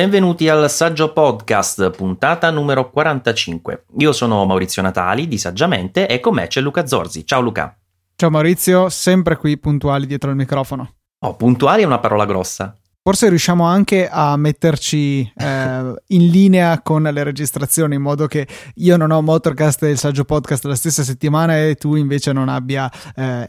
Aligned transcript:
benvenuti 0.00 0.48
al 0.48 0.70
Saggio 0.70 1.12
Podcast, 1.12 1.90
puntata 1.90 2.50
numero 2.50 2.88
45. 2.88 3.84
Io 3.98 4.12
sono 4.12 4.46
Maurizio 4.46 4.80
Natali 4.80 5.28
di 5.28 5.36
Saggiamente 5.36 6.08
e 6.08 6.20
con 6.20 6.32
me 6.32 6.46
c'è 6.46 6.62
Luca 6.62 6.86
Zorzi. 6.86 7.26
Ciao 7.26 7.42
Luca. 7.42 7.76
Ciao 8.16 8.30
Maurizio, 8.30 8.88
sempre 8.88 9.36
qui 9.36 9.58
puntuali 9.58 10.06
dietro 10.06 10.30
il 10.30 10.36
microfono. 10.36 10.94
Oh, 11.18 11.36
puntuali 11.36 11.82
è 11.82 11.84
una 11.84 11.98
parola 11.98 12.24
grossa. 12.24 12.74
Forse 13.02 13.28
riusciamo 13.28 13.64
anche 13.64 14.08
a 14.08 14.38
metterci 14.38 15.20
eh, 15.36 15.94
in 16.06 16.30
linea 16.30 16.80
con 16.80 17.02
le 17.02 17.22
registrazioni 17.22 17.96
in 17.96 18.00
modo 18.00 18.26
che 18.26 18.48
io 18.76 18.96
non 18.96 19.10
ho 19.10 19.20
Motorcast 19.20 19.82
e 19.82 19.90
il 19.90 19.98
Saggio 19.98 20.24
Podcast 20.24 20.64
la 20.64 20.76
stessa 20.76 21.02
settimana 21.02 21.58
e 21.58 21.74
tu 21.74 21.94
invece 21.94 22.32
non 22.32 22.48
abbia 22.48 22.90
eh, 23.14 23.46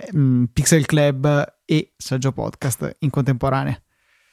Pixel 0.51 0.85
Club 0.85 1.59
e 1.63 1.93
Saggio 1.95 2.33
Podcast 2.33 2.97
in 2.99 3.09
contemporanea. 3.09 3.81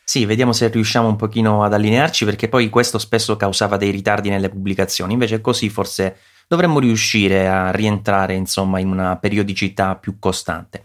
Sì, 0.08 0.24
vediamo 0.24 0.54
se 0.54 0.68
riusciamo 0.68 1.06
un 1.06 1.16
pochino 1.16 1.64
ad 1.64 1.74
allinearci 1.74 2.24
perché 2.24 2.48
poi 2.48 2.70
questo 2.70 2.96
spesso 2.96 3.36
causava 3.36 3.76
dei 3.76 3.90
ritardi 3.90 4.30
nelle 4.30 4.48
pubblicazioni, 4.48 5.12
invece 5.12 5.42
così 5.42 5.68
forse 5.68 6.16
dovremmo 6.46 6.78
riuscire 6.78 7.46
a 7.46 7.70
rientrare 7.70 8.32
insomma 8.32 8.78
in 8.78 8.88
una 8.88 9.18
periodicità 9.18 9.96
più 9.96 10.18
costante. 10.18 10.82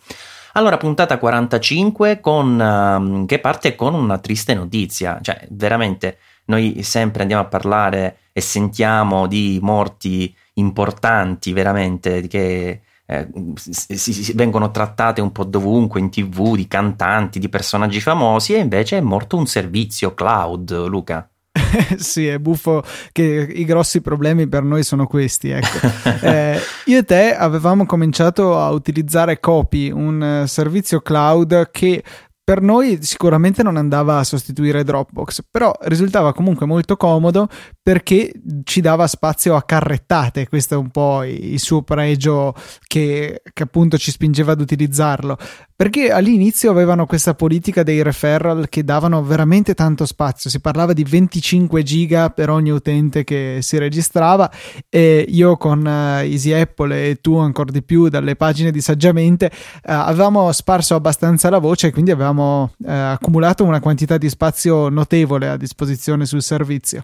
Allora, 0.56 0.76
puntata 0.76 1.18
45 1.20 2.20
con, 2.20 2.60
um, 2.60 3.26
che 3.26 3.40
parte? 3.40 3.76
Con 3.76 3.94
una 3.94 4.18
triste 4.18 4.54
notizia, 4.56 5.20
cioè 5.22 5.48
veramente 5.52 6.18
noi 6.48 6.84
sempre 6.84 7.22
andiamo 7.22 7.44
a 7.44 7.48
parlare 7.48 8.18
e 8.34 8.42
sentiamo 8.42 9.28
di 9.28 9.58
morti 9.62 10.36
importanti 10.56 11.54
veramente 11.54 12.28
che 12.28 12.82
eh, 13.14 13.28
si, 13.56 13.98
si, 13.98 14.34
vengono 14.34 14.72
trattate 14.72 15.22
un 15.22 15.32
po' 15.32 15.44
dovunque 15.44 16.00
in 16.00 16.10
tv 16.10 16.56
di 16.56 16.68
cantanti, 16.68 17.38
di 17.38 17.48
personaggi 17.48 18.00
famosi 18.00 18.56
e 18.56 18.60
invece 18.60 18.98
è 18.98 19.02
morto 19.02 19.38
un 19.38 19.46
servizio 19.46 20.16
cloud, 20.16 20.88
Luca. 20.88 21.28
sì, 21.98 22.26
è 22.28 22.40
buffo 22.40 22.84
che 23.12 23.24
i 23.24 23.66
grossi 23.66 24.02
problemi 24.02 24.48
per 24.48 24.64
noi 24.64 24.82
sono 24.82 25.06
questi. 25.06 25.50
Ecco. 25.50 25.88
eh, 26.26 26.60
io 26.86 26.98
e 26.98 27.04
te 27.04 27.36
avevamo 27.36 27.86
cominciato 27.86 28.60
a 28.60 28.72
utilizzare 28.72 29.40
Copy, 29.40 29.92
un 29.92 30.46
servizio 30.48 31.02
cloud 31.02 31.70
che 31.72 32.04
per 32.46 32.62
noi 32.62 32.98
sicuramente 33.02 33.64
non 33.64 33.78
andava 33.78 34.20
a 34.20 34.24
sostituire 34.26 34.84
Dropbox, 34.84 35.46
però 35.50 35.72
risultava 35.84 36.34
comunque 36.34 36.66
molto 36.66 36.98
comodo 36.98 37.48
perché 37.82 38.34
ci 38.66 38.82
dava 38.82 39.08
spazio 39.08 39.56
a 39.56 39.64
carrettate, 39.64 40.50
questo 40.50 40.74
è 40.74 40.78
un 40.78 40.90
po' 40.90 41.24
il 41.24 41.60
suo 41.60 41.84
pregio 41.84 42.54
che, 42.86 43.42
che 43.54 43.64
appunto 43.64 43.98
ci 43.98 44.12
spingeva 44.12 44.52
ad 44.52 44.60
utilizzarlo. 44.60 45.38
Perché 45.76 46.12
all'inizio 46.12 46.70
avevano 46.70 47.06
questa 47.06 47.34
politica 47.34 47.84
dei 47.84 48.04
referral 48.04 48.70
che 48.70 48.84
davano 48.84 49.24
veramente 49.24 49.74
tanto 49.74 50.06
spazio, 50.06 50.50
si 50.50 50.60
parlava 50.62 50.94
di 50.94 51.04
25 51.04 51.82
giga 51.84 52.30
per 52.30 52.50
ogni 52.50 52.70
utente 52.70 53.24
che 53.24 53.60
si 53.62 53.78
registrava 53.78 54.52
e 54.88 55.26
io 55.28 55.58
con 55.58 55.80
uh, 55.80 56.24
Easy 56.24 56.52
Apple 56.54 57.10
e 57.10 57.16
tu 57.22 57.38
ancora 57.38 57.72
di 57.72 57.84
più 57.84 58.08
dalle 58.08 58.36
pagine 58.36 58.72
di 58.72 58.82
saggiamente 58.82 59.48
uh, 59.54 59.80
avevamo 59.84 60.52
sparso 60.52 60.96
abbastanza 60.96 61.50
la 61.50 61.60
voce 61.60 61.88
e 61.88 61.92
quindi 61.92 62.12
avevamo 62.12 62.33
uh, 62.42 62.70
accumulato 62.78 63.64
una 63.64 63.80
quantità 63.80 64.18
di 64.18 64.30
spazio 64.30 64.90
notevole 64.90 65.50
a 65.50 65.58
disposizione 65.58 66.26
sul 66.26 66.42
servizio. 66.42 67.04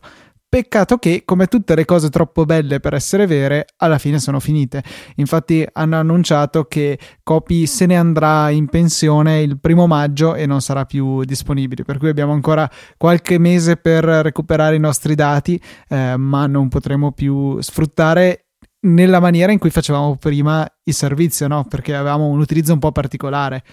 Peccato 0.50 0.98
che, 0.98 1.22
come 1.26 1.46
tutte 1.46 1.76
le 1.76 1.86
cose 1.86 2.10
troppo 2.10 2.44
belle 2.44 2.80
per 2.80 2.96
essere 2.96 3.28
vere, 3.28 3.68
alla 3.78 4.00
fine 4.00 4.18
sono 4.18 4.40
finite. 4.40 4.84
Infatti 5.18 5.64
hanno 5.74 5.98
annunciato 5.98 6.64
che 6.64 6.98
Copy 7.22 7.68
se 7.68 7.86
ne 7.86 7.96
andrà 7.96 8.50
in 8.50 8.68
pensione 8.68 9.42
il 9.42 9.60
primo 9.60 9.86
maggio 9.86 10.34
e 10.34 10.48
non 10.48 10.62
sarà 10.62 10.86
più 10.86 11.24
disponibile. 11.24 11.84
Per 11.84 12.00
cui 12.00 12.10
abbiamo 12.10 12.34
ancora 12.34 12.68
qualche 12.98 13.38
mese 13.38 13.76
per 13.76 14.04
recuperare 14.04 14.76
i 14.76 14.80
nostri 14.80 15.14
dati, 15.14 15.62
eh, 15.88 16.18
ma 16.18 16.48
non 16.48 16.68
potremo 16.68 17.12
più 17.12 17.62
sfruttare 17.62 18.46
nella 18.88 19.20
maniera 19.20 19.52
in 19.52 19.60
cui 19.60 19.70
facevamo 19.70 20.16
prima 20.16 20.68
il 20.86 20.94
servizio, 20.96 21.48
no? 21.48 21.66
Perché 21.66 21.94
avevamo 21.94 22.26
un 22.26 22.40
utilizzo 22.40 22.74
un 22.74 22.80
po' 22.80 22.92
particolare. 22.92 23.64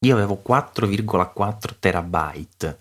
Io 0.00 0.14
avevo 0.14 0.42
4,4 0.46 1.76
terabyte 1.78 2.78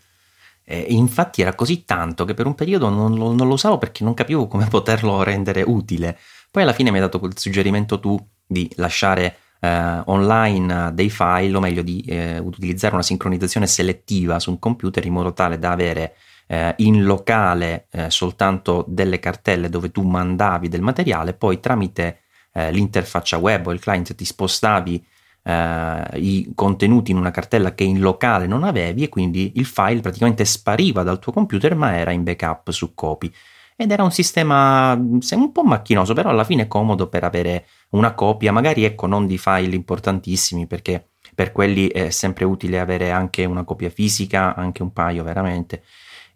eh, 0.69 0.85
infatti 0.89 1.41
era 1.41 1.55
così 1.55 1.85
tanto 1.85 2.25
che 2.25 2.33
per 2.33 2.45
un 2.45 2.53
periodo 2.53 2.89
non 2.89 3.15
lo, 3.15 3.31
non 3.31 3.47
lo, 3.47 3.53
usavo 3.53 3.77
perché 3.77 4.03
non 4.03 4.13
capivo 4.13 4.47
come 4.47 4.67
poterlo 4.69 5.23
rendere 5.23 5.61
utile. 5.61 6.17
Poi 6.51 6.63
alla 6.63 6.73
fine 6.73 6.89
mi 6.89 6.97
hai 6.97 7.03
dato 7.03 7.19
quel 7.19 7.37
suggerimento 7.37 8.01
tu 8.01 8.19
di 8.45 8.69
lasciare 8.75 9.37
eh, 9.61 10.01
online 10.05 10.91
dei 10.93 11.09
file, 11.09 11.55
o 11.55 11.61
meglio 11.61 11.81
di 11.81 12.01
eh, 12.01 12.37
utilizzare 12.39 12.95
una 12.95 13.03
sincronizzazione 13.03 13.65
selettiva 13.65 14.39
su 14.39 14.49
un 14.49 14.59
computer 14.59 15.05
in 15.05 15.13
modo 15.13 15.31
tale 15.31 15.57
da 15.57 15.71
avere 15.71 16.15
eh, 16.47 16.73
in 16.79 17.03
locale 17.05 17.87
eh, 17.91 18.09
soltanto 18.09 18.83
delle 18.89 19.19
cartelle 19.19 19.69
dove 19.69 19.89
tu 19.89 20.01
mandavi 20.01 20.67
del 20.67 20.81
materiale, 20.81 21.33
poi 21.33 21.61
tramite 21.61 22.23
eh, 22.51 22.71
l'interfaccia 22.71 23.37
web 23.37 23.67
o 23.67 23.71
il 23.71 23.79
client 23.79 24.13
ti 24.15 24.25
spostavi 24.25 25.05
eh, 25.47 26.19
i 26.19 26.51
contenuti 26.53 27.11
in 27.11 27.17
una 27.17 27.31
cartella 27.31 27.73
che 27.73 27.85
in 27.85 28.01
locale 28.01 28.47
non 28.47 28.63
avevi 28.63 29.03
e 29.03 29.09
quindi 29.09 29.53
il 29.55 29.65
file 29.65 30.01
praticamente 30.01 30.43
spariva 30.43 31.03
dal 31.03 31.19
tuo 31.19 31.31
computer 31.31 31.73
ma 31.73 31.95
era 31.95 32.11
in 32.11 32.23
backup 32.23 32.69
su 32.71 32.93
copy. 32.93 33.31
Ed 33.79 33.91
era 33.91 34.03
un 34.03 34.11
sistema 34.11 34.93
un 34.93 35.51
po' 35.53 35.63
macchinoso, 35.63 36.13
però 36.13 36.29
alla 36.31 36.43
fine 36.43 36.67
comodo 36.67 37.07
per 37.07 37.23
avere 37.23 37.65
una 37.91 38.13
copia, 38.13 38.51
magari 38.51 38.83
ecco 38.83 39.05
non 39.05 39.27
di 39.27 39.37
file 39.37 39.75
importantissimi 39.75 40.65
perché 40.65 41.09
per 41.33 41.51
quelli 41.51 41.87
è 41.87 42.09
sempre 42.09 42.43
utile 42.43 42.79
avere 42.79 43.11
anche 43.11 43.45
una 43.45 43.63
copia 43.63 43.91
fisica, 43.91 44.55
anche 44.55 44.81
un 44.81 44.91
paio 44.91 45.23
veramente 45.23 45.83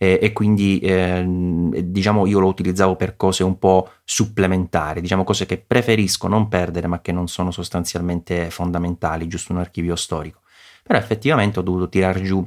eh, 0.01 0.17
e 0.19 0.33
quindi 0.33 0.79
eh, 0.79 1.23
diciamo 1.27 2.25
io 2.25 2.39
lo 2.39 2.47
utilizzavo 2.47 2.95
per 2.95 3.15
cose 3.15 3.43
un 3.43 3.59
po' 3.59 3.87
supplementari, 4.03 4.99
diciamo 4.99 5.23
cose 5.23 5.45
che 5.45 5.59
preferisco 5.59 6.27
non 6.27 6.47
perdere 6.47 6.87
ma 6.87 7.01
che 7.01 7.11
non 7.11 7.27
sono 7.27 7.51
sostanzialmente 7.51 8.49
fondamentali, 8.49 9.27
giusto 9.27 9.51
un 9.51 9.59
archivio 9.59 9.95
storico. 9.95 10.39
Però 10.81 10.97
effettivamente 10.97 11.59
ho 11.59 11.61
dovuto 11.61 11.87
tirar 11.87 12.19
giù 12.19 12.43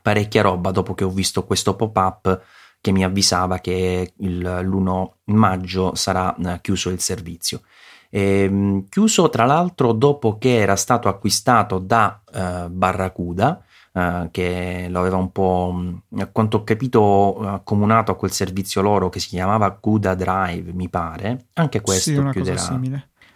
parecchia 0.00 0.40
roba 0.40 0.70
dopo 0.70 0.94
che 0.94 1.04
ho 1.04 1.10
visto 1.10 1.44
questo 1.44 1.76
pop-up 1.76 2.42
che 2.80 2.92
mi 2.92 3.04
avvisava 3.04 3.58
che 3.58 4.14
il, 4.16 4.38
l'1 4.38 5.08
maggio 5.24 5.94
sarà 5.94 6.34
eh, 6.34 6.60
chiuso 6.62 6.88
il 6.88 7.00
servizio. 7.00 7.60
E, 8.08 8.44
ehm, 8.44 8.88
chiuso 8.88 9.28
tra 9.28 9.44
l'altro 9.44 9.92
dopo 9.92 10.38
che 10.38 10.56
era 10.56 10.76
stato 10.76 11.08
acquistato 11.08 11.78
da 11.78 12.22
uh, 12.24 12.70
Barracuda 12.70 13.62
uh, 13.94 14.30
che 14.30 14.86
lo 14.88 15.00
aveva 15.00 15.16
un 15.16 15.32
po', 15.32 15.72
mm, 15.74 16.20
a 16.20 16.26
quanto 16.26 16.58
ho 16.58 16.64
capito, 16.64 17.38
accomunato 17.40 18.12
a 18.12 18.16
quel 18.16 18.32
servizio 18.32 18.82
loro 18.82 19.08
che 19.08 19.20
si 19.20 19.28
chiamava 19.28 19.70
Cuda 19.72 20.14
Drive, 20.14 20.72
mi 20.72 20.88
pare. 20.88 21.46
Anche 21.54 21.80
questo 21.80 22.10
sì, 22.10 22.30
chiuderà. 22.30 22.80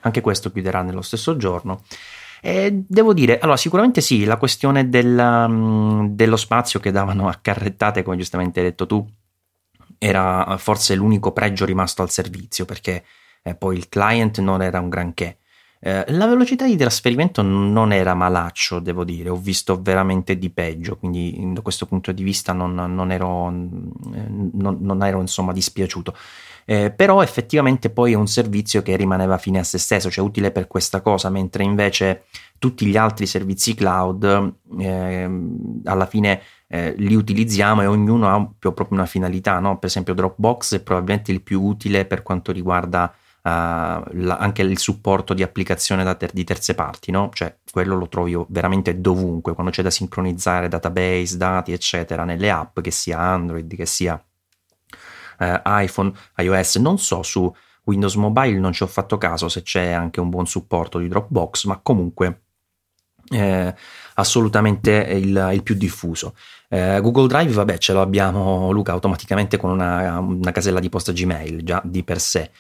Anche 0.01 0.21
questo 0.21 0.53
chiuderà 0.53 0.83
nello 0.83 1.03
stesso 1.03 1.37
giorno. 1.37 1.83
E 2.41 2.85
devo 2.87 3.13
dire, 3.13 3.39
allora 3.41 3.57
sicuramente 3.57 4.01
sì, 4.01 4.25
la 4.25 4.37
questione 4.37 4.89
del, 4.89 5.17
um, 5.19 6.09
dello 6.11 6.37
spazio 6.37 6.79
che 6.79 6.93
davano 6.93 7.29
a 7.29 7.39
carrettate, 7.41 8.03
come 8.03 8.17
giustamente 8.17 8.61
hai 8.61 8.67
detto 8.67 8.87
tu, 8.87 9.05
era 9.99 10.57
forse 10.59 10.95
l'unico 10.95 11.33
pregio 11.33 11.65
rimasto 11.65 12.03
al 12.03 12.11
servizio, 12.11 12.65
perché 12.65 13.05
eh, 13.43 13.55
poi 13.57 13.77
il 13.77 13.89
client 13.89 14.39
non 14.39 14.63
era 14.63 14.79
un 14.79 14.89
granché. 14.89 15.39
Eh, 15.81 16.05
la 16.09 16.27
velocità 16.27 16.67
di 16.67 16.77
trasferimento 16.77 17.41
non 17.43 17.93
era 17.93 18.15
malaccio, 18.15 18.81
devo 18.81 19.05
dire, 19.05 19.29
ho 19.29 19.37
visto 19.37 19.81
veramente 19.81 20.37
di 20.37 20.51
peggio, 20.51 20.97
quindi 20.97 21.53
da 21.53 21.61
questo 21.61 21.87
punto 21.87 22.11
di 22.11 22.23
vista 22.25 22.53
non, 22.53 22.75
non 22.75 23.13
ero, 23.13 23.49
eh, 23.49 24.27
non, 24.29 24.79
non, 24.81 25.03
ero 25.05 25.21
insomma 25.21 25.53
dispiaciuto. 25.53 26.15
Eh, 26.65 26.91
però 26.91 27.23
effettivamente 27.23 27.89
poi 27.91 28.13
è 28.13 28.17
un 28.17 28.27
servizio 28.27 28.83
che 28.83 28.97
rimaneva 28.97 29.39
fine 29.39 29.61
a 29.61 29.65
se 29.65 29.79
stesso, 29.79 30.11
cioè 30.11 30.25
utile 30.25 30.51
per 30.51 30.67
questa 30.67 31.01
cosa, 31.01 31.31
mentre 31.31 31.63
invece 31.63 32.25
tutti 32.59 32.85
gli 32.85 32.97
altri 32.97 33.25
servizi 33.27 33.75
cloud 33.75 34.55
ehm, 34.79 35.81
alla 35.85 36.07
fine 36.07 36.43
eh, 36.67 36.93
li 36.99 37.15
utilizziamo 37.15 37.83
e 37.83 37.87
ognuno 37.87 38.29
ha 38.29 38.53
proprio 38.59 38.89
una 38.91 39.07
finalità, 39.07 39.61
no? 39.61 39.79
per 39.79 39.89
esempio 39.89 40.13
Dropbox 40.13 40.75
è 40.75 40.83
probabilmente 40.83 41.33
il 41.33 41.41
più 41.41 41.63
utile 41.63 42.05
per 42.05 42.23
quanto 42.23 42.53
riguarda 42.53 43.15
la, 43.49 44.37
anche 44.39 44.63
il 44.63 44.79
supporto 44.79 45.35
di 45.35 45.43
applicazione 45.43 46.05
ter- 46.17 46.33
di 46.33 46.45
terze 46.45 46.75
parti, 46.75 47.11
no? 47.11 47.31
Cioè, 47.33 47.59
quello 47.71 47.97
lo 47.97 48.09
trovo 48.09 48.27
io 48.27 48.47
veramente 48.51 49.01
dovunque, 49.01 49.55
quando 49.55 49.73
c'è 49.73 49.83
da 49.83 49.91
sincronizzare 49.91 50.69
database, 50.69 51.37
dati, 51.37 51.73
eccetera, 51.73 52.25
nelle 52.25 52.51
app, 52.51 52.81
che 52.81 52.91
sia 52.91 53.19
Android, 53.19 53.75
che 53.75 53.87
sia 53.87 54.23
eh, 55.39 55.63
iPhone, 55.65 56.13
iOS, 56.37 56.77
non 56.77 56.99
so 56.99 57.23
su 57.23 57.53
Windows 57.85 58.15
Mobile 58.17 58.59
non 58.59 58.73
ci 58.73 58.83
ho 58.83 58.87
fatto 58.87 59.17
caso 59.17 59.49
se 59.49 59.63
c'è 59.63 59.91
anche 59.93 60.21
un 60.21 60.29
buon 60.29 60.47
supporto 60.47 60.99
di 60.99 61.09
Dropbox, 61.09 61.65
ma 61.65 61.79
comunque 61.83 62.43
eh, 63.31 63.75
assolutamente 64.15 64.91
il, 64.91 65.51
il, 65.53 65.63
più 65.63 65.75
diffuso. 65.75 66.35
Eh, 66.69 66.99
Google 67.01 67.29
Drive, 67.29 67.53
vabbè, 67.53 67.79
ce 67.79 67.93
lo 67.93 68.03
abbiamo 68.03 68.71
Luca 68.73 68.93
automaticamente 68.93 69.57
con 69.57 69.71
una, 69.71 70.19
una 70.19 70.53
casella 70.53 70.81
di 70.81 70.89
posta 70.89 71.13
Gmail 71.13 71.63
già 71.63 71.81
di 71.85 72.03
per 72.03 72.21
sé 72.21 72.51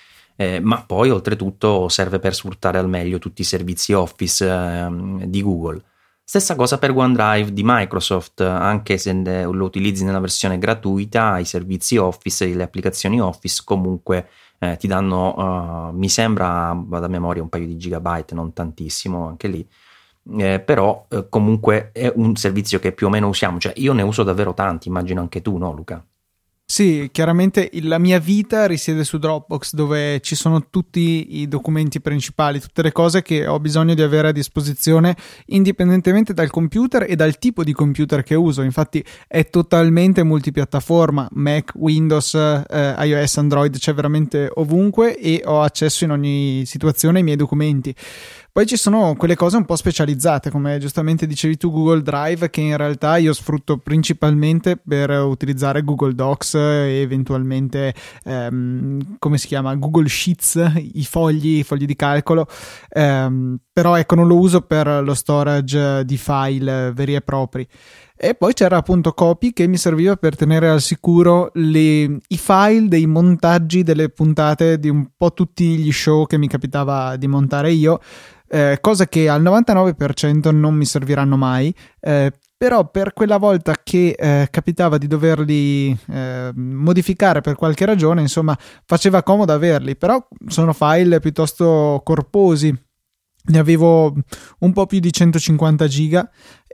eh, 0.40 0.61
ma 0.61 0.85
poi 0.87 1.11
oltretutto 1.11 1.88
serve 1.88 2.20
per 2.20 2.32
sfruttare 2.32 2.79
al 2.79 2.88
meglio 2.88 3.19
tutti 3.19 3.40
i 3.40 3.44
servizi 3.44 3.93
Office 3.93 4.49
eh, 4.49 4.88
di 5.26 5.43
Google. 5.43 5.82
Stessa 6.23 6.55
cosa 6.55 6.79
per 6.79 6.96
OneDrive 6.96 7.52
di 7.52 7.62
Microsoft, 7.64 8.43
anche 8.43 8.99
se 8.99 9.12
lo 9.14 9.64
utilizzi 9.64 10.05
nella 10.05 10.20
versione 10.20 10.58
gratuita, 10.58 11.38
i 11.38 11.44
servizi 11.44 11.96
Office 11.96 12.44
e 12.44 12.55
le 12.55 12.62
applicazioni 12.62 13.20
Office 13.20 13.62
comunque 13.64 14.29
eh, 14.61 14.76
ti 14.76 14.87
danno, 14.87 15.88
uh, 15.88 15.96
mi 15.96 16.08
sembra, 16.08 16.73
vado 16.76 17.06
a 17.06 17.08
memoria, 17.08 17.43
un 17.43 17.49
paio 17.49 17.67
di 17.67 17.76
gigabyte, 17.76 18.35
non 18.35 18.52
tantissimo 18.52 19.26
anche 19.26 19.49
lì, 19.49 19.67
eh, 20.37 20.61
però 20.61 21.06
eh, 21.08 21.29
comunque 21.29 21.90
è 21.93 22.12
un 22.14 22.37
servizio 22.37 22.79
che 22.79 22.93
più 22.93 23.06
o 23.06 23.11
meno 23.11 23.29
usiamo, 23.29 23.58
cioè 23.58 23.73
io 23.76 23.93
ne 23.93 24.02
uso 24.02 24.23
davvero 24.23 24.55
tanti, 24.55 24.88
immagino 24.88 25.20
anche 25.20 25.40
tu, 25.40 25.56
no 25.56 25.73
Luca? 25.73 26.05
Sì, 26.70 27.08
chiaramente 27.10 27.70
la 27.80 27.96
mia 27.96 28.18
vita 28.18 28.66
risiede 28.66 29.02
su 29.02 29.16
Dropbox 29.16 29.72
dove 29.72 30.20
ci 30.20 30.34
sono 30.34 30.68
tutti 30.68 31.40
i 31.40 31.48
documenti 31.48 31.98
principali, 31.98 32.60
tutte 32.60 32.82
le 32.82 32.92
cose 32.92 33.22
che 33.22 33.46
ho 33.46 33.58
bisogno 33.58 33.94
di 33.94 34.02
avere 34.02 34.28
a 34.28 34.32
disposizione 34.32 35.16
indipendentemente 35.46 36.34
dal 36.34 36.50
computer 36.50 37.06
e 37.08 37.16
dal 37.16 37.38
tipo 37.38 37.64
di 37.64 37.72
computer 37.72 38.22
che 38.22 38.34
uso. 38.34 38.60
Infatti 38.60 39.02
è 39.26 39.48
totalmente 39.48 40.22
multipiattaforma, 40.22 41.28
Mac, 41.32 41.72
Windows, 41.74 42.34
eh, 42.34 42.94
iOS, 42.98 43.38
Android, 43.38 43.78
c'è 43.78 43.94
veramente 43.94 44.50
ovunque 44.56 45.18
e 45.18 45.40
ho 45.46 45.62
accesso 45.62 46.04
in 46.04 46.10
ogni 46.10 46.64
situazione 46.66 47.16
ai 47.18 47.24
miei 47.24 47.38
documenti. 47.38 47.94
Poi 48.58 48.66
ci 48.66 48.76
sono 48.76 49.14
quelle 49.16 49.37
cose 49.37 49.56
un 49.56 49.64
po' 49.64 49.76
specializzate, 49.76 50.50
come 50.50 50.78
giustamente 50.78 51.28
dicevi 51.28 51.56
tu, 51.56 51.70
Google 51.70 52.02
Drive, 52.02 52.50
che 52.50 52.60
in 52.60 52.76
realtà 52.76 53.16
io 53.16 53.32
sfrutto 53.32 53.78
principalmente 53.78 54.76
per 54.76 55.10
utilizzare 55.10 55.84
Google 55.84 56.12
Docs 56.12 56.55
e 56.55 56.99
eventualmente, 57.00 57.94
ehm, 58.25 59.14
come 59.20 59.38
si 59.38 59.46
chiama, 59.46 59.76
Google 59.76 60.08
Sheets, 60.08 60.72
i 60.75 61.05
fogli, 61.05 61.58
i 61.58 61.62
fogli 61.62 61.84
di 61.84 61.94
calcolo. 61.94 62.49
Ehm, 62.88 63.58
però 63.72 63.94
ecco, 63.94 64.16
non 64.16 64.26
lo 64.26 64.37
uso 64.37 64.62
per 64.62 65.04
lo 65.04 65.14
storage 65.14 66.04
di 66.04 66.16
file 66.16 66.90
veri 66.93 67.14
e 67.14 67.20
propri. 67.20 67.64
E 68.20 68.34
poi 68.34 68.52
c'era 68.52 68.78
appunto 68.78 69.12
Copy 69.12 69.52
che 69.52 69.69
mi 69.69 69.76
serviva 69.76 70.16
per 70.16 70.34
tenere 70.34 70.69
al 70.69 70.81
sicuro 70.81 71.52
le, 71.54 72.19
i 72.26 72.37
file 72.37 72.88
dei 72.88 73.06
montaggi 73.06 73.84
delle 73.84 74.08
puntate 74.08 74.81
di 74.81 74.88
un 74.88 75.11
po' 75.16 75.32
tutti 75.32 75.76
gli 75.76 75.93
show 75.93 76.26
che 76.26 76.37
mi 76.37 76.49
capitava 76.49 77.14
di 77.14 77.28
montare 77.28 77.70
io 77.70 78.00
eh, 78.48 78.78
cosa 78.80 79.06
che 79.06 79.28
al 79.28 79.42
99% 79.42 80.54
non 80.54 80.74
mi 80.74 80.84
serviranno 80.84 81.36
mai. 81.36 81.74
Eh, 82.00 82.32
però 82.58 82.90
per 82.90 83.12
quella 83.12 83.36
volta 83.36 83.76
che 83.80 84.16
eh, 84.18 84.48
capitava 84.50 84.98
di 84.98 85.06
doverli 85.06 85.96
eh, 86.08 86.50
modificare 86.56 87.40
per 87.40 87.54
qualche 87.54 87.84
ragione, 87.84 88.20
insomma, 88.20 88.58
faceva 88.84 89.22
comodo 89.22 89.52
averli, 89.52 89.94
però 89.96 90.26
sono 90.48 90.72
file 90.72 91.20
piuttosto 91.20 92.00
corposi. 92.04 92.76
Ne 93.50 93.58
avevo 93.58 94.12
un 94.58 94.72
po' 94.72 94.86
più 94.86 94.98
di 94.98 95.12
150 95.12 95.86
giga 95.86 96.28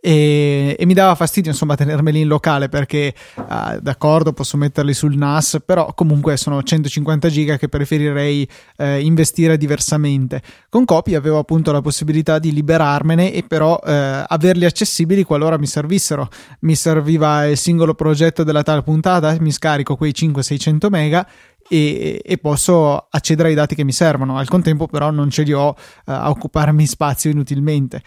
e, 0.07 0.77
e, 0.79 0.85
mi 0.85 0.93
dava 0.93 1.15
fastidio 1.15 1.51
insomma 1.51 1.77
tenermeli 1.77 2.21
in 2.21 2.29
locale 2.29 2.69
perché 2.69 3.15
uh, 3.37 3.81
d'accordo 3.81 4.35
posso 4.35 4.59
metterli 4.59 4.93
sul 4.93 5.17
NAS 5.17 5.63
però 5.65 5.95
comunque 5.95 6.37
sono 6.37 6.63
150 6.63 7.31
giga 7.31 7.57
che 7.57 7.71
preferirei 7.71 8.47
uh, 8.77 8.99
investire 8.99 9.57
diversamente 9.57 10.43
con 10.69 10.85
Copy 10.85 11.15
avevo 11.15 11.39
appunto 11.39 11.73
la 11.73 11.81
possibilità 11.81 12.39
di 12.39 12.53
liberarmene 12.53 13.33
e 13.33 13.45
però 13.45 13.77
uh, 13.77 13.81
averli 14.27 14.67
accessibili 14.67 15.23
qualora 15.23 15.57
mi 15.57 15.67
servissero 15.67 16.29
mi 16.61 16.75
serviva 16.75 17.47
il 17.47 17.57
singolo 17.57 17.95
progetto 17.95 18.45
della 18.45 18.63
tal 18.63 18.85
puntata 18.85 19.35
mi 19.41 19.53
scarico 19.53 19.97
quei 19.97 20.13
500-600 20.15 20.89
mega 20.91 21.27
e, 21.67 22.21
e, 22.23 22.37
posso 22.37 23.07
accedere 23.09 23.49
ai 23.49 23.55
dati 23.55 23.75
che 23.75 23.85
mi 23.85 23.93
servono. 23.93 24.37
Al 24.37 24.49
contempo, 24.49 24.87
però, 24.87 25.11
non 25.11 25.31
ce 25.31 25.45
li 25.45 25.55
ho 25.55 25.69
uh, 25.69 25.75
a 26.05 26.29
occuparmi 26.29 26.85
spazio 26.85 27.31
inutilmente. 27.31 28.03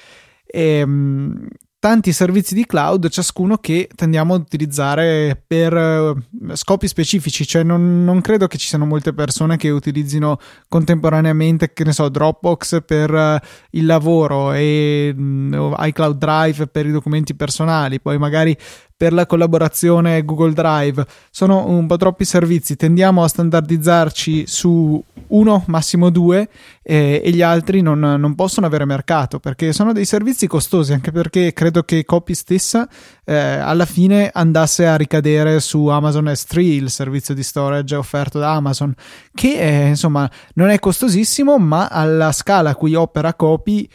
E, 0.46 0.84
um, 0.84 1.48
tanti 1.80 2.12
servizi 2.12 2.56
di 2.56 2.66
cloud, 2.66 3.08
ciascuno 3.10 3.58
che 3.58 3.88
tendiamo 3.94 4.34
ad 4.34 4.42
utilizzare 4.42 5.42
per 5.46 5.74
eh, 5.76 6.56
scopi 6.56 6.88
specifici, 6.88 7.46
cioè 7.46 7.64
non, 7.64 8.04
non, 8.04 8.20
credo 8.22 8.48
che 8.48 8.58
ci 8.58 8.68
siano 8.68 8.86
molte 8.86 9.14
persone 9.14 9.58
che 9.58 9.70
utilizzino 9.70 10.40
contemporaneamente, 10.68 11.74
che 11.74 11.84
ne 11.84 11.94
so, 11.94 12.10
Dropbox 12.10 12.84
per 12.84 13.12
uh, 13.12 13.38
il 13.72 13.86
lavoro 13.86 14.54
e 14.54 15.14
um, 15.16 15.76
iCloud 15.78 16.18
Drive 16.18 16.68
per 16.68 16.88
i 16.88 16.92
documenti 16.92 17.36
personali, 17.36 18.02
poi 18.02 18.18
magari 18.18 18.58
per 18.98 19.14
la 19.14 19.28
collaborazione 19.28 20.26
Google 20.26 20.54
Drive. 20.54 21.06
Sono 21.30 21.68
un 21.68 21.86
po' 21.86 21.98
troppi 21.98 22.26
servizi, 22.26 22.76
tendiamo 22.76 23.24
a 23.24 23.28
standardizzarci 23.28 24.48
su 24.48 25.02
uno, 25.28 25.64
massimo 25.68 26.10
due, 26.10 26.50
eh, 26.82 27.22
e 27.24 27.30
gli 27.30 27.44
altri 27.44 27.82
non, 27.82 28.00
non, 28.00 28.34
possono 28.34 28.66
avere 28.66 28.86
mercato 28.86 29.40
perché 29.40 29.72
sono 29.72 29.94
dei 29.94 30.06
servizi 30.06 30.48
costosi, 30.48 30.94
anche 30.94 31.12
perché 31.12 31.54
credo 31.54 31.84
che 31.84 32.06
Copy 32.06 32.34
stessa 32.34 32.88
eh, 33.24 33.36
alla 33.36 33.86
fine 33.86 34.32
andasse 34.34 34.88
a 34.88 34.96
ricadere 34.96 35.60
su 35.60 35.86
Amazon 35.88 36.26
S3, 36.26 36.60
il 36.60 36.90
servizio 36.90 37.36
di 37.36 37.44
storage 37.44 37.96
offerto 37.96 38.40
da 38.40 38.54
Amazon, 38.54 38.94
che 39.34 39.60
eh, 39.60 39.88
insomma 39.90 40.30
non 40.56 40.70
è 40.70 40.80
costosissimo, 40.80 41.60
ma 41.60 41.88
alla 41.88 42.32
scala 42.32 42.72
a 42.72 42.76
cui 42.76 42.96
opera 42.96 43.36
Copy 43.36 43.88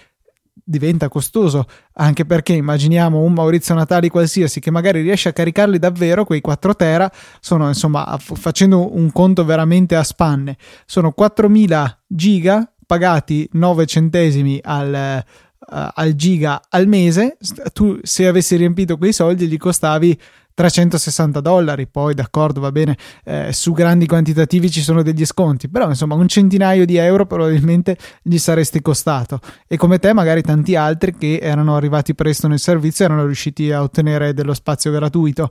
diventa 0.52 1.08
costoso, 1.08 1.66
anche 1.94 2.24
perché 2.24 2.52
immaginiamo 2.52 3.20
un 3.20 3.32
Maurizio 3.32 3.74
Natali 3.74 4.08
qualsiasi 4.08 4.60
che 4.60 4.70
magari 4.70 5.00
riesce 5.00 5.28
a 5.28 5.32
caricarli 5.32 5.78
davvero, 5.78 6.24
quei 6.24 6.40
4 6.40 6.76
tera, 6.76 7.10
sono 7.40 7.68
insomma, 7.68 8.16
facendo 8.18 8.94
un 8.94 9.10
conto 9.12 9.44
veramente 9.44 9.96
a 9.96 10.02
spanne, 10.02 10.56
sono 10.86 11.12
4000 11.12 11.98
giga 12.06 12.70
pagati 12.86 13.48
9 13.52 13.86
centesimi 13.86 14.60
al, 14.62 15.24
uh, 15.58 15.88
al 15.94 16.14
giga 16.14 16.60
al 16.68 16.86
mese, 16.86 17.38
tu 17.72 17.98
se 18.02 18.26
avessi 18.26 18.56
riempito 18.56 18.98
quei 18.98 19.12
soldi 19.12 19.46
gli 19.46 19.56
costavi 19.56 20.18
360 20.54 21.40
dollari, 21.40 21.86
poi 21.86 22.14
d'accordo 22.14 22.60
va 22.60 22.72
bene, 22.72 22.96
eh, 23.24 23.52
su 23.52 23.72
grandi 23.72 24.06
quantitativi 24.06 24.70
ci 24.70 24.82
sono 24.82 25.02
degli 25.02 25.24
sconti, 25.24 25.68
però 25.68 25.88
insomma 25.88 26.14
un 26.14 26.28
centinaio 26.28 26.84
di 26.84 26.96
euro 26.96 27.26
probabilmente 27.26 27.96
gli 28.22 28.38
saresti 28.38 28.80
costato 28.80 29.40
e 29.66 29.76
come 29.76 29.98
te 29.98 30.12
magari 30.12 30.42
tanti 30.42 30.76
altri 30.76 31.16
che 31.16 31.38
erano 31.42 31.76
arrivati 31.76 32.14
presto 32.14 32.48
nel 32.48 32.58
servizio 32.58 33.04
erano 33.04 33.24
riusciti 33.24 33.70
a 33.72 33.82
ottenere 33.82 34.34
dello 34.34 34.54
spazio 34.54 34.90
gratuito. 34.90 35.48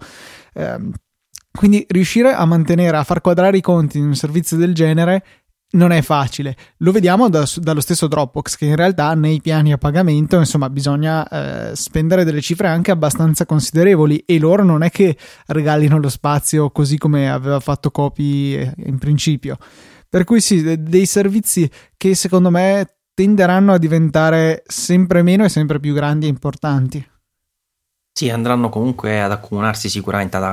Eh, 0.54 0.78
quindi 1.54 1.86
riuscire 1.90 2.32
a 2.32 2.46
mantenere, 2.46 2.96
a 2.96 3.04
far 3.04 3.20
quadrare 3.20 3.58
i 3.58 3.62
conti 3.62 3.98
in 3.98 4.06
un 4.06 4.16
servizio 4.16 4.56
del 4.56 4.74
genere 4.74 5.24
non 5.72 5.92
è 5.92 6.02
facile. 6.02 6.56
Lo 6.78 6.92
vediamo 6.92 7.30
da, 7.30 7.48
dallo 7.56 7.82
stesso 7.82 8.08
Dropbox 8.08 8.56
che 8.56 8.66
in 8.66 8.76
realtà 8.76 9.14
nei 9.14 9.40
piani 9.42 9.72
a 9.72 9.78
pagamento, 9.78 10.38
insomma, 10.38 10.70
bisogna 10.70 11.28
eh, 11.28 11.76
spendere 11.76 12.24
delle 12.24 12.42
cifre 12.42 12.68
anche 12.68 12.92
abbastanza 12.92 13.46
considerevoli 13.46 14.24
e 14.26 14.40
loro 14.40 14.64
non 14.64 14.84
è 14.84 14.90
che 14.90 15.18
regalino 15.48 16.00
lo 16.00 16.10
spazio 16.10 16.72
così 16.72 16.98
come 16.98 17.30
aveva 17.30 17.60
fatto 17.60 17.92
Copy 17.92 18.56
eh, 18.56 18.74
in 18.86 18.98
principio. 18.98 19.58
Per 20.10 20.24
cui 20.26 20.42
sì, 20.42 20.82
dei 20.82 21.06
servizi 21.06 21.70
che 21.96 22.16
secondo 22.16 22.50
me 22.50 22.96
tenderanno 23.14 23.74
a 23.74 23.78
diventare 23.78 24.64
sempre 24.66 25.22
meno 25.22 25.46
e 25.46 25.50
sempre 25.50 25.80
più 25.80 25.94
grandi 25.94 26.26
e 26.26 26.30
importanti. 26.30 27.10
Sì, 28.14 28.30
andranno 28.30 28.68
comunque 28.68 29.22
ad 29.22 29.32
accumularsi 29.32 29.88
sicuramente, 29.88 30.36
ad, 30.36 30.44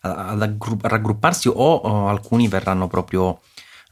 ad, 0.00 0.42
ad 0.42 0.56
raggrupparsi 0.82 1.46
o, 1.46 1.52
o 1.54 2.08
alcuni 2.08 2.48
verranno 2.48 2.88
proprio 2.88 3.38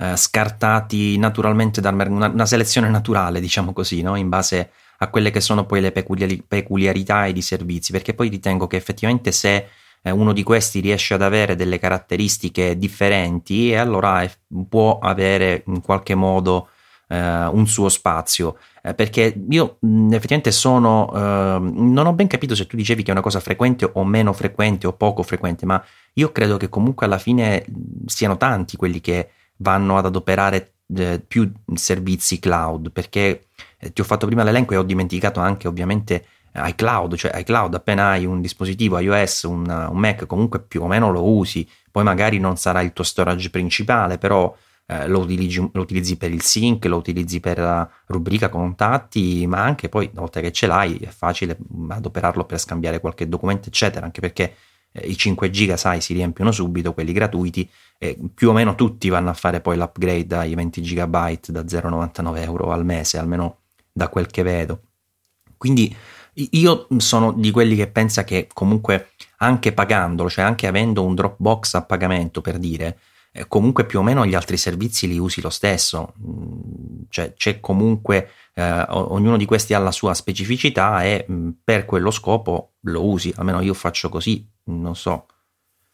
eh, 0.03 0.17
scartati 0.17 1.17
naturalmente 1.17 1.81
da 1.81 1.91
una, 1.91 2.27
una, 2.27 2.47
selezione 2.47 2.89
naturale, 2.89 3.39
diciamo 3.39 3.73
così, 3.73 4.03
no? 4.03 4.17
in 4.17 4.29
base 4.29 4.71
a 4.99 5.09
quelle 5.09 5.31
che 5.31 5.41
sono 5.41 5.65
poi 5.65 5.81
le 5.81 5.93
peculiari, 5.93 6.43
peculiarità 6.47 7.27
e 7.27 7.31
i 7.31 7.41
servizi, 7.41 7.93
perché 7.93 8.13
poi 8.13 8.29
ritengo 8.29 8.67
che 8.67 8.77
effettivamente 8.77 9.31
se 9.31 9.69
eh, 10.03 10.11
uno 10.11 10.33
di 10.33 10.43
questi 10.43 10.81
riesce 10.81 11.15
ad 11.15 11.23
avere 11.23 11.55
delle 11.55 11.79
caratteristiche 11.79 12.77
differenti, 12.77 13.71
e 13.71 13.77
allora 13.77 14.29
può 14.69 14.99
avere 14.99 15.63
in 15.67 15.81
qualche 15.81 16.17
modo 16.17 16.71
eh, 17.07 17.47
un 17.47 17.69
suo 17.69 17.89
spazio. 17.89 18.57
Perché 18.83 19.41
io 19.51 19.77
effettivamente 19.81 20.51
sono. 20.51 21.09
Eh, 21.15 21.59
non 21.61 22.07
ho 22.09 22.13
ben 22.15 22.27
capito 22.27 22.57
se 22.57 22.67
tu 22.67 22.75
dicevi 22.75 23.05
che 23.05 23.11
è 23.11 23.13
una 23.13 23.21
cosa 23.21 23.39
frequente 23.39 23.89
o 23.93 24.05
meno 24.05 24.33
frequente 24.33 24.89
o 24.89 24.93
poco 24.95 25.23
frequente, 25.23 25.65
ma 25.65 25.81
io 26.15 26.33
credo 26.33 26.57
che 26.57 26.69
comunque 26.69 27.07
alla 27.07 27.19
fine 27.19 27.65
siano 28.07 28.37
tanti 28.37 28.77
quelli 28.77 29.01
che 29.01 29.29
vanno 29.63 29.97
ad 29.97 30.07
adoperare 30.07 30.75
eh, 30.95 31.23
più 31.27 31.51
servizi 31.75 32.39
cloud, 32.39 32.91
perché 32.91 33.47
eh, 33.79 33.93
ti 33.93 34.01
ho 34.01 34.05
fatto 34.05 34.27
prima 34.27 34.43
l'elenco 34.43 34.75
e 34.75 34.77
ho 34.77 34.83
dimenticato 34.83 35.41
anche 35.41 35.69
ovviamente 35.69 36.27
iCloud, 36.55 37.15
cioè 37.17 37.39
iCloud 37.39 37.75
appena 37.75 38.11
hai 38.11 38.27
un 38.27 38.41
dispositivo 38.43 38.99
iOS, 38.99 39.45
un, 39.45 39.89
un, 39.91 39.99
Mac, 39.99 40.27
comunque 40.27 40.61
più 40.61 40.83
o 40.83 40.87
meno 40.87 41.11
lo 41.11 41.25
usi, 41.27 41.67
poi 41.91 42.05
magari 42.05 42.39
non 42.39 42.57
sarà 42.57 42.83
il 42.83 42.93
tuo 42.93 43.05
storage 43.05 43.49
principale, 43.49 44.19
però 44.19 44.55
eh, 44.87 45.07
lo, 45.07 45.21
utilizzi, 45.21 45.71
lo, 45.73 45.81
utilizzi, 45.81 46.17
per 46.17 46.31
il 46.31 46.43
sync, 46.43 46.85
lo 46.85 46.97
utilizzi 46.97 47.41
per 47.41 47.59
la 47.59 47.89
rubrica 48.07 48.51
contatti, 48.51 49.47
ma 49.47 49.63
anche 49.63 49.89
poi 49.89 50.09
una 50.13 50.21
volta 50.21 50.41
che 50.41 50.53
ce 50.53 50.67
l'hai 50.67 50.97
è 50.97 51.09
facile 51.09 51.57
adoperarlo 51.89 52.45
per 52.45 52.59
scambiare 52.59 53.01
qualche 53.01 53.29
documento, 53.29 53.69
eccetera, 53.69 54.05
anche 54.05 54.21
perché 54.21 54.55
eh, 54.93 55.07
i 55.07 55.17
5 55.17 55.49
giga, 55.51 55.77
sai, 55.79 56.01
si 56.03 56.13
riempiono 56.13 56.53
subito, 56.53 56.93
quelli 56.93 57.13
gratuiti, 57.13 57.69
e 58.03 58.19
più 58.35 58.49
o 58.49 58.53
meno 58.53 58.75
tutti 58.75 59.09
vanno 59.09 59.31
a 59.31 59.33
fare 59.33 59.61
poi 59.61 59.77
l'upgrade 59.77 60.35
ai 60.35 60.57
20 60.57 60.81
GB 60.81 61.39
da 61.47 61.61
0,99 61.61 62.43
euro 62.43 62.73
al 62.73 62.85
mese, 62.85 63.17
almeno 63.17 63.59
da 63.93 64.09
quel 64.09 64.27
che 64.27 64.43
vedo. 64.43 64.81
Quindi 65.57 65.95
Io 66.35 66.89
sono 66.97 67.31
di 67.33 67.51
quelli 67.51 67.77
che 67.77 67.89
pensa 67.89 68.25
che 68.25 68.49
comunque 68.53 69.11
anche 69.39 69.73
pagandolo, 69.73 70.31
cioè 70.31 70.45
anche 70.45 70.67
avendo 70.67 71.05
un 71.05 71.15
Dropbox 71.15 71.75
a 71.75 71.83
pagamento 71.83 72.41
per 72.41 72.59
dire, 72.59 72.99
eh, 73.33 73.47
comunque 73.47 73.85
più 73.85 73.99
o 73.99 74.03
meno 74.03 74.25
gli 74.25 74.35
altri 74.35 74.57
servizi 74.57 75.07
li 75.07 75.19
usi 75.19 75.43
lo 75.43 75.51
stesso, 75.51 76.15
mm, 76.19 77.03
cioè 77.11 77.35
c'è 77.35 77.61
comunque 77.61 78.31
eh, 78.55 78.85
ognuno 78.89 79.37
di 79.37 79.45
questi 79.45 79.75
ha 79.75 79.79
la 79.79 79.93
sua 79.93 80.15
specificità 80.15 81.05
e 81.05 81.27
mm, 81.31 81.51
per 81.63 81.85
quello 81.85 82.11
scopo 82.11 82.73
lo 82.81 83.07
usi, 83.07 83.33
almeno 83.37 83.61
io 83.61 83.75
faccio 83.75 84.09
così, 84.09 84.45
non 84.65 84.97
so. 84.97 85.27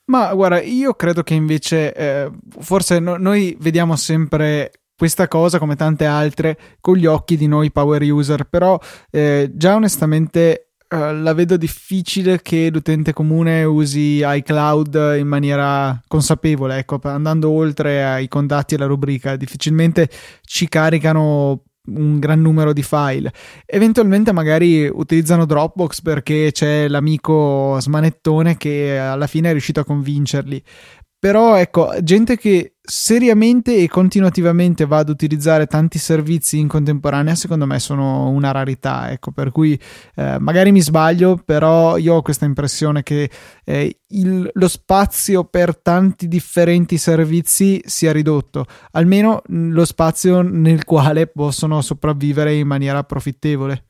Ma 0.08 0.32
guarda, 0.34 0.60
io 0.60 0.94
credo 0.94 1.22
che 1.22 1.34
invece 1.34 1.94
eh, 1.94 2.30
forse 2.60 2.98
no, 2.98 3.16
noi 3.16 3.56
vediamo 3.60 3.94
sempre 3.96 4.72
questa 4.96 5.28
cosa 5.28 5.58
come 5.58 5.76
tante 5.76 6.06
altre 6.06 6.58
con 6.80 6.96
gli 6.96 7.06
occhi 7.06 7.36
di 7.36 7.46
noi 7.46 7.70
power 7.70 8.02
user, 8.02 8.44
però 8.44 8.78
eh, 9.10 9.50
già 9.54 9.74
onestamente 9.74 10.70
eh, 10.88 11.14
la 11.14 11.34
vedo 11.34 11.58
difficile 11.58 12.40
che 12.40 12.70
l'utente 12.72 13.12
comune 13.12 13.62
usi 13.64 14.22
iCloud 14.24 15.16
in 15.18 15.26
maniera 15.26 16.00
consapevole, 16.08 16.78
ecco, 16.78 16.98
andando 17.02 17.50
oltre 17.50 18.02
ai 18.02 18.28
contatti 18.28 18.74
e 18.74 18.78
la 18.78 18.86
rubrica, 18.86 19.36
difficilmente 19.36 20.08
ci 20.42 20.68
caricano 20.68 21.64
un 21.94 22.18
gran 22.18 22.40
numero 22.40 22.72
di 22.72 22.82
file. 22.82 23.32
Eventualmente 23.66 24.32
magari 24.32 24.86
utilizzano 24.86 25.44
Dropbox 25.44 26.02
perché 26.02 26.50
c'è 26.52 26.88
l'amico 26.88 27.78
smanettone 27.80 28.56
che 28.56 28.98
alla 28.98 29.26
fine 29.26 29.48
è 29.48 29.52
riuscito 29.52 29.80
a 29.80 29.84
convincerli. 29.84 30.62
Però 31.20 31.56
ecco, 31.56 31.92
gente 32.00 32.36
che 32.36 32.74
seriamente 32.80 33.76
e 33.76 33.88
continuativamente 33.88 34.86
va 34.86 34.98
ad 34.98 35.08
utilizzare 35.08 35.66
tanti 35.66 35.98
servizi 35.98 36.60
in 36.60 36.68
contemporanea, 36.68 37.34
secondo 37.34 37.66
me 37.66 37.80
sono 37.80 38.28
una 38.28 38.52
rarità. 38.52 39.10
Ecco, 39.10 39.32
per 39.32 39.50
cui 39.50 39.78
eh, 40.14 40.38
magari 40.38 40.70
mi 40.70 40.80
sbaglio, 40.80 41.36
però 41.44 41.96
io 41.96 42.14
ho 42.14 42.22
questa 42.22 42.44
impressione 42.44 43.02
che 43.02 43.28
eh, 43.64 44.00
il, 44.06 44.48
lo 44.52 44.68
spazio 44.68 45.42
per 45.42 45.76
tanti 45.76 46.28
differenti 46.28 46.98
servizi 46.98 47.82
sia 47.84 48.12
ridotto, 48.12 48.66
almeno 48.92 49.42
lo 49.48 49.84
spazio 49.84 50.42
nel 50.42 50.84
quale 50.84 51.26
possono 51.26 51.80
sopravvivere 51.80 52.54
in 52.54 52.68
maniera 52.68 53.02
profittevole. 53.02 53.86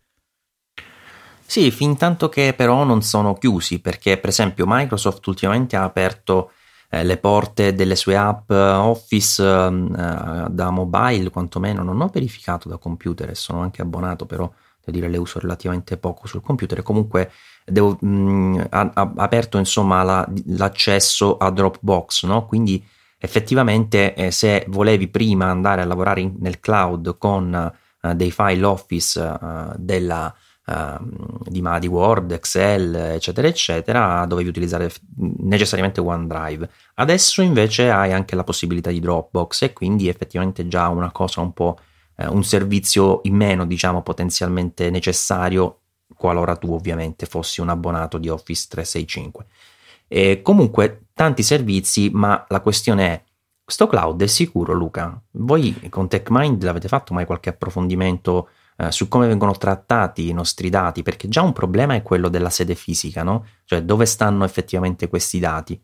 Sì, 1.45 1.71
fin 1.71 1.97
tanto 1.97 2.29
che 2.29 2.55
però 2.57 2.85
non 2.85 3.03
sono 3.03 3.35
chiusi, 3.35 3.81
perché 3.81 4.19
per 4.19 4.31
esempio 4.31 4.65
Microsoft 4.67 5.27
ultimamente 5.27 5.77
ha 5.77 5.83
aperto 5.83 6.53
eh, 6.91 7.05
le 7.05 7.17
porte 7.19 7.75
delle 7.75 7.97
sue 7.97 8.17
app 8.17 8.51
Office 8.51 9.43
eh, 9.43 10.47
da 10.49 10.71
mobile, 10.71 11.31
quantomeno 11.31 11.83
non 11.83 12.01
ho 12.01 12.09
verificato 12.09 12.69
da 12.69 12.79
computer 12.79 13.31
e 13.31 13.35
sono 13.35 13.61
anche 13.61 13.83
abbonato, 13.83 14.27
però 14.27 14.51
devo 14.85 14.99
dire 14.99 15.09
le 15.09 15.19
uso 15.19 15.39
relativamente 15.39 15.97
poco 15.99 16.27
sul 16.27 16.43
computer. 16.43 16.83
Comunque 16.83 17.31
devo, 17.65 17.97
mh, 18.01 18.67
ha, 18.71 18.91
ha, 18.95 19.13
aperto 19.17 19.59
insomma 19.59 20.03
la, 20.03 20.29
l'accesso 20.47 21.37
a 21.37 21.51
Dropbox, 21.51 22.25
no? 22.25 22.47
Quindi 22.47 22.85
effettivamente 23.19 24.15
eh, 24.15 24.31
se 24.31 24.65
volevi 24.69 25.09
prima 25.09 25.47
andare 25.47 25.83
a 25.83 25.85
lavorare 25.85 26.21
in, 26.21 26.37
nel 26.39 26.61
cloud 26.61 27.19
con 27.19 27.73
eh, 28.01 28.15
dei 28.15 28.31
file 28.31 28.65
Office 28.65 29.21
eh, 29.21 29.75
della 29.77 30.35
Ehm, 30.69 31.39
di, 31.47 31.65
di 31.81 31.87
Word, 31.87 32.31
Excel, 32.33 32.95
eccetera, 32.95 33.49
eccetera, 33.49 34.27
dovevi 34.27 34.51
utilizzare 34.51 34.93
necessariamente 35.17 36.01
OneDrive. 36.01 36.69
Adesso 36.97 37.41
invece 37.41 37.91
hai 37.91 38.13
anche 38.13 38.37
la 38.37 38.45
possibilità 38.45 38.91
di 38.91 39.01
Dropbox 39.01 39.63
e 39.63 39.73
quindi 39.73 40.09
effettivamente 40.09 40.69
già 40.69 40.89
una 40.89 41.11
cosa 41.11 41.41
un 41.41 41.53
po' 41.55 41.79
eh, 42.17 42.27
un 42.27 42.45
servizio 42.45 43.21
in 43.23 43.35
meno, 43.35 43.65
diciamo, 43.65 44.03
potenzialmente 44.03 44.91
necessario 44.91 45.81
qualora 46.15 46.57
tu 46.57 46.73
ovviamente 46.75 47.25
fossi 47.27 47.61
un 47.61 47.71
abbonato 47.71 48.19
di 48.19 48.29
Office 48.29 48.67
365. 48.69 49.47
E 50.07 50.43
comunque 50.43 51.07
tanti 51.15 51.43
servizi, 51.43 52.11
ma 52.13 52.45
la 52.49 52.61
questione 52.61 53.07
è 53.07 53.23
questo 53.65 53.87
cloud 53.87 54.23
è 54.23 54.27
sicuro, 54.27 54.73
Luca? 54.73 55.21
Voi 55.33 55.89
con 55.91 56.09
TechMind 56.09 56.63
l'avete 56.63 56.89
fatto 56.89 57.13
mai 57.13 57.27
qualche 57.27 57.51
approfondimento 57.51 58.49
eh, 58.81 58.93
su 58.93 59.09
come 59.09 59.27
vengono 59.27 59.53
trattati 59.53 60.29
i 60.29 60.33
nostri 60.33 60.71
dati, 60.71 61.03
perché 61.03 61.29
già 61.29 61.43
un 61.43 61.53
problema 61.53 61.95
è 61.95 62.03
quello 62.03 62.29
della 62.29 62.51
sede 62.51 62.77
fisica, 62.77 63.25
no? 63.25 63.45
Cioè 63.65 63.83
dove 63.83 64.07
stanno 64.07 64.45
effettivamente 64.45 65.09
questi 65.09 65.41
dati. 65.41 65.81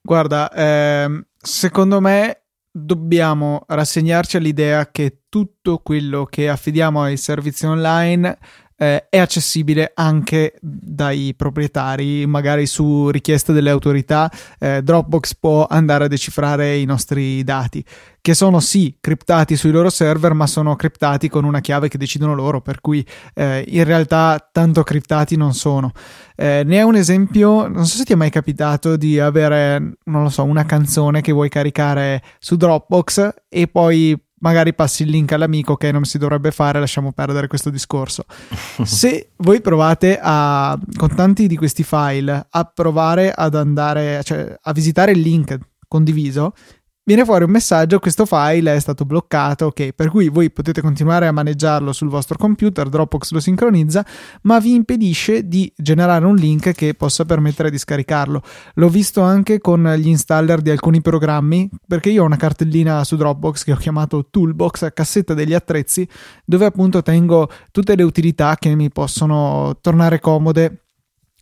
Guarda, 0.00 0.52
ehm, 0.52 1.26
secondo 1.36 2.00
me 2.00 2.42
dobbiamo 2.70 3.64
rassegnarci 3.66 4.36
all'idea 4.36 4.90
che 4.90 5.22
tutto 5.28 5.78
quello 5.78 6.24
che 6.26 6.48
affidiamo 6.48 7.02
ai 7.02 7.16
servizi 7.16 7.66
online 7.66 8.38
eh, 8.76 9.08
è 9.08 9.18
accessibile 9.18 9.92
anche 9.94 10.54
dai 10.60 11.34
proprietari, 11.36 12.26
magari 12.26 12.66
su 12.66 13.08
richiesta 13.08 13.52
delle 13.52 13.70
autorità. 13.70 14.30
Eh, 14.58 14.82
Dropbox 14.82 15.34
può 15.36 15.66
andare 15.68 16.04
a 16.04 16.08
decifrare 16.08 16.76
i 16.76 16.84
nostri 16.84 17.42
dati, 17.42 17.84
che 18.20 18.34
sono 18.34 18.60
sì 18.60 18.96
criptati 19.00 19.56
sui 19.56 19.70
loro 19.70 19.88
server, 19.88 20.34
ma 20.34 20.46
sono 20.46 20.76
criptati 20.76 21.28
con 21.28 21.44
una 21.44 21.60
chiave 21.60 21.88
che 21.88 21.98
decidono 21.98 22.34
loro, 22.34 22.60
per 22.60 22.80
cui 22.80 23.04
eh, 23.34 23.64
in 23.68 23.84
realtà 23.84 24.48
tanto 24.52 24.82
criptati 24.82 25.36
non 25.36 25.54
sono. 25.54 25.92
Eh, 26.34 26.62
ne 26.64 26.76
è 26.76 26.82
un 26.82 26.96
esempio, 26.96 27.66
non 27.68 27.86
so 27.86 27.96
se 27.96 28.04
ti 28.04 28.12
è 28.12 28.16
mai 28.16 28.30
capitato 28.30 28.96
di 28.96 29.18
avere, 29.18 29.96
non 30.04 30.22
lo 30.22 30.28
so, 30.28 30.44
una 30.44 30.66
canzone 30.66 31.22
che 31.22 31.32
vuoi 31.32 31.48
caricare 31.48 32.22
su 32.38 32.56
Dropbox 32.56 33.34
e 33.48 33.68
poi 33.68 34.20
magari 34.40 34.74
passi 34.74 35.02
il 35.02 35.10
link 35.10 35.32
all'amico 35.32 35.76
che 35.76 35.92
non 35.92 36.04
si 36.04 36.18
dovrebbe 36.18 36.50
fare, 36.50 36.80
lasciamo 36.80 37.12
perdere 37.12 37.46
questo 37.46 37.70
discorso. 37.70 38.24
Se 38.82 39.30
voi 39.36 39.60
provate 39.60 40.18
a, 40.20 40.78
con 40.96 41.14
tanti 41.14 41.46
di 41.46 41.56
questi 41.56 41.82
file, 41.82 42.46
a 42.48 42.64
provare 42.64 43.32
ad 43.32 43.54
andare, 43.54 44.22
cioè 44.24 44.56
a 44.60 44.72
visitare 44.72 45.12
il 45.12 45.20
link 45.20 45.58
condiviso, 45.88 46.52
viene 47.06 47.24
fuori 47.24 47.44
un 47.44 47.50
messaggio, 47.50 48.00
questo 48.00 48.26
file 48.26 48.74
è 48.74 48.80
stato 48.80 49.04
bloccato, 49.04 49.66
ok, 49.66 49.92
per 49.92 50.10
cui 50.10 50.28
voi 50.28 50.50
potete 50.50 50.80
continuare 50.80 51.28
a 51.28 51.32
maneggiarlo 51.32 51.92
sul 51.92 52.08
vostro 52.08 52.36
computer, 52.36 52.88
Dropbox 52.88 53.30
lo 53.30 53.38
sincronizza, 53.38 54.04
ma 54.42 54.58
vi 54.58 54.74
impedisce 54.74 55.46
di 55.46 55.72
generare 55.76 56.26
un 56.26 56.34
link 56.34 56.72
che 56.72 56.94
possa 56.94 57.24
permettere 57.24 57.70
di 57.70 57.78
scaricarlo. 57.78 58.42
L'ho 58.74 58.88
visto 58.88 59.20
anche 59.22 59.60
con 59.60 59.88
gli 59.96 60.08
installer 60.08 60.60
di 60.60 60.70
alcuni 60.70 61.00
programmi, 61.00 61.70
perché 61.86 62.10
io 62.10 62.24
ho 62.24 62.26
una 62.26 62.36
cartellina 62.36 63.04
su 63.04 63.14
Dropbox 63.14 63.62
che 63.62 63.72
ho 63.72 63.76
chiamato 63.76 64.26
Toolbox, 64.28 64.92
cassetta 64.92 65.32
degli 65.32 65.54
attrezzi, 65.54 66.06
dove 66.44 66.64
appunto 66.64 67.02
tengo 67.02 67.48
tutte 67.70 67.94
le 67.94 68.02
utilità 68.02 68.56
che 68.58 68.74
mi 68.74 68.90
possono 68.90 69.78
tornare 69.80 70.18
comode 70.18 70.86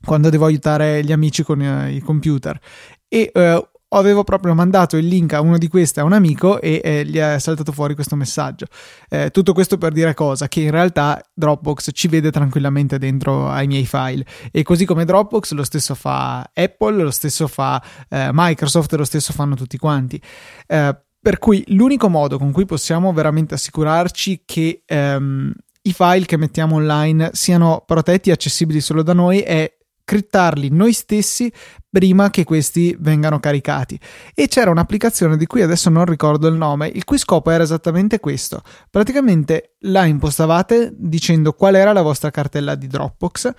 quando 0.05 0.29
devo 0.29 0.45
aiutare 0.45 1.03
gli 1.03 1.13
amici 1.13 1.43
con 1.43 1.63
i 1.91 2.01
computer. 2.01 2.61
E 3.09 3.31
eh, 3.33 3.69
avevo 3.99 4.25
proprio 4.25 4.55
mandato 4.55 4.97
il 4.97 5.07
link 5.07 5.33
a 5.33 5.41
uno 5.41 5.59
di 5.59 5.69
queste 5.69 6.01
a 6.01 6.05
un 6.05 6.13
amico 6.13 6.61
e 6.61 6.81
eh, 6.83 7.05
gli 7.05 7.19
è 7.19 7.39
saltato 7.39 7.73
fuori 7.73 7.95
questo 7.95 8.17
messaggio. 8.17 8.67
Eh, 9.09 9.31
tutto 9.31 9.53
questo 9.53 9.79
per 9.79 9.93
dire 9.93 10.15
cosa? 10.15 10.49
Che 10.49 10.61
in 10.61 10.71
realtà 10.71 11.21
Dropbox 11.33 11.91
ci 11.93 12.09
vede 12.09 12.31
tranquillamente 12.31 12.99
dentro 12.99 13.49
ai 13.49 13.67
miei 13.67 13.87
file 13.87 14.25
e 14.51 14.63
così 14.63 14.85
come 14.85 15.05
Dropbox 15.05 15.53
lo 15.53 15.65
stesso 15.65 15.95
fa 15.95 16.51
Apple, 16.53 17.03
lo 17.03 17.11
stesso 17.11 17.47
fa 17.47 17.83
eh, 18.09 18.31
Microsoft, 18.33 18.95
lo 18.95 19.05
stesso 19.05 19.33
fanno 19.33 19.55
tutti 19.55 19.79
quanti. 19.79 20.21
Eh, 20.67 20.97
per 21.25 21.39
cui 21.39 21.65
l'unico 21.69 22.09
modo 22.09 22.37
con 22.37 22.53
cui 22.53 22.67
possiamo 22.67 23.11
veramente 23.13 23.55
assicurarci 23.55 24.43
che 24.45 24.83
ehm, 24.85 25.53
i 25.87 25.93
file 25.93 26.27
che 26.27 26.37
mettiamo 26.37 26.77
online 26.77 27.31
siano 27.33 27.83
protetti 27.87 28.29
e 28.31 28.33
accessibili 28.33 28.81
solo 28.81 29.03
da 29.03 29.15
noi 29.15 29.41
è 29.41 29.71
criptarli 30.05 30.69
noi 30.71 30.93
stessi 30.93 31.51
prima 31.89 32.31
che 32.31 32.45
questi 32.45 32.97
vengano 32.99 33.41
caricati. 33.41 33.99
E 34.35 34.49
c'era 34.49 34.71
un'applicazione 34.71 35.37
di 35.37 35.47
cui 35.47 35.63
adesso 35.63 35.91
non 35.91 36.05
ricordo 36.05 36.47
il 36.47 36.55
nome, 36.55 36.89
il 36.89 37.05
cui 37.05 37.19
scopo 37.19 37.51
era 37.51 37.63
esattamente 37.63 38.21
questo. 38.21 38.63
Praticamente 38.91 39.77
la 39.81 40.05
impostavate 40.05 40.93
dicendo 40.97 41.53
qual 41.53 41.75
era 41.75 41.93
la 41.93 42.03
vostra 42.03 42.31
cartella 42.31 42.75
di 42.75 42.87
Dropbox 42.87 43.53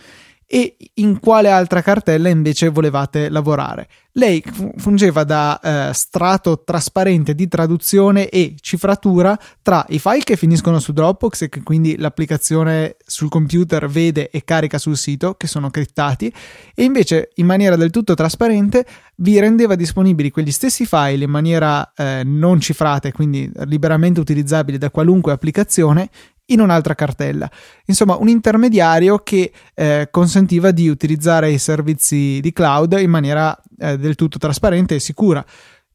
e 0.47 0.77
in 0.95 1.19
quale 1.19 1.49
altra 1.49 1.81
cartella 1.81 2.29
invece 2.29 2.69
volevate 2.69 3.29
lavorare. 3.29 3.87
Lei 4.17 4.41
fungeva 4.77 5.25
da 5.25 5.59
eh, 5.59 5.93
strato 5.93 6.63
trasparente 6.63 7.35
di 7.35 7.49
traduzione 7.49 8.29
e 8.29 8.55
cifratura 8.61 9.37
tra 9.61 9.85
i 9.89 9.99
file 9.99 10.23
che 10.23 10.37
finiscono 10.37 10.79
su 10.79 10.93
Dropbox 10.93 11.41
e 11.41 11.49
che 11.49 11.63
quindi 11.63 11.97
l'applicazione 11.97 12.95
sul 13.05 13.27
computer 13.27 13.89
vede 13.89 14.29
e 14.29 14.45
carica 14.45 14.77
sul 14.77 14.95
sito, 14.95 15.33
che 15.33 15.47
sono 15.47 15.69
criptati, 15.69 16.31
e 16.73 16.83
invece 16.83 17.31
in 17.35 17.45
maniera 17.45 17.75
del 17.75 17.89
tutto 17.89 18.13
trasparente 18.13 18.85
vi 19.17 19.37
rendeva 19.39 19.75
disponibili 19.75 20.31
quegli 20.31 20.51
stessi 20.51 20.85
file 20.85 21.25
in 21.25 21.29
maniera 21.29 21.91
eh, 21.93 22.21
non 22.23 22.61
cifrata 22.61 23.09
e 23.09 23.11
quindi 23.11 23.51
liberamente 23.65 24.21
utilizzabili 24.21 24.77
da 24.77 24.91
qualunque 24.91 25.33
applicazione 25.33 26.09
in 26.47 26.59
un'altra 26.59 26.95
cartella. 26.95 27.49
Insomma, 27.85 28.17
un 28.17 28.27
intermediario 28.27 29.19
che 29.19 29.51
eh, 29.73 30.07
consentiva 30.11 30.71
di 30.71 30.87
utilizzare 30.89 31.51
i 31.51 31.57
servizi 31.57 32.39
di 32.41 32.53
cloud 32.53 32.97
in 32.99 33.09
maniera 33.09 33.57
eh, 33.79 33.97
del 33.97 34.15
tutto 34.15 34.37
trasparente 34.37 34.95
e 34.95 34.99
sicura. 34.99 35.43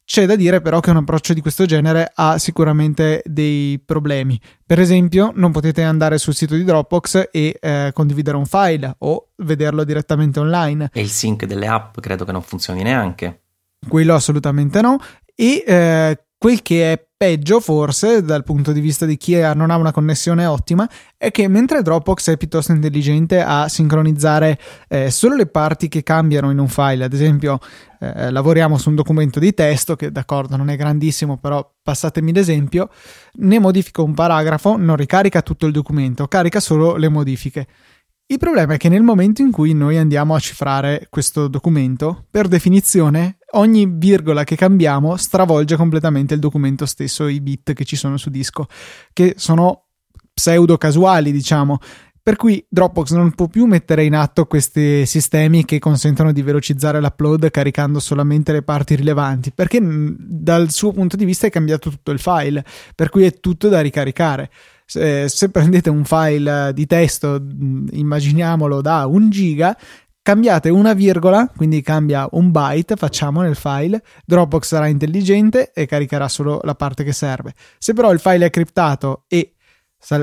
C'è 0.03 0.25
da 0.25 0.35
dire 0.35 0.59
però 0.59 0.81
che 0.81 0.89
un 0.89 0.97
approccio 0.97 1.33
di 1.33 1.39
questo 1.39 1.65
genere 1.65 2.11
ha 2.13 2.37
sicuramente 2.37 3.21
dei 3.23 3.79
problemi. 3.79 4.37
Per 4.65 4.77
esempio, 4.77 5.31
non 5.35 5.51
potete 5.51 5.83
andare 5.83 6.17
sul 6.17 6.35
sito 6.35 6.55
di 6.55 6.65
Dropbox 6.65 7.29
e 7.31 7.57
eh, 7.61 7.91
condividere 7.93 8.35
un 8.35 8.45
file 8.45 8.93
o 8.97 9.29
vederlo 9.37 9.85
direttamente 9.85 10.41
online. 10.41 10.89
E 10.91 10.99
il 10.99 11.09
sync 11.09 11.45
delle 11.45 11.67
app 11.67 11.99
credo 11.99 12.25
che 12.25 12.33
non 12.33 12.41
funzioni 12.41 12.83
neanche. 12.83 13.43
Quello 13.87 14.13
assolutamente 14.13 14.81
no. 14.81 14.97
E 15.33 15.63
eh, 15.65 16.23
quel 16.37 16.61
che 16.61 16.91
è 16.91 17.07
peggio 17.21 17.59
forse 17.59 18.23
dal 18.23 18.43
punto 18.43 18.71
di 18.71 18.79
vista 18.79 19.05
di 19.05 19.15
chi 19.15 19.39
non 19.53 19.69
ha 19.69 19.77
una 19.77 19.91
connessione 19.91 20.47
ottima 20.47 20.89
è 21.15 21.29
che 21.29 21.47
mentre 21.47 21.83
Dropbox 21.83 22.31
è 22.31 22.37
piuttosto 22.37 22.71
intelligente 22.71 23.43
a 23.43 23.69
sincronizzare 23.69 24.57
eh, 24.87 25.11
solo 25.11 25.35
le 25.35 25.45
parti 25.45 25.87
che 25.87 26.01
cambiano 26.01 26.49
in 26.49 26.57
un 26.57 26.67
file, 26.67 27.03
ad 27.03 27.13
esempio 27.13 27.59
eh, 27.99 28.31
lavoriamo 28.31 28.75
su 28.79 28.89
un 28.89 28.95
documento 28.95 29.39
di 29.39 29.53
testo 29.53 29.95
che 29.95 30.11
d'accordo 30.11 30.55
non 30.55 30.71
è 30.71 30.75
grandissimo 30.75 31.37
però 31.37 31.71
passatemi 31.83 32.33
l'esempio, 32.33 32.89
ne 33.33 33.59
modifico 33.59 34.03
un 34.03 34.15
paragrafo, 34.15 34.75
non 34.77 34.95
ricarica 34.95 35.43
tutto 35.43 35.67
il 35.67 35.71
documento, 35.73 36.27
carica 36.27 36.59
solo 36.59 36.95
le 36.95 37.09
modifiche. 37.09 37.67
Il 38.31 38.37
problema 38.37 38.75
è 38.75 38.77
che 38.77 38.87
nel 38.87 39.01
momento 39.01 39.41
in 39.41 39.51
cui 39.51 39.73
noi 39.73 39.97
andiamo 39.97 40.35
a 40.35 40.39
cifrare 40.39 41.07
questo 41.09 41.49
documento, 41.49 42.27
per 42.31 42.47
definizione 42.47 43.39
ogni 43.55 43.85
virgola 43.91 44.45
che 44.45 44.55
cambiamo 44.55 45.17
stravolge 45.17 45.75
completamente 45.75 46.33
il 46.33 46.39
documento 46.39 46.85
stesso, 46.85 47.27
i 47.27 47.41
bit 47.41 47.73
che 47.73 47.83
ci 47.83 47.97
sono 47.97 48.15
su 48.15 48.29
disco, 48.29 48.67
che 49.11 49.33
sono 49.35 49.87
pseudo 50.33 50.77
casuali, 50.77 51.33
diciamo. 51.33 51.79
Per 52.23 52.37
cui 52.37 52.65
Dropbox 52.69 53.11
non 53.11 53.31
può 53.31 53.47
più 53.47 53.65
mettere 53.65 54.05
in 54.05 54.15
atto 54.15 54.45
questi 54.45 55.05
sistemi 55.05 55.65
che 55.65 55.79
consentono 55.79 56.31
di 56.31 56.41
velocizzare 56.41 57.01
l'upload 57.01 57.51
caricando 57.51 57.99
solamente 57.99 58.53
le 58.53 58.61
parti 58.61 58.95
rilevanti, 58.95 59.51
perché 59.51 59.81
dal 59.81 60.71
suo 60.71 60.93
punto 60.93 61.17
di 61.17 61.25
vista 61.25 61.47
è 61.47 61.49
cambiato 61.49 61.89
tutto 61.89 62.11
il 62.11 62.19
file, 62.19 62.63
per 62.95 63.09
cui 63.09 63.25
è 63.25 63.41
tutto 63.41 63.67
da 63.67 63.81
ricaricare. 63.81 64.49
Se, 64.91 65.29
se 65.29 65.49
prendete 65.49 65.89
un 65.89 66.03
file 66.03 66.73
di 66.73 66.85
testo, 66.85 67.41
immaginiamolo 67.91 68.81
da 68.81 69.05
un 69.05 69.29
giga, 69.29 69.77
cambiate 70.21 70.67
una 70.67 70.91
virgola, 70.91 71.49
quindi 71.55 71.81
cambia 71.81 72.27
un 72.31 72.51
byte, 72.51 72.97
facciamo 72.97 73.39
nel 73.39 73.55
file, 73.55 74.03
Dropbox 74.25 74.65
sarà 74.65 74.87
intelligente 74.87 75.71
e 75.71 75.85
caricherà 75.85 76.27
solo 76.27 76.59
la 76.63 76.75
parte 76.75 77.05
che 77.05 77.13
serve. 77.13 77.53
Se 77.77 77.93
però 77.93 78.11
il 78.11 78.19
file 78.19 78.47
è 78.47 78.49
criptato 78.49 79.23
e 79.29 79.53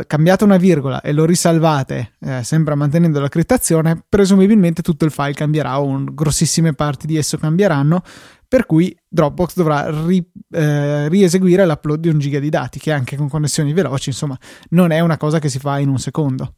cambiate 0.06 0.44
una 0.44 0.58
virgola 0.58 1.00
e 1.00 1.12
lo 1.12 1.24
risalvate 1.24 2.16
eh, 2.20 2.42
sempre 2.42 2.74
mantenendo 2.74 3.20
la 3.20 3.28
criptazione, 3.28 4.04
presumibilmente 4.06 4.82
tutto 4.82 5.06
il 5.06 5.12
file 5.12 5.32
cambierà 5.32 5.80
o 5.80 6.04
grossissime 6.12 6.74
parti 6.74 7.06
di 7.06 7.16
esso 7.16 7.38
cambieranno, 7.38 8.02
per 8.48 8.64
cui 8.64 8.96
Dropbox 9.06 9.54
dovrà 9.54 9.90
ri, 10.06 10.26
eh, 10.50 11.08
rieseguire 11.08 11.66
l'upload 11.66 12.00
di 12.00 12.08
un 12.08 12.18
giga 12.18 12.38
di 12.38 12.48
dati, 12.48 12.78
che 12.78 12.92
anche 12.92 13.16
con 13.16 13.28
connessioni 13.28 13.74
veloci, 13.74 14.08
insomma, 14.08 14.36
non 14.70 14.90
è 14.90 15.00
una 15.00 15.18
cosa 15.18 15.38
che 15.38 15.50
si 15.50 15.58
fa 15.58 15.78
in 15.78 15.90
un 15.90 15.98
secondo. 15.98 16.54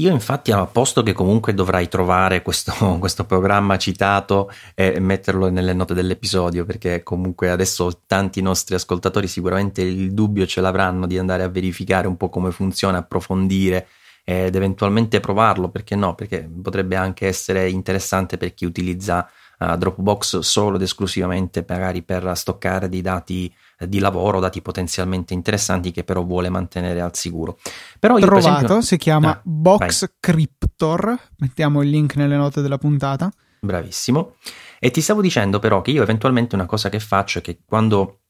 Io 0.00 0.10
infatti 0.12 0.50
a 0.50 0.64
posto 0.64 1.02
che 1.02 1.12
comunque 1.12 1.52
dovrai 1.52 1.88
trovare 1.88 2.40
questo, 2.40 2.72
questo, 2.98 3.24
programma 3.26 3.76
citato 3.76 4.50
e 4.74 4.98
metterlo 4.98 5.50
nelle 5.50 5.74
note 5.74 5.92
dell'episodio 5.92 6.64
perché 6.64 7.02
comunque 7.02 7.50
adesso 7.50 8.04
tanti 8.06 8.40
nostri 8.40 8.76
ascoltatori 8.76 9.26
sicuramente 9.26 9.82
il 9.82 10.14
dubbio 10.14 10.46
ce 10.46 10.62
l'avranno 10.62 11.06
di 11.06 11.18
andare 11.18 11.42
a 11.42 11.48
verificare 11.48 12.06
un 12.06 12.16
po' 12.16 12.30
come 12.30 12.50
funziona, 12.50 12.98
approfondire 12.98 13.88
ed 14.24 14.54
eventualmente 14.54 15.20
provarlo, 15.20 15.70
perché 15.70 15.96
no? 15.96 16.14
Perché 16.14 16.48
potrebbe 16.62 16.96
anche 16.96 17.26
essere 17.26 17.68
interessante 17.68 18.38
per 18.38 18.54
chi 18.54 18.64
utilizza 18.64 19.28
uh, 19.60 19.76
Dropbox 19.76 20.40
solo 20.40 20.76
ed 20.76 20.82
esclusivamente 20.82 21.64
magari 21.66 22.02
per 22.02 22.32
stoccare 22.34 22.88
dei 22.88 23.02
dati 23.02 23.52
di 23.86 23.98
lavoro, 23.98 24.40
dati 24.40 24.60
potenzialmente 24.60 25.32
interessanti 25.32 25.90
che 25.90 26.04
però 26.04 26.22
vuole 26.22 26.48
mantenere 26.48 27.00
al 27.00 27.14
sicuro. 27.14 27.58
Però 27.98 28.18
io, 28.18 28.26
Trovato, 28.26 28.64
esempio... 28.64 28.80
si 28.82 28.96
chiama 28.96 29.30
ah, 29.30 29.40
Box 29.42 30.00
vai. 30.00 30.10
Cryptor, 30.20 31.18
mettiamo 31.38 31.82
il 31.82 31.90
link 31.90 32.16
nelle 32.16 32.36
note 32.36 32.60
della 32.60 32.78
puntata. 32.78 33.32
Bravissimo. 33.60 34.36
E 34.78 34.90
ti 34.90 35.00
stavo 35.00 35.20
dicendo 35.20 35.58
però 35.58 35.82
che 35.82 35.90
io 35.90 36.02
eventualmente 36.02 36.54
una 36.54 36.66
cosa 36.66 36.88
che 36.88 37.00
faccio 37.00 37.38
è 37.38 37.42
che 37.42 37.60
quando 37.64 38.20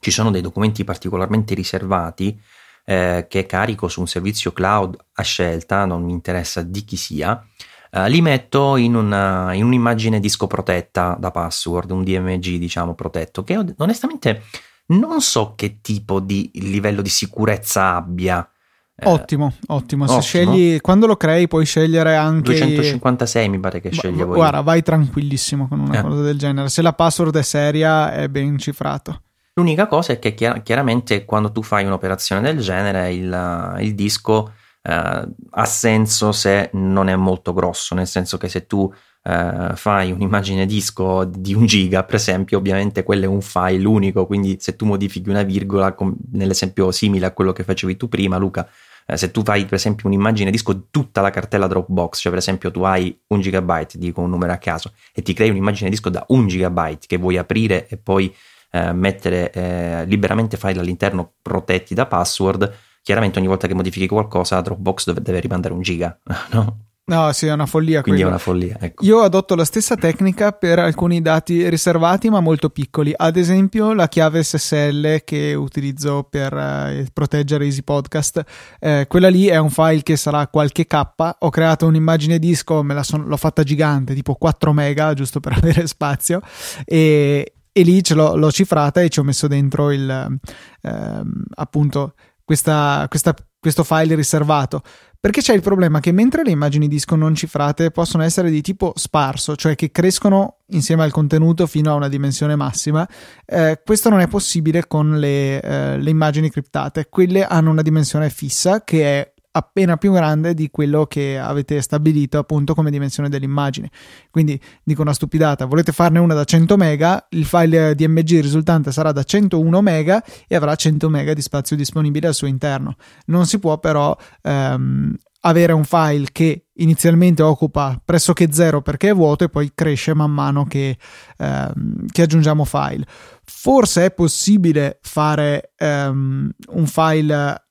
ci 0.00 0.10
sono 0.10 0.30
dei 0.30 0.42
documenti 0.42 0.84
particolarmente 0.84 1.54
riservati 1.54 2.38
eh, 2.84 3.26
che 3.28 3.46
carico 3.46 3.88
su 3.88 4.00
un 4.00 4.06
servizio 4.06 4.52
cloud 4.52 4.96
a 5.14 5.22
scelta, 5.22 5.84
non 5.84 6.02
mi 6.02 6.12
interessa 6.12 6.62
di 6.62 6.84
chi 6.84 6.96
sia, 6.96 7.42
eh, 7.90 8.08
li 8.08 8.20
metto 8.20 8.76
in, 8.76 8.94
una, 8.94 9.52
in 9.54 9.64
un'immagine 9.64 10.20
disco 10.20 10.46
protetta 10.46 11.16
da 11.18 11.30
password, 11.30 11.90
un 11.90 12.04
DMG 12.04 12.56
diciamo 12.56 12.94
protetto, 12.94 13.42
che 13.42 13.58
onestamente 13.76 14.42
non 14.88 15.20
so 15.20 15.54
che 15.54 15.80
tipo 15.80 16.20
di 16.20 16.50
livello 16.54 17.02
di 17.02 17.08
sicurezza 17.08 17.94
abbia. 17.94 18.48
Eh, 18.94 19.08
ottimo, 19.08 19.52
ottimo. 19.68 20.06
Se 20.06 20.12
ottimo. 20.14 20.22
scegli 20.22 20.80
quando 20.80 21.06
lo 21.06 21.16
crei, 21.16 21.46
puoi 21.46 21.66
schiedere 21.66 22.16
anche 22.16 22.52
256 22.52 23.48
mi 23.48 23.60
pare 23.60 23.80
che 23.80 23.90
sceglie 23.92 24.24
voi. 24.24 24.36
Guarda, 24.36 24.60
vai 24.60 24.82
tranquillissimo 24.82 25.68
con 25.68 25.80
una 25.80 25.98
eh. 25.98 26.02
cosa 26.02 26.22
del 26.22 26.38
genere. 26.38 26.68
Se 26.68 26.82
la 26.82 26.92
password 26.92 27.36
è 27.36 27.42
seria, 27.42 28.12
è 28.12 28.28
ben 28.28 28.58
cifrato. 28.58 29.22
L'unica 29.54 29.86
cosa 29.86 30.12
è 30.12 30.18
che 30.18 30.34
chiar- 30.34 30.62
chiaramente 30.62 31.24
quando 31.24 31.50
tu 31.50 31.62
fai 31.62 31.84
un'operazione 31.84 32.40
del 32.40 32.58
genere, 32.60 33.12
il, 33.12 33.76
il 33.80 33.94
disco 33.94 34.52
eh, 34.88 35.28
ha 35.50 35.64
senso 35.66 36.32
se 36.32 36.70
non 36.72 37.08
è 37.08 37.16
molto 37.16 37.52
grosso, 37.52 37.94
nel 37.94 38.06
senso 38.06 38.38
che 38.38 38.48
se 38.48 38.66
tu 38.66 38.92
Uh, 39.20 39.74
fai 39.74 40.10
un'immagine 40.10 40.64
disco 40.64 41.24
di 41.24 41.52
un 41.52 41.66
giga, 41.66 42.02
per 42.04 42.14
esempio, 42.14 42.56
ovviamente 42.56 43.02
quello 43.02 43.24
è 43.24 43.26
un 43.26 43.42
file 43.42 43.84
unico, 43.86 44.24
quindi 44.26 44.56
se 44.58 44.74
tu 44.74 44.86
modifichi 44.86 45.28
una 45.28 45.42
virgola, 45.42 45.92
com- 45.92 46.16
nell'esempio 46.32 46.90
simile 46.92 47.26
a 47.26 47.32
quello 47.32 47.52
che 47.52 47.62
facevi 47.62 47.96
tu 47.98 48.08
prima, 48.08 48.38
Luca, 48.38 48.66
uh, 49.06 49.16
se 49.16 49.30
tu 49.30 49.42
fai 49.42 49.64
per 49.64 49.74
esempio 49.74 50.06
un'immagine 50.06 50.50
disco 50.50 50.72
di 50.72 50.84
tutta 50.90 51.20
la 51.20 51.28
cartella 51.28 51.66
Dropbox, 51.66 52.20
cioè 52.20 52.30
per 52.30 52.40
esempio 52.40 52.70
tu 52.70 52.84
hai 52.84 53.20
un 53.26 53.40
gigabyte, 53.40 53.98
dico 53.98 54.22
un 54.22 54.30
numero 54.30 54.52
a 54.52 54.56
caso, 54.56 54.92
e 55.12 55.20
ti 55.20 55.34
crei 55.34 55.50
un'immagine 55.50 55.90
disco 55.90 56.08
da 56.08 56.24
un 56.28 56.46
gigabyte 56.46 57.06
che 57.06 57.18
vuoi 57.18 57.36
aprire 57.36 57.86
e 57.88 57.98
poi 57.98 58.34
uh, 58.72 58.94
mettere 58.94 60.06
liberamente 60.06 60.56
file 60.56 60.80
all'interno 60.80 61.34
protetti 61.42 61.92
da 61.92 62.06
password, 62.06 62.72
chiaramente 63.08 63.38
ogni 63.38 63.48
volta 63.48 63.66
che 63.66 63.72
modifichi 63.72 64.06
qualcosa 64.06 64.60
Dropbox 64.60 65.06
deve, 65.06 65.22
deve 65.22 65.40
rimandare 65.40 65.72
un 65.72 65.80
giga, 65.80 66.14
no? 66.52 66.80
No, 67.06 67.32
sì, 67.32 67.46
è 67.46 67.52
una 67.52 67.64
follia. 67.64 68.02
Quindi 68.02 68.20
quello. 68.20 68.36
è 68.36 68.38
una 68.38 68.38
follia. 68.38 68.76
Ecco. 68.78 69.02
Io 69.02 69.22
adotto 69.22 69.54
la 69.54 69.64
stessa 69.64 69.96
tecnica 69.96 70.52
per 70.52 70.78
alcuni 70.78 71.22
dati 71.22 71.66
riservati 71.70 72.28
ma 72.28 72.40
molto 72.40 72.68
piccoli. 72.68 73.14
Ad 73.16 73.38
esempio, 73.38 73.94
la 73.94 74.08
chiave 74.08 74.42
SSL 74.42 75.22
che 75.24 75.54
utilizzo 75.54 76.26
per 76.28 76.52
eh, 76.52 77.06
proteggere 77.10 77.64
Easy 77.64 77.80
Podcast. 77.80 78.44
Eh, 78.78 79.06
quella 79.08 79.30
lì 79.30 79.46
è 79.46 79.56
un 79.56 79.70
file 79.70 80.02
che 80.02 80.18
sarà 80.18 80.46
qualche 80.48 80.84
K. 80.84 81.02
Ho 81.38 81.48
creato 81.48 81.86
un'immagine 81.86 82.38
disco, 82.38 82.82
me 82.82 82.92
la 82.92 83.02
son- 83.02 83.24
l'ho 83.24 83.38
fatta 83.38 83.62
gigante, 83.62 84.12
tipo 84.12 84.34
4 84.34 84.74
mega, 84.74 85.14
giusto 85.14 85.40
per 85.40 85.54
avere 85.56 85.86
spazio. 85.86 86.42
E, 86.84 87.54
e 87.72 87.82
lì 87.82 88.04
ce 88.04 88.12
l'ho, 88.12 88.36
l'ho, 88.36 88.50
cifrata 88.50 89.00
e 89.00 89.08
ci 89.08 89.18
ho 89.18 89.22
messo 89.22 89.46
dentro 89.46 89.92
il 89.92 90.38
ehm, 90.82 91.44
appunto 91.54 92.12
questa, 92.48 93.04
questa, 93.10 93.34
questo 93.60 93.84
file 93.84 94.14
riservato. 94.14 94.80
Perché 95.20 95.42
c'è 95.42 95.52
il 95.52 95.60
problema 95.60 96.00
che 96.00 96.12
mentre 96.12 96.42
le 96.42 96.50
immagini 96.50 96.88
disco 96.88 97.14
non 97.14 97.34
cifrate 97.34 97.90
possono 97.90 98.22
essere 98.22 98.48
di 98.48 98.62
tipo 98.62 98.94
sparso, 98.96 99.54
cioè 99.54 99.74
che 99.74 99.90
crescono 99.90 100.60
insieme 100.68 101.02
al 101.02 101.10
contenuto 101.10 101.66
fino 101.66 101.90
a 101.90 101.94
una 101.94 102.08
dimensione 102.08 102.56
massima, 102.56 103.06
eh, 103.44 103.82
questo 103.84 104.08
non 104.08 104.20
è 104.20 104.28
possibile 104.28 104.86
con 104.86 105.18
le, 105.18 105.60
eh, 105.60 105.98
le 105.98 106.08
immagini 106.08 106.48
criptate. 106.50 107.08
Quelle 107.10 107.44
hanno 107.44 107.70
una 107.70 107.82
dimensione 107.82 108.30
fissa 108.30 108.82
che 108.82 109.20
è 109.20 109.32
appena 109.58 109.96
più 109.96 110.12
grande 110.12 110.54
di 110.54 110.70
quello 110.70 111.06
che 111.06 111.38
avete 111.38 111.80
stabilito 111.82 112.38
appunto 112.38 112.74
come 112.74 112.90
dimensione 112.90 113.28
dell'immagine. 113.28 113.90
Quindi 114.30 114.60
dico 114.82 115.02
una 115.02 115.12
stupidata, 115.12 115.66
volete 115.66 115.92
farne 115.92 116.18
una 116.18 116.34
da 116.34 116.44
100 116.44 116.76
mega, 116.76 117.26
il 117.30 117.44
file 117.44 117.94
DMG 117.94 118.40
risultante 118.40 118.92
sarà 118.92 119.12
da 119.12 119.22
101 119.22 119.82
mega 119.82 120.22
e 120.46 120.56
avrà 120.56 120.74
100 120.74 121.08
mega 121.08 121.34
di 121.34 121.42
spazio 121.42 121.76
disponibile 121.76 122.28
al 122.28 122.34
suo 122.34 122.46
interno. 122.46 122.96
Non 123.26 123.46
si 123.46 123.58
può 123.58 123.78
però 123.78 124.16
ehm, 124.42 125.14
avere 125.40 125.72
un 125.72 125.84
file 125.84 126.28
che 126.32 126.66
inizialmente 126.74 127.42
occupa 127.42 128.00
pressoché 128.04 128.52
zero 128.52 128.82
perché 128.82 129.10
è 129.10 129.14
vuoto 129.14 129.44
e 129.44 129.48
poi 129.48 129.72
cresce 129.74 130.14
man 130.14 130.30
mano 130.30 130.64
che, 130.64 130.96
ehm, 131.36 132.06
che 132.10 132.22
aggiungiamo 132.22 132.64
file. 132.64 133.04
Forse 133.44 134.06
è 134.06 134.10
possibile 134.12 134.98
fare 135.02 135.72
ehm, 135.76 136.50
un 136.68 136.86
file 136.86 137.67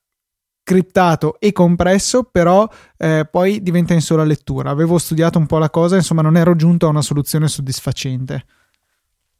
criptato 0.68 1.40
e 1.40 1.52
compresso, 1.52 2.24
però 2.24 2.68
eh, 2.98 3.26
poi 3.30 3.62
diventa 3.62 3.94
in 3.94 4.02
sola 4.02 4.22
lettura. 4.22 4.68
Avevo 4.68 4.98
studiato 4.98 5.38
un 5.38 5.46
po' 5.46 5.56
la 5.56 5.70
cosa, 5.70 5.96
insomma, 5.96 6.20
non 6.20 6.36
ero 6.36 6.54
giunto 6.56 6.84
a 6.84 6.90
una 6.90 7.00
soluzione 7.00 7.48
soddisfacente. 7.48 8.44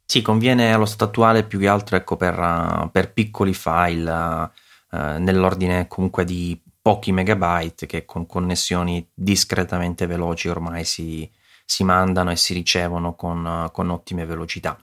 Sì, 0.03 0.23
conviene 0.23 0.73
allo 0.73 0.87
stato 0.87 1.03
attuale 1.03 1.43
più 1.43 1.59
che 1.59 1.67
altro 1.67 1.97
ecco, 1.97 2.15
per, 2.15 2.39
uh, 2.39 2.89
per 2.89 3.13
piccoli 3.13 3.53
file 3.53 4.09
uh, 4.09 4.97
nell'ordine 5.19 5.87
comunque 5.87 6.25
di 6.25 6.59
pochi 6.81 7.11
megabyte 7.11 7.85
che 7.85 8.05
con 8.05 8.25
connessioni 8.25 9.07
discretamente 9.13 10.07
veloci 10.07 10.49
ormai 10.49 10.83
si, 10.83 11.29
si 11.63 11.83
mandano 11.83 12.31
e 12.31 12.37
si 12.37 12.55
ricevono 12.55 13.13
con, 13.13 13.69
con 13.71 13.89
ottime 13.91 14.25
velocità. 14.25 14.75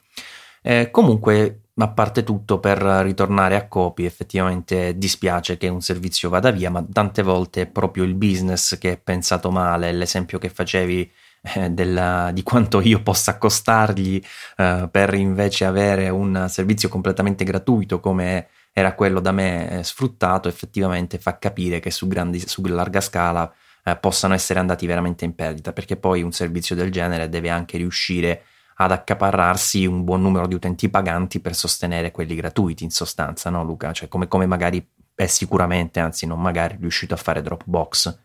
Eh, 0.62 0.92
comunque, 0.92 1.62
a 1.78 1.88
parte 1.88 2.24
tutto, 2.24 2.58
per 2.58 2.78
ritornare 2.78 3.54
a 3.54 3.68
Copy, 3.68 4.04
effettivamente 4.04 4.96
dispiace 4.96 5.58
che 5.58 5.68
un 5.68 5.82
servizio 5.82 6.30
vada 6.30 6.50
via, 6.50 6.70
ma 6.70 6.84
tante 6.90 7.22
volte 7.22 7.62
è 7.62 7.66
proprio 7.66 8.04
il 8.04 8.14
business 8.14 8.78
che 8.78 8.92
è 8.92 8.96
pensato 8.98 9.50
male. 9.50 9.92
L'esempio 9.92 10.38
che 10.38 10.48
facevi 10.48 11.12
eh, 11.54 11.70
della, 11.70 12.30
di 12.32 12.42
quanto 12.42 12.80
io 12.80 13.02
possa 13.02 13.32
accostargli 13.32 14.22
eh, 14.56 14.88
per 14.90 15.14
invece 15.14 15.66
avere 15.66 16.08
un 16.08 16.46
servizio 16.48 16.88
completamente 16.88 17.44
gratuito 17.44 18.00
come 18.00 18.48
era 18.72 18.94
quello 18.94 19.20
da 19.20 19.32
me 19.32 19.70
eh, 19.70 19.84
sfruttato, 19.84 20.48
effettivamente 20.48 21.18
fa 21.18 21.38
capire 21.38 21.80
che 21.80 21.90
su, 21.90 22.08
grandi, 22.08 22.40
su 22.46 22.62
larga 22.64 23.00
scala 23.00 23.52
eh, 23.84 23.96
possano 23.96 24.34
essere 24.34 24.58
andati 24.58 24.86
veramente 24.86 25.24
in 25.24 25.34
perdita, 25.34 25.72
perché 25.72 25.96
poi 25.96 26.22
un 26.22 26.32
servizio 26.32 26.74
del 26.74 26.90
genere 26.90 27.28
deve 27.28 27.50
anche 27.50 27.76
riuscire 27.76 28.44
ad 28.78 28.92
accaparrarsi 28.92 29.86
un 29.86 30.04
buon 30.04 30.22
numero 30.22 30.46
di 30.46 30.54
utenti 30.54 30.88
paganti 30.88 31.40
per 31.40 31.54
sostenere 31.54 32.10
quelli 32.10 32.34
gratuiti, 32.34 32.84
in 32.84 32.90
sostanza, 32.90 33.50
no 33.50 33.64
Luca? 33.64 33.92
Cioè 33.92 34.08
come, 34.08 34.28
come 34.28 34.46
magari 34.46 34.86
è 35.14 35.26
sicuramente, 35.26 36.00
anzi 36.00 36.26
non 36.26 36.40
magari, 36.40 36.76
riuscito 36.78 37.14
a 37.14 37.16
fare 37.16 37.42
Dropbox. 37.42 38.24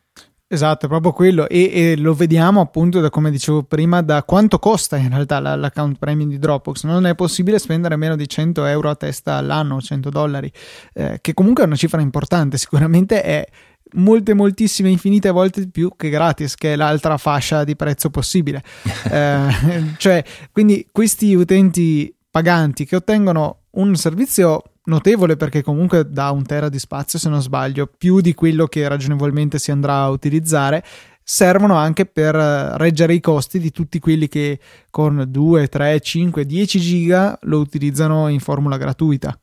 Esatto, 0.54 0.90
proprio 0.90 1.14
quello 1.14 1.48
e, 1.48 1.72
e, 1.72 1.96
lo 1.96 2.14
vediamo 2.14 2.60
appunto 2.60 3.00
da 3.00 3.10
come 3.10 3.32
dicevo 3.32 3.64
prima 3.64 4.02
da 4.02 4.22
quanto 4.24 4.60
costa 4.60 4.98
in 4.98 5.08
realtà 5.08 5.40
la, 5.40 5.56
l'account 5.56 5.98
premium 5.98 6.28
di 6.28 6.38
Dropbox. 6.38 6.84
Non 6.84 7.06
è 7.06 7.16
possibile 7.16 7.58
spendere 7.58 7.96
meno 7.96 8.18
di 8.18 8.28
100 8.28 8.66
euro 8.66 8.90
a 8.90 8.96
testa 8.96 9.36
all'anno, 9.36 9.80
100 9.80 10.10
dollari, 10.10 10.52
eh, 10.92 11.20
che 11.22 11.34
comunque 11.34 11.64
è 11.64 11.68
una 11.68 11.78
cifra 11.78 12.02
importante, 12.02 12.58
sicuramente 12.58 13.22
è 13.24 13.48
molte 13.94 14.34
moltissime 14.34 14.90
infinite 14.90 15.30
volte 15.30 15.62
di 15.62 15.70
più 15.70 15.92
che 15.96 16.10
gratis 16.10 16.56
che 16.56 16.74
è 16.74 16.76
l'altra 16.76 17.18
fascia 17.18 17.64
di 17.64 17.76
prezzo 17.76 18.10
possibile. 18.10 18.64
Eh, 19.12 19.94
cioè 19.98 20.24
quindi 20.52 20.88
questi 20.90 21.34
utenti 21.34 22.14
paganti 22.30 22.86
che 22.86 22.96
ottengono 22.96 23.64
un 23.72 23.96
servizio 23.96 24.64
notevole 24.86 25.36
perché 25.36 25.62
comunque 25.62 26.10
dà 26.10 26.32
un 26.32 26.44
tera 26.44 26.70
di 26.70 26.80
spazio 26.80 27.20
se 27.20 27.28
non 27.28 27.42
sbaglio 27.42 27.90
più 27.98 28.22
di 28.22 28.34
quello 28.34 28.68
che 28.68 28.88
ragionevolmente 28.88 29.60
si 29.60 29.72
andrà 29.72 30.02
a 30.02 30.10
utilizzare 30.10 30.84
servono 31.24 31.76
anche 31.76 32.06
per 32.06 32.36
reggere 32.36 33.14
i 33.14 33.20
costi 33.20 33.60
di 33.60 33.72
tutti 33.72 34.00
quelli 34.00 34.28
che 34.28 34.60
con 34.90 35.26
2, 35.28 35.68
3, 35.68 36.00
5, 36.00 36.46
10 36.46 36.80
giga 36.80 37.38
lo 37.44 37.60
utilizzano 37.60 38.28
in 38.28 38.40
formula 38.40 38.78
gratuita 38.78 39.38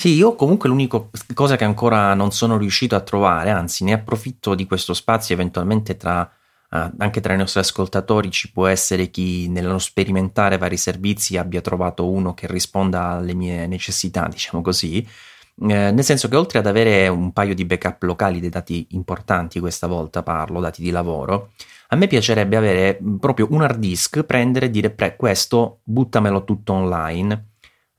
sì, 0.00 0.14
io 0.14 0.34
comunque 0.34 0.70
l'unica 0.70 1.10
cosa 1.34 1.56
che 1.56 1.64
ancora 1.64 2.14
non 2.14 2.32
sono 2.32 2.56
riuscito 2.56 2.96
a 2.96 3.00
trovare, 3.00 3.50
anzi 3.50 3.84
ne 3.84 3.92
approfitto 3.92 4.54
di 4.54 4.64
questo 4.64 4.94
spazio 4.94 5.34
eventualmente 5.34 5.98
tra, 5.98 6.22
uh, 6.70 6.90
anche 6.96 7.20
tra 7.20 7.34
i 7.34 7.36
nostri 7.36 7.60
ascoltatori 7.60 8.30
ci 8.30 8.50
può 8.50 8.66
essere 8.66 9.10
chi 9.10 9.50
nello 9.50 9.78
sperimentare 9.78 10.56
vari 10.56 10.78
servizi 10.78 11.36
abbia 11.36 11.60
trovato 11.60 12.08
uno 12.10 12.32
che 12.32 12.46
risponda 12.46 13.08
alle 13.08 13.34
mie 13.34 13.66
necessità, 13.66 14.26
diciamo 14.26 14.62
così, 14.62 15.00
eh, 15.00 15.90
nel 15.90 16.02
senso 16.02 16.28
che 16.28 16.36
oltre 16.36 16.60
ad 16.60 16.66
avere 16.66 17.06
un 17.08 17.34
paio 17.34 17.54
di 17.54 17.66
backup 17.66 18.02
locali 18.04 18.40
dei 18.40 18.48
dati 18.48 18.86
importanti, 18.92 19.60
questa 19.60 19.86
volta 19.86 20.22
parlo, 20.22 20.60
dati 20.60 20.80
di 20.80 20.90
lavoro, 20.90 21.52
a 21.88 21.96
me 21.96 22.06
piacerebbe 22.06 22.56
avere 22.56 22.98
proprio 23.20 23.48
un 23.50 23.60
hard 23.60 23.78
disk, 23.78 24.22
prendere 24.22 24.64
e 24.64 24.70
dire 24.70 24.88
pre, 24.88 25.16
questo 25.16 25.80
buttamelo 25.84 26.44
tutto 26.44 26.72
online 26.72 27.48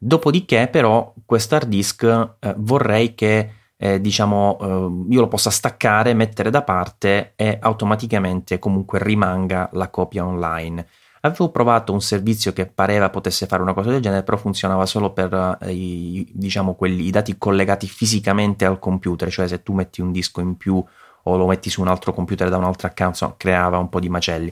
Dopodiché, 0.04 0.68
però, 0.68 1.14
questo 1.28 1.54
hard 1.54 1.68
disk 1.68 2.04
eh, 2.04 2.56
vorrei 2.58 3.14
che 3.14 3.52
eh, 3.78 4.02
diciamo 4.02 4.58
eh, 4.60 5.14
io 5.14 5.20
lo 5.20 5.28
possa 5.28 5.52
staccare, 5.52 6.16
mettere 6.16 6.50
da 6.50 6.64
parte 6.64 7.34
e 7.36 7.60
automaticamente 7.62 8.58
comunque 8.58 8.98
rimanga 8.98 9.70
la 9.74 9.90
copia 9.90 10.26
online. 10.26 10.88
Avevo 11.22 11.52
provato 11.52 11.94
un 11.94 12.02
servizio 12.02 12.52
che 12.52 12.66
pareva 12.66 13.12
potesse 13.12 13.46
fare 13.46 13.62
una 13.62 13.76
cosa 13.76 13.92
del 13.92 14.02
genere, 14.02 14.24
però 14.24 14.38
funzionava 14.38 14.88
solo 14.88 15.14
per 15.14 15.60
eh, 15.62 15.72
i, 15.72 16.28
diciamo, 16.34 16.74
quelli, 16.74 17.06
i 17.06 17.12
dati 17.12 17.38
collegati 17.38 17.88
fisicamente 17.88 18.66
al 18.66 18.80
computer, 18.80 19.30
cioè 19.30 19.48
se 19.48 19.62
tu 19.62 19.74
metti 19.74 20.02
un 20.02 20.12
disco 20.12 20.42
in 20.42 20.58
più 20.58 20.84
o 21.24 21.38
lo 21.38 21.46
metti 21.46 21.70
su 21.70 21.80
un 21.80 21.88
altro 21.88 22.12
computer 22.12 22.50
da 22.50 22.58
un 22.58 22.64
altro 22.64 22.88
account, 22.88 23.14
insomma, 23.14 23.36
creava 23.38 23.78
un 23.78 23.90
po' 23.90 24.00
di 24.00 24.10
macelli. 24.10 24.52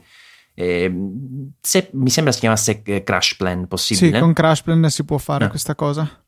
Eh, 0.62 0.94
se, 1.62 1.90
mi 1.94 2.10
sembra 2.10 2.34
si 2.34 2.42
chiamasse 2.42 2.82
eh, 2.84 3.02
Crash 3.02 3.38
Plan, 3.38 3.66
possibile? 3.68 4.18
Sì, 4.18 4.20
con 4.20 4.34
Crash 4.34 4.62
Plan 4.62 4.90
si 4.90 5.06
può 5.06 5.18
fare 5.18 5.46
no. 5.46 5.50
questa 5.50 5.74
cosa. 5.74 6.22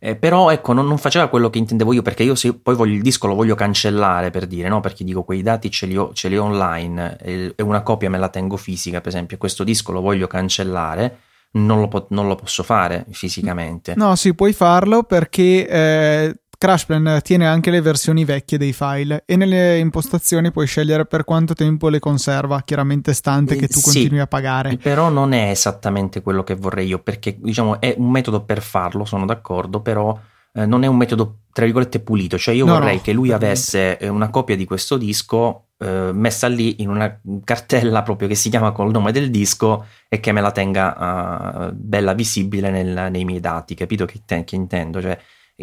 Eh, 0.00 0.16
però 0.16 0.50
ecco, 0.50 0.72
non, 0.72 0.88
non, 0.88 0.98
faceva 0.98 1.28
quello 1.28 1.50
che 1.50 1.58
intendevo 1.58 1.92
io 1.92 2.02
perché 2.02 2.24
io 2.24 2.34
se 2.34 2.54
poi 2.54 2.74
voglio, 2.74 2.96
il 2.96 3.02
disco 3.02 3.28
lo 3.28 3.36
voglio 3.36 3.54
cancellare 3.54 4.30
per 4.30 4.48
dire, 4.48 4.68
no? 4.68 4.80
Perché 4.80 5.04
dico 5.04 5.22
quei 5.22 5.40
dati 5.40 5.70
ce 5.70 5.86
li 5.86 5.96
ho, 5.96 6.12
ce 6.14 6.28
li 6.28 6.36
ho 6.36 6.42
online 6.42 7.16
e, 7.20 7.52
e, 7.54 7.62
una 7.62 7.82
copia 7.82 8.10
me 8.10 8.18
la 8.18 8.28
tengo 8.28 8.56
fisica, 8.56 9.00
per 9.00 9.12
esempio, 9.12 9.36
questo 9.36 9.62
disco 9.62 9.92
lo 9.92 10.00
voglio 10.00 10.26
cancellare. 10.26 11.20
Non 11.52 11.78
lo, 11.78 11.86
po- 11.86 12.08
non 12.10 12.26
lo 12.26 12.34
posso 12.34 12.64
fare 12.64 13.06
fisicamente. 13.10 13.94
No, 13.96 14.16
sì, 14.16 14.34
puoi 14.34 14.52
farlo 14.52 15.04
perché 15.04 15.66
eh, 15.66 16.40
CrashPlan 16.58 17.20
tiene 17.22 17.46
anche 17.46 17.70
le 17.70 17.80
versioni 17.80 18.24
vecchie 18.24 18.58
dei 18.58 18.72
file 18.72 19.22
e 19.26 19.36
nelle 19.36 19.78
impostazioni 19.78 20.50
puoi 20.50 20.66
scegliere 20.66 21.06
per 21.06 21.24
quanto 21.24 21.54
tempo 21.54 21.88
le 21.88 21.98
conserva, 21.98 22.62
chiaramente 22.62 23.12
stante 23.12 23.56
che 23.56 23.68
tu 23.68 23.78
sì, 23.78 23.84
continui 23.84 24.20
a 24.20 24.26
pagare. 24.26 24.76
Però 24.76 25.08
non 25.08 25.32
è 25.32 25.50
esattamente 25.50 26.22
quello 26.22 26.44
che 26.44 26.54
vorrei 26.54 26.86
io, 26.86 26.98
perché 26.98 27.36
diciamo 27.38 27.80
è 27.80 27.94
un 27.98 28.10
metodo 28.10 28.42
per 28.42 28.62
farlo, 28.62 29.04
sono 29.04 29.26
d'accordo, 29.26 29.80
però 29.80 30.18
eh, 30.52 30.66
non 30.66 30.82
è 30.82 30.86
un 30.86 30.96
metodo 30.96 31.40
tra 31.52 31.64
virgolette 31.64 32.00
pulito, 32.00 32.38
cioè 32.38 32.54
io 32.54 32.64
no, 32.64 32.74
vorrei 32.74 32.96
no, 32.96 33.02
che 33.02 33.12
lui 33.12 33.32
avesse 33.32 33.98
eh, 33.98 34.08
una 34.08 34.28
copia 34.30 34.56
di 34.56 34.64
questo 34.64 34.96
disco 34.96 35.66
eh, 35.78 36.10
messa 36.12 36.48
lì 36.48 36.82
in 36.82 36.88
una 36.88 37.20
cartella 37.44 38.02
proprio 38.02 38.28
che 38.28 38.34
si 38.34 38.48
chiama 38.48 38.72
col 38.72 38.90
nome 38.90 39.12
del 39.12 39.30
disco 39.30 39.86
e 40.08 40.20
che 40.20 40.32
me 40.32 40.40
la 40.40 40.50
tenga 40.50 41.68
uh, 41.68 41.72
bella 41.74 42.14
visibile 42.14 42.70
nel, 42.70 43.10
nei 43.10 43.24
miei 43.24 43.40
dati, 43.40 43.74
capito 43.74 44.06
che, 44.06 44.22
te, 44.24 44.44
che 44.44 44.54
intendo? 44.54 45.00
Cioè 45.02 45.18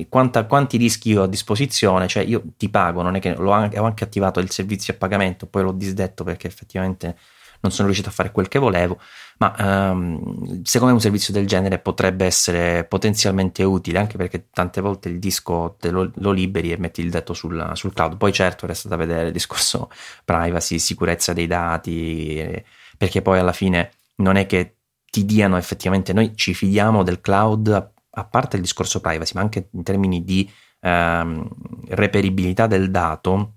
quanta, 0.09 0.45
quanti 0.45 0.77
rischi 0.77 1.15
ho 1.15 1.23
a 1.23 1.27
disposizione, 1.27 2.07
cioè 2.07 2.23
io 2.23 2.43
ti 2.57 2.69
pago, 2.69 3.01
non 3.01 3.15
è 3.15 3.19
che 3.19 3.35
anche, 3.35 3.79
ho 3.79 3.83
anche 3.83 4.03
attivato 4.03 4.39
il 4.39 4.49
servizio 4.49 4.93
a 4.93 4.97
pagamento, 4.97 5.45
poi 5.45 5.63
l'ho 5.63 5.71
disdetto 5.71 6.23
perché 6.23 6.47
effettivamente 6.47 7.15
non 7.63 7.71
sono 7.71 7.85
riuscito 7.85 8.09
a 8.09 8.11
fare 8.11 8.31
quel 8.31 8.49
che 8.49 8.59
volevo, 8.59 8.99
ma 9.37 9.91
um, 9.91 10.61
secondo 10.63 10.87
me 10.87 10.91
un 10.93 10.99
servizio 10.99 11.31
del 11.31 11.47
genere 11.47 11.79
potrebbe 11.79 12.25
essere 12.25 12.83
potenzialmente 12.83 13.63
utile, 13.63 13.99
anche 13.99 14.17
perché 14.17 14.47
tante 14.51 14.81
volte 14.81 15.09
il 15.09 15.19
disco 15.19 15.77
te 15.79 15.89
lo, 15.89 16.11
lo 16.15 16.31
liberi 16.31 16.71
e 16.71 16.77
metti 16.77 17.01
il 17.01 17.09
detto 17.09 17.33
sul, 17.33 17.71
sul, 17.73 17.93
cloud, 17.93 18.17
poi 18.17 18.33
certo 18.33 18.65
resta 18.67 18.89
da 18.89 18.97
vedere 18.97 19.27
il 19.27 19.31
discorso 19.31 19.89
privacy, 20.25 20.77
sicurezza 20.77 21.31
dei 21.31 21.47
dati, 21.47 22.37
eh, 22.37 22.65
perché 22.97 23.21
poi 23.21 23.39
alla 23.39 23.53
fine 23.53 23.91
non 24.17 24.35
è 24.35 24.45
che 24.45 24.77
ti 25.09 25.23
diano 25.23 25.55
effettivamente, 25.55 26.11
noi 26.11 26.35
ci 26.35 26.53
fidiamo 26.53 27.03
del 27.03 27.21
cloud 27.21 27.92
a 28.15 28.25
parte 28.25 28.55
il 28.57 28.61
discorso 28.61 29.01
privacy, 29.01 29.33
ma 29.35 29.41
anche 29.41 29.69
in 29.71 29.83
termini 29.83 30.23
di 30.23 30.49
ehm, 30.81 31.47
reperibilità 31.89 32.67
del 32.67 32.91
dato, 32.91 33.53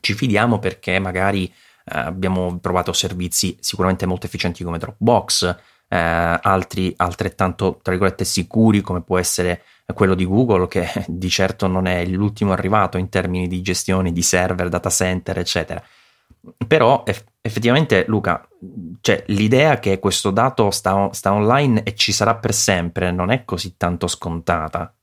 ci 0.00 0.14
fidiamo 0.14 0.58
perché 0.58 0.98
magari 0.98 1.46
eh, 1.46 1.52
abbiamo 1.84 2.58
provato 2.58 2.92
servizi 2.92 3.56
sicuramente 3.60 4.06
molto 4.06 4.26
efficienti 4.26 4.64
come 4.64 4.78
Dropbox, 4.78 5.56
eh, 5.88 5.96
altri 5.96 6.92
altrettanto, 6.96 7.78
tra 7.82 7.92
virgolette, 7.92 8.24
sicuri 8.24 8.80
come 8.80 9.02
può 9.02 9.18
essere 9.18 9.62
quello 9.94 10.14
di 10.14 10.24
Google, 10.24 10.66
che 10.66 10.88
di 11.06 11.28
certo 11.30 11.66
non 11.66 11.86
è 11.86 12.04
l'ultimo 12.06 12.52
arrivato 12.52 12.98
in 12.98 13.08
termini 13.08 13.46
di 13.46 13.62
gestione 13.62 14.12
di 14.12 14.22
server, 14.22 14.68
data 14.68 14.90
center, 14.90 15.38
eccetera. 15.38 15.82
Però 16.66 17.04
effettivamente, 17.40 18.04
Luca, 18.08 18.46
cioè, 19.00 19.24
l'idea 19.28 19.78
che 19.78 19.98
questo 19.98 20.30
dato 20.30 20.70
sta, 20.70 21.12
sta 21.12 21.32
online 21.32 21.82
e 21.82 21.94
ci 21.94 22.12
sarà 22.12 22.36
per 22.36 22.52
sempre 22.54 23.10
non 23.10 23.30
è 23.30 23.44
così 23.44 23.76
tanto 23.76 24.06
scontata. 24.06 24.95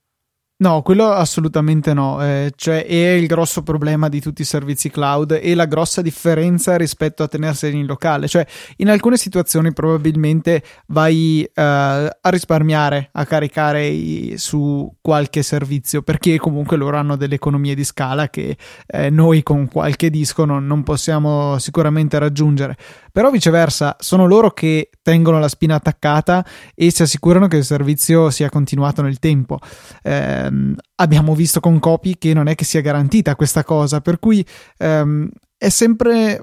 No, 0.64 0.82
quello 0.82 1.10
assolutamente 1.10 1.94
no, 1.94 2.24
eh, 2.24 2.54
cioè 2.56 2.86
è 2.86 3.10
il 3.10 3.28
grosso 3.28 3.64
problema 3.64 4.08
di 4.08 4.22
tutti 4.22 4.44
i 4.44 4.46
servizi 4.46 4.90
cloud 4.90 5.38
e 5.42 5.56
la 5.56 5.66
grossa 5.66 6.02
differenza 6.02 6.78
rispetto 6.78 7.22
a 7.22 7.28
tenerseli 7.28 7.78
in 7.78 7.86
locale, 7.86 8.30
cioè 8.30 8.48
in 8.78 8.90
alcune 8.90 9.18
situazioni 9.18 9.74
probabilmente 9.74 10.64
vai 10.88 11.46
uh, 11.46 11.52
a 11.60 12.30
risparmiare, 12.30 13.10
a 13.12 13.26
caricare 13.26 13.88
i, 13.88 14.36
su 14.38 14.90
qualche 15.02 15.44
servizio 15.44 16.02
perché 16.02 16.38
comunque 16.38 16.78
loro 16.78 16.96
hanno 16.96 17.18
delle 17.18 17.36
economie 17.36 17.76
di 17.76 17.84
scala 17.84 18.30
che 18.30 18.56
eh, 18.88 19.10
noi 19.10 19.44
con 19.44 19.68
qualche 19.68 20.10
disco 20.10 20.46
non, 20.46 20.66
non 20.66 20.84
possiamo 20.84 21.58
sicuramente 21.60 22.18
raggiungere, 22.18 22.78
però 23.12 23.32
viceversa 23.32 23.98
sono 24.00 24.26
loro 24.28 24.52
che 24.52 24.92
tengono 25.02 25.40
la 25.40 25.50
spina 25.50 25.76
attaccata 25.76 26.46
e 26.74 26.90
si 26.90 27.02
assicurano 27.02 27.48
che 27.50 27.58
il 27.58 27.66
servizio 27.66 28.30
sia 28.30 28.50
continuato 28.50 29.02
nel 29.02 29.20
tempo. 29.20 29.60
Eh, 30.02 30.52
ehm, 30.54 30.76
abbiamo 30.96 31.36
visto 31.36 31.60
con 31.60 31.80
Copy 31.80 32.18
che 32.18 32.34
non 32.34 32.48
è 32.48 32.56
che 32.56 32.66
sia 32.66 32.82
garantita 32.82 33.36
questa 33.36 33.64
cosa, 33.64 34.02
per 34.02 34.20
cui 34.20 34.46
ehm, 34.78 35.30
è 35.58 35.70
sempre 35.70 36.42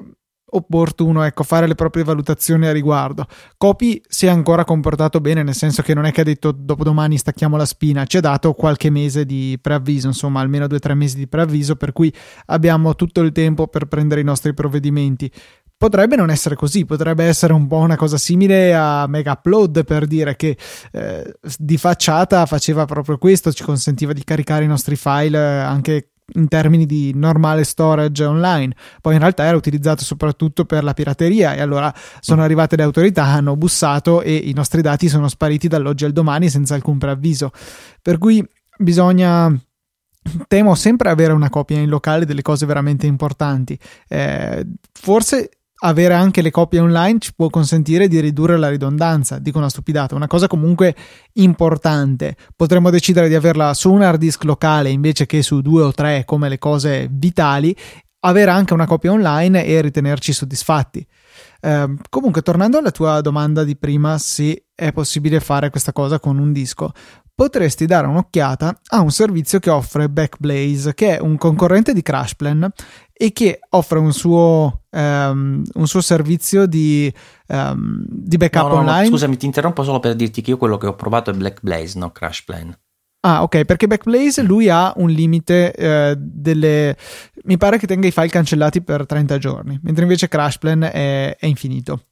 opportuno 0.52 1.22
ecco, 1.22 1.42
fare 1.42 1.66
le 1.66 1.74
proprie 1.74 2.04
valutazioni 2.04 2.66
a 2.66 2.72
riguardo. 2.72 3.26
Copy 3.56 4.00
si 4.06 4.26
è 4.26 4.28
ancora 4.28 4.64
comportato 4.64 5.20
bene, 5.20 5.42
nel 5.42 5.54
senso 5.54 5.82
che 5.82 5.94
non 5.94 6.04
è 6.04 6.12
che 6.12 6.22
ha 6.22 6.24
detto 6.24 6.52
dopodomani 6.52 7.16
stacchiamo 7.16 7.56
la 7.56 7.66
spina, 7.66 8.04
ci 8.04 8.16
ha 8.16 8.20
dato 8.20 8.52
qualche 8.52 8.90
mese 8.90 9.24
di 9.24 9.58
preavviso, 9.60 10.08
insomma 10.08 10.40
almeno 10.40 10.66
due 10.66 10.78
o 10.78 10.80
tre 10.80 10.94
mesi 10.94 11.16
di 11.16 11.28
preavviso, 11.28 11.76
per 11.76 11.92
cui 11.92 12.12
abbiamo 12.46 12.94
tutto 12.94 13.20
il 13.20 13.32
tempo 13.32 13.68
per 13.68 13.86
prendere 13.86 14.20
i 14.20 14.24
nostri 14.24 14.54
provvedimenti 14.54 15.30
potrebbe 15.80 16.14
non 16.14 16.28
essere 16.28 16.56
così, 16.56 16.84
potrebbe 16.84 17.24
essere 17.24 17.54
un 17.54 17.66
po' 17.66 17.78
una 17.78 17.96
cosa 17.96 18.18
simile 18.18 18.74
a 18.74 19.06
Mega 19.06 19.32
Upload 19.32 19.82
per 19.84 20.04
dire 20.04 20.36
che 20.36 20.54
eh, 20.92 21.34
di 21.56 21.78
facciata 21.78 22.44
faceva 22.44 22.84
proprio 22.84 23.16
questo, 23.16 23.50
ci 23.50 23.64
consentiva 23.64 24.12
di 24.12 24.22
caricare 24.22 24.64
i 24.64 24.66
nostri 24.66 24.94
file 24.94 25.38
eh, 25.38 25.60
anche 25.60 26.10
in 26.34 26.48
termini 26.48 26.84
di 26.84 27.12
normale 27.14 27.64
storage 27.64 28.22
online, 28.22 28.76
poi 29.00 29.14
in 29.14 29.20
realtà 29.20 29.44
era 29.44 29.56
utilizzato 29.56 30.04
soprattutto 30.04 30.66
per 30.66 30.84
la 30.84 30.92
pirateria 30.92 31.54
e 31.54 31.62
allora 31.62 31.90
sono 32.20 32.42
arrivate 32.42 32.76
le 32.76 32.82
autorità, 32.82 33.24
hanno 33.24 33.56
bussato 33.56 34.20
e 34.20 34.34
i 34.34 34.52
nostri 34.52 34.82
dati 34.82 35.08
sono 35.08 35.28
spariti 35.28 35.66
dall'oggi 35.66 36.04
al 36.04 36.12
domani 36.12 36.50
senza 36.50 36.74
alcun 36.74 36.98
preavviso. 36.98 37.52
Per 38.02 38.18
cui 38.18 38.46
bisogna 38.76 39.50
temo 40.46 40.74
sempre 40.74 41.08
avere 41.08 41.32
una 41.32 41.48
copia 41.48 41.78
in 41.78 41.88
locale 41.88 42.26
delle 42.26 42.42
cose 42.42 42.66
veramente 42.66 43.06
importanti. 43.06 43.78
Eh, 44.08 44.66
forse 44.92 45.48
avere 45.80 46.14
anche 46.14 46.42
le 46.42 46.50
copie 46.50 46.80
online 46.80 47.18
ci 47.18 47.32
può 47.34 47.48
consentire 47.48 48.08
di 48.08 48.20
ridurre 48.20 48.58
la 48.58 48.68
ridondanza. 48.68 49.38
Dico 49.38 49.58
una 49.58 49.68
stupidata, 49.68 50.14
una 50.14 50.26
cosa 50.26 50.46
comunque 50.46 50.94
importante. 51.34 52.36
Potremmo 52.56 52.90
decidere 52.90 53.28
di 53.28 53.34
averla 53.34 53.74
su 53.74 53.92
un 53.92 54.02
hard 54.02 54.18
disk 54.18 54.44
locale 54.44 54.90
invece 54.90 55.26
che 55.26 55.42
su 55.42 55.60
due 55.60 55.82
o 55.82 55.92
tre 55.92 56.24
come 56.24 56.48
le 56.48 56.58
cose 56.58 57.08
vitali, 57.10 57.74
avere 58.20 58.50
anche 58.50 58.74
una 58.74 58.86
copia 58.86 59.12
online 59.12 59.64
e 59.64 59.80
ritenerci 59.80 60.32
soddisfatti. 60.32 61.06
Eh, 61.62 61.96
comunque, 62.08 62.42
tornando 62.42 62.78
alla 62.78 62.90
tua 62.90 63.20
domanda 63.20 63.64
di 63.64 63.76
prima, 63.76 64.18
se 64.18 64.66
è 64.74 64.92
possibile 64.92 65.40
fare 65.40 65.70
questa 65.70 65.92
cosa 65.92 66.18
con 66.20 66.38
un 66.38 66.52
disco, 66.52 66.92
potresti 67.34 67.86
dare 67.86 68.06
un'occhiata 68.06 68.80
a 68.88 69.00
un 69.00 69.10
servizio 69.10 69.58
che 69.60 69.70
offre 69.70 70.10
Backblaze, 70.10 70.92
che 70.92 71.16
è 71.16 71.20
un 71.20 71.38
concorrente 71.38 71.94
di 71.94 72.02
CrashPlan 72.02 72.70
e 73.22 73.32
che 73.32 73.60
offre 73.68 73.98
un 73.98 74.14
suo, 74.14 74.84
um, 74.88 75.62
un 75.74 75.86
suo 75.86 76.00
servizio 76.00 76.64
di, 76.64 77.12
um, 77.48 78.02
di 78.08 78.38
backup 78.38 78.62
no, 78.62 78.68
no, 78.68 78.74
online. 78.76 79.02
No, 79.02 79.08
scusami, 79.10 79.36
ti 79.36 79.44
interrompo 79.44 79.82
solo 79.82 80.00
per 80.00 80.14
dirti 80.14 80.40
che 80.40 80.48
io 80.48 80.56
quello 80.56 80.78
che 80.78 80.86
ho 80.86 80.94
provato 80.94 81.28
è 81.30 81.34
Blackblaze, 81.34 81.98
no 81.98 82.12
CrashPlan. 82.12 82.74
Ah, 83.22 83.42
ok, 83.42 83.66
perché 83.66 83.86
Backblaze 83.86 84.42
lui 84.42 84.70
ha 84.70 84.94
un 84.96 85.10
limite 85.10 85.74
eh, 85.74 86.14
delle. 86.16 86.96
Mi 87.44 87.58
pare 87.58 87.76
che 87.76 87.86
tenga 87.86 88.06
i 88.06 88.12
file 88.12 88.28
cancellati 88.28 88.80
per 88.80 89.04
30 89.04 89.36
giorni, 89.36 89.78
mentre 89.82 90.04
invece 90.04 90.26
CrashPlan 90.26 90.84
è, 90.84 91.36
è 91.36 91.46
infinito. 91.46 92.04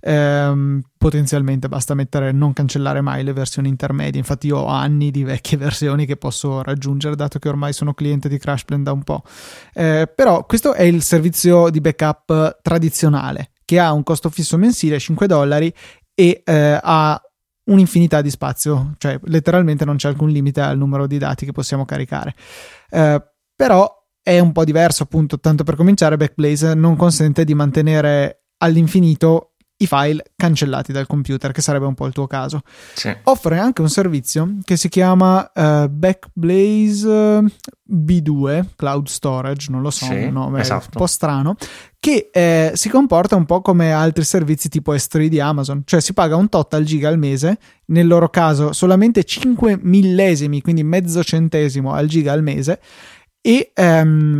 Ehm, 0.00 0.82
potenzialmente 0.98 1.68
basta 1.68 1.94
mettere 1.94 2.32
non 2.32 2.52
cancellare 2.52 3.00
mai 3.00 3.22
le 3.22 3.32
versioni 3.32 3.68
intermedie. 3.68 4.18
Infatti, 4.18 4.48
io 4.48 4.56
ho 4.58 4.66
anni 4.66 5.12
di 5.12 5.22
vecchie 5.22 5.56
versioni 5.56 6.04
che 6.04 6.16
posso 6.16 6.62
raggiungere, 6.62 7.14
dato 7.14 7.38
che 7.38 7.48
ormai 7.48 7.72
sono 7.72 7.94
cliente 7.94 8.28
di 8.28 8.36
CrashPlan 8.36 8.82
da 8.82 8.90
un 8.90 9.04
po'. 9.04 9.22
Eh, 9.72 10.10
però 10.12 10.46
questo 10.46 10.72
è 10.72 10.82
il 10.82 11.00
servizio 11.02 11.70
di 11.70 11.80
backup 11.80 12.58
tradizionale 12.60 13.50
che 13.64 13.78
ha 13.78 13.92
un 13.92 14.02
costo 14.02 14.30
fisso 14.30 14.56
mensile 14.56 14.98
5 14.98 15.26
dollari 15.28 15.72
e 16.12 16.42
eh, 16.44 16.80
ha 16.82 17.20
un'infinità 17.66 18.20
di 18.22 18.30
spazio, 18.30 18.94
cioè 18.98 19.18
letteralmente 19.24 19.84
non 19.84 19.96
c'è 19.96 20.08
alcun 20.08 20.30
limite 20.30 20.60
al 20.60 20.76
numero 20.76 21.06
di 21.06 21.18
dati 21.18 21.44
che 21.44 21.52
possiamo 21.52 21.84
caricare. 21.84 22.34
Eh, 22.90 23.22
però 23.54 23.90
è 24.22 24.38
un 24.38 24.52
po' 24.52 24.64
diverso, 24.64 25.04
appunto, 25.04 25.38
tanto 25.38 25.64
per 25.64 25.76
cominciare, 25.76 26.16
Backblaze 26.16 26.74
non 26.74 26.96
consente 26.96 27.44
di 27.44 27.54
mantenere 27.54 28.46
all'infinito 28.58 29.55
i 29.78 29.86
file 29.86 30.24
cancellati 30.36 30.92
dal 30.92 31.06
computer, 31.06 31.52
che 31.52 31.60
sarebbe 31.60 31.86
un 31.86 31.94
po' 31.94 32.06
il 32.06 32.12
tuo 32.12 32.26
caso. 32.26 32.62
Sì. 32.94 33.14
Offre 33.24 33.58
anche 33.58 33.82
un 33.82 33.90
servizio 33.90 34.58
che 34.64 34.76
si 34.76 34.88
chiama 34.88 35.50
uh, 35.54 35.88
Backblaze 35.88 37.44
B2 37.88 38.64
Cloud 38.74 39.06
Storage, 39.06 39.70
non 39.70 39.82
lo 39.82 39.90
so, 39.90 40.06
sì, 40.06 40.14
un 40.14 40.32
nome 40.32 40.60
esatto. 40.60 40.88
un 40.92 41.00
po' 41.00 41.06
strano, 41.06 41.56
che 42.00 42.30
eh, 42.32 42.72
si 42.74 42.88
comporta 42.88 43.36
un 43.36 43.44
po' 43.44 43.60
come 43.60 43.92
altri 43.92 44.24
servizi 44.24 44.68
tipo 44.68 44.94
S3 44.94 45.26
di 45.26 45.40
Amazon, 45.40 45.82
cioè 45.84 46.00
si 46.00 46.12
paga 46.14 46.36
un 46.36 46.48
tot 46.48 46.72
al 46.74 46.84
giga 46.84 47.08
al 47.08 47.18
mese, 47.18 47.58
nel 47.86 48.06
loro 48.06 48.28
caso 48.28 48.72
solamente 48.72 49.24
5 49.24 49.78
millesimi, 49.82 50.62
quindi 50.62 50.82
mezzo 50.82 51.22
centesimo 51.22 51.92
al 51.92 52.06
giga 52.06 52.32
al 52.32 52.42
mese 52.42 52.80
e 53.46 53.70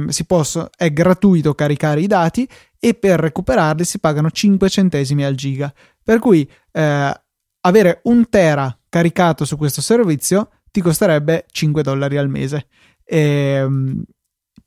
si 0.08 0.24
posso, 0.24 0.68
è 0.76 0.92
gratuito 0.92 1.54
caricare 1.54 2.00
i 2.00 2.08
dati 2.08 2.48
e 2.76 2.94
per 2.94 3.20
recuperarli 3.20 3.84
si 3.84 4.00
pagano 4.00 4.32
5 4.32 4.68
centesimi 4.68 5.24
al 5.24 5.36
giga. 5.36 5.72
Per 6.02 6.18
cui 6.18 6.48
eh, 6.72 7.20
avere 7.60 8.00
un 8.04 8.28
tera 8.28 8.76
caricato 8.88 9.44
su 9.44 9.56
questo 9.56 9.80
servizio 9.80 10.50
ti 10.72 10.80
costerebbe 10.80 11.46
5 11.48 11.82
dollari 11.84 12.16
al 12.16 12.28
mese. 12.28 12.66
Ehm, 13.04 14.02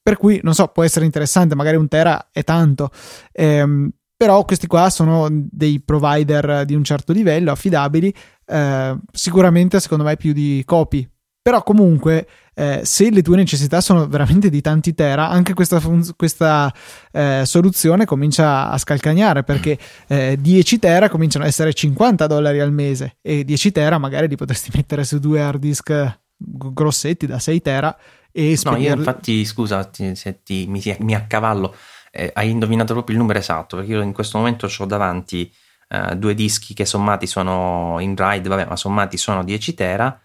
per 0.01 0.15
cui, 0.15 0.39
non 0.41 0.53
so, 0.53 0.67
può 0.67 0.83
essere 0.83 1.03
interessante, 1.03 1.53
magari 1.53 1.75
un 1.75 1.89
tera 1.89 2.29
è 2.31 2.45
tanto. 2.45 2.91
Eh, 3.33 3.89
però 4.15 4.45
questi 4.45 4.67
qua 4.67 4.89
sono 4.89 5.27
dei 5.29 5.81
provider 5.81 6.63
di 6.63 6.75
un 6.75 6.85
certo 6.85 7.11
livello, 7.11 7.51
affidabili, 7.51 8.13
eh, 8.45 8.97
sicuramente 9.11 9.81
secondo 9.81 10.05
me 10.05 10.15
più 10.15 10.31
di 10.31 10.63
copy. 10.65 11.05
Però 11.41 11.61
comunque 11.63 12.27
eh, 12.59 12.81
se 12.83 13.09
le 13.09 13.21
tue 13.21 13.37
necessità 13.37 13.79
sono 13.79 14.05
veramente 14.05 14.49
di 14.49 14.59
tanti 14.59 14.93
tera, 14.93 15.29
anche 15.29 15.53
questa, 15.53 15.79
fun- 15.79 16.13
questa 16.17 16.73
eh, 17.13 17.43
soluzione 17.45 18.03
comincia 18.03 18.69
a 18.69 18.77
scalcagnare 18.77 19.43
perché 19.43 19.77
eh, 20.07 20.35
10 20.37 20.77
tera 20.77 21.07
cominciano 21.07 21.45
ad 21.45 21.51
essere 21.51 21.73
50 21.73 22.27
dollari 22.27 22.59
al 22.59 22.73
mese 22.73 23.15
e 23.21 23.45
10 23.45 23.71
tera 23.71 23.97
magari 23.97 24.27
li 24.27 24.35
potresti 24.35 24.71
mettere 24.75 25.05
su 25.05 25.19
due 25.19 25.41
hard 25.41 25.59
disk 25.59 26.19
grossetti 26.35 27.25
da 27.25 27.39
6 27.39 27.61
tera 27.61 27.97
e 28.29 28.59
No, 28.65 28.75
io 28.75 28.93
infatti, 28.93 29.45
scusa 29.45 29.89
se 29.93 30.41
ti, 30.43 30.65
mi, 30.67 30.81
mi 30.99 31.15
accavallo, 31.15 31.73
eh, 32.11 32.29
hai 32.33 32.49
indovinato 32.49 32.91
proprio 32.91 33.15
il 33.15 33.21
numero 33.21 33.39
esatto 33.39 33.77
perché 33.77 33.93
io 33.93 34.01
in 34.01 34.11
questo 34.11 34.37
momento 34.37 34.69
ho 34.77 34.85
davanti 34.85 35.49
eh, 35.87 36.17
due 36.17 36.33
dischi 36.33 36.73
che 36.73 36.83
sommati 36.83 37.25
sono 37.25 37.97
in 38.01 38.17
RAID, 38.17 38.49
vabbè, 38.49 38.65
ma 38.65 38.75
sommati 38.75 39.15
sono 39.15 39.45
10 39.45 39.73
tera 39.75 40.19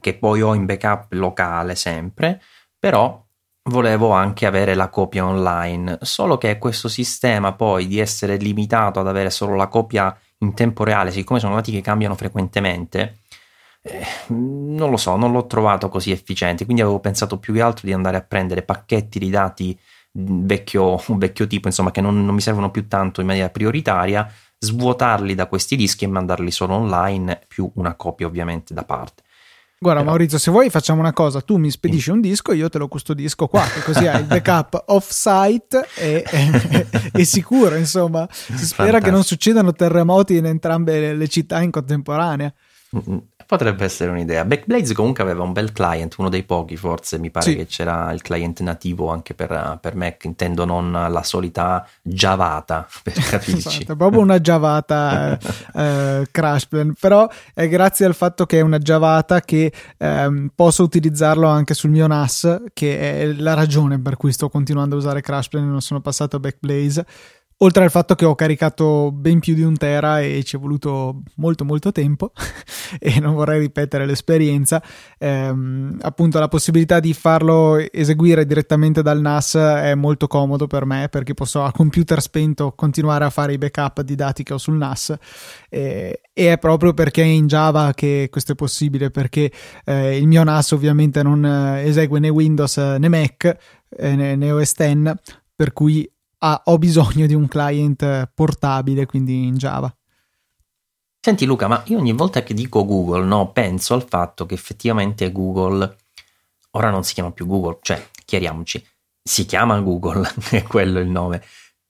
che 0.00 0.14
poi 0.14 0.42
ho 0.42 0.54
in 0.54 0.66
backup 0.66 1.12
locale 1.12 1.74
sempre, 1.74 2.40
però 2.78 3.24
volevo 3.68 4.10
anche 4.10 4.46
avere 4.46 4.74
la 4.74 4.88
copia 4.88 5.26
online, 5.26 5.98
solo 6.02 6.38
che 6.38 6.58
questo 6.58 6.88
sistema 6.88 7.52
poi 7.52 7.86
di 7.86 7.98
essere 7.98 8.36
limitato 8.36 9.00
ad 9.00 9.08
avere 9.08 9.30
solo 9.30 9.54
la 9.54 9.68
copia 9.68 10.16
in 10.38 10.54
tempo 10.54 10.84
reale, 10.84 11.10
siccome 11.10 11.40
sono 11.40 11.54
dati 11.54 11.72
che 11.72 11.80
cambiano 11.80 12.14
frequentemente, 12.14 13.18
eh, 13.82 14.06
non 14.28 14.90
lo 14.90 14.96
so, 14.96 15.16
non 15.16 15.32
l'ho 15.32 15.46
trovato 15.46 15.88
così 15.88 16.10
efficiente, 16.10 16.64
quindi 16.64 16.82
avevo 16.82 17.00
pensato 17.00 17.38
più 17.38 17.54
che 17.54 17.60
altro 17.60 17.86
di 17.86 17.92
andare 17.92 18.16
a 18.16 18.22
prendere 18.22 18.62
pacchetti 18.62 19.18
di 19.18 19.30
dati 19.30 19.78
vecchio, 20.12 21.02
vecchio 21.08 21.46
tipo, 21.46 21.68
insomma, 21.68 21.90
che 21.90 22.00
non, 22.00 22.24
non 22.24 22.34
mi 22.34 22.40
servono 22.40 22.70
più 22.70 22.88
tanto 22.88 23.20
in 23.20 23.26
maniera 23.26 23.50
prioritaria, 23.50 24.30
svuotarli 24.58 25.34
da 25.34 25.46
questi 25.46 25.76
dischi 25.76 26.04
e 26.04 26.08
mandarli 26.08 26.50
solo 26.50 26.74
online, 26.74 27.40
più 27.46 27.70
una 27.74 27.94
copia 27.94 28.26
ovviamente 28.26 28.74
da 28.74 28.84
parte. 28.84 29.22
Guarda 29.80 30.00
Però... 30.00 30.10
Maurizio, 30.10 30.38
se 30.38 30.50
vuoi 30.50 30.70
facciamo 30.70 31.00
una 31.00 31.12
cosa, 31.12 31.40
tu 31.40 31.56
mi 31.56 31.70
spedisci 31.70 32.10
un 32.10 32.20
disco, 32.20 32.52
io 32.52 32.68
te 32.68 32.78
lo 32.78 32.88
custodisco 32.88 33.46
qua, 33.46 33.62
che 33.62 33.80
così 33.82 34.06
hai 34.08 34.20
il 34.20 34.26
backup 34.26 34.82
off-site 34.88 35.86
e 35.96 36.22
è 37.12 37.22
sicuro, 37.22 37.76
insomma. 37.76 38.26
Si 38.30 38.52
spera 38.52 38.58
Fantastico. 38.58 38.98
che 38.98 39.10
non 39.10 39.22
succedano 39.22 39.72
terremoti 39.72 40.36
in 40.36 40.46
entrambe 40.46 41.14
le 41.14 41.28
città 41.28 41.62
in 41.62 41.70
contemporanea. 41.70 42.52
Mm-mm. 42.96 43.22
Potrebbe 43.48 43.84
essere 43.84 44.10
un'idea. 44.10 44.44
Backblaze 44.44 44.92
comunque 44.92 45.22
aveva 45.22 45.42
un 45.42 45.54
bel 45.54 45.72
client, 45.72 46.16
uno 46.18 46.28
dei 46.28 46.42
pochi 46.42 46.76
forse, 46.76 47.18
mi 47.18 47.30
pare 47.30 47.46
sì. 47.46 47.56
che 47.56 47.64
c'era 47.64 48.12
il 48.12 48.20
client 48.20 48.60
nativo 48.60 49.08
anche 49.08 49.32
per, 49.32 49.78
per, 49.80 49.96
Mac, 49.96 50.24
intendo 50.24 50.66
non 50.66 50.92
la 50.92 51.22
solita 51.22 51.88
Javata, 52.02 52.86
per 53.02 53.14
capirci. 53.14 53.68
esatto, 53.80 53.96
proprio 53.96 54.20
una 54.20 54.38
Javata 54.38 55.38
eh, 55.74 56.28
Crashplan, 56.30 56.92
però 57.00 57.26
è 57.54 57.66
grazie 57.68 58.04
al 58.04 58.14
fatto 58.14 58.44
che 58.44 58.58
è 58.58 58.60
una 58.60 58.78
Javata 58.78 59.40
che 59.40 59.72
eh, 59.96 60.50
posso 60.54 60.82
utilizzarlo 60.82 61.48
anche 61.48 61.72
sul 61.72 61.88
mio 61.88 62.06
NAS, 62.06 62.64
che 62.74 63.22
è 63.22 63.32
la 63.32 63.54
ragione 63.54 63.98
per 63.98 64.18
cui 64.18 64.30
sto 64.30 64.50
continuando 64.50 64.94
a 64.94 64.98
usare 64.98 65.22
Crashplan 65.22 65.62
e 65.62 65.66
non 65.68 65.80
sono 65.80 66.02
passato 66.02 66.36
a 66.36 66.38
Backblaze 66.38 67.06
Oltre 67.60 67.82
al 67.82 67.90
fatto 67.90 68.14
che 68.14 68.24
ho 68.24 68.36
caricato 68.36 69.10
ben 69.10 69.40
più 69.40 69.52
di 69.52 69.62
un 69.62 69.76
tera 69.76 70.20
e 70.20 70.44
ci 70.44 70.54
è 70.54 70.60
voluto 70.60 71.22
molto 71.36 71.64
molto 71.64 71.90
tempo 71.90 72.30
e 73.00 73.18
non 73.18 73.34
vorrei 73.34 73.58
ripetere 73.58 74.06
l'esperienza, 74.06 74.80
ehm, 75.18 75.98
appunto 76.02 76.38
la 76.38 76.46
possibilità 76.46 77.00
di 77.00 77.12
farlo 77.14 77.76
eseguire 77.76 78.46
direttamente 78.46 79.02
dal 79.02 79.20
NAS 79.20 79.56
è 79.56 79.96
molto 79.96 80.28
comodo 80.28 80.68
per 80.68 80.84
me 80.84 81.08
perché 81.10 81.34
posso 81.34 81.64
a 81.64 81.72
computer 81.72 82.22
spento 82.22 82.74
continuare 82.76 83.24
a 83.24 83.30
fare 83.30 83.54
i 83.54 83.58
backup 83.58 84.02
di 84.02 84.14
dati 84.14 84.44
che 84.44 84.54
ho 84.54 84.58
sul 84.58 84.76
NAS 84.76 85.16
e, 85.68 86.20
e 86.32 86.52
è 86.52 86.58
proprio 86.58 86.94
perché 86.94 87.22
è 87.22 87.26
in 87.26 87.48
Java 87.48 87.92
che 87.92 88.28
questo 88.30 88.52
è 88.52 88.54
possibile 88.54 89.10
perché 89.10 89.50
eh, 89.84 90.16
il 90.16 90.28
mio 90.28 90.44
NAS 90.44 90.70
ovviamente 90.70 91.24
non 91.24 91.44
eh, 91.44 91.82
esegue 91.88 92.20
né 92.20 92.28
Windows 92.28 92.76
né 92.76 93.08
Mac 93.08 93.56
eh, 93.88 94.14
né, 94.14 94.36
né 94.36 94.52
OS 94.52 94.74
X 94.74 95.12
per 95.56 95.72
cui 95.72 96.08
ah, 96.38 96.62
ho 96.64 96.78
bisogno 96.78 97.26
di 97.26 97.34
un 97.34 97.48
client 97.48 98.30
portabile, 98.34 99.06
quindi 99.06 99.46
in 99.46 99.56
Java. 99.56 99.92
Senti 101.20 101.44
Luca, 101.44 101.68
ma 101.68 101.82
io 101.86 101.98
ogni 101.98 102.12
volta 102.12 102.42
che 102.42 102.54
dico 102.54 102.84
Google, 102.84 103.24
no, 103.24 103.52
penso 103.52 103.94
al 103.94 104.06
fatto 104.06 104.46
che 104.46 104.54
effettivamente 104.54 105.30
Google 105.32 105.96
ora 106.72 106.90
non 106.90 107.02
si 107.04 107.14
chiama 107.14 107.32
più 107.32 107.46
Google, 107.46 107.78
cioè 107.82 108.08
chiariamoci, 108.24 108.84
si 109.22 109.44
chiama 109.46 109.80
Google, 109.80 110.28
è 110.50 110.62
quello 110.62 111.00
il 111.00 111.08
nome, 111.08 111.42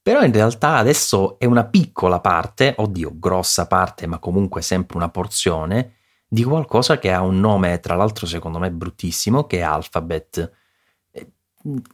Però 0.02 0.22
in 0.22 0.32
realtà 0.32 0.76
adesso 0.76 1.38
è 1.38 1.44
una 1.44 1.66
piccola 1.66 2.20
parte, 2.20 2.74
oddio, 2.78 3.18
grossa 3.18 3.66
parte, 3.66 4.06
ma 4.06 4.18
comunque 4.18 4.62
sempre 4.62 4.96
una 4.96 5.11
porzione 5.11 5.96
di 6.26 6.42
qualcosa 6.44 6.98
che 6.98 7.12
ha 7.12 7.20
un 7.20 7.38
nome, 7.40 7.80
tra 7.80 7.94
l'altro 7.94 8.26
secondo 8.26 8.58
me 8.58 8.70
bruttissimo, 8.70 9.44
che 9.44 9.58
è 9.58 9.62
Alphabet. 9.62 10.50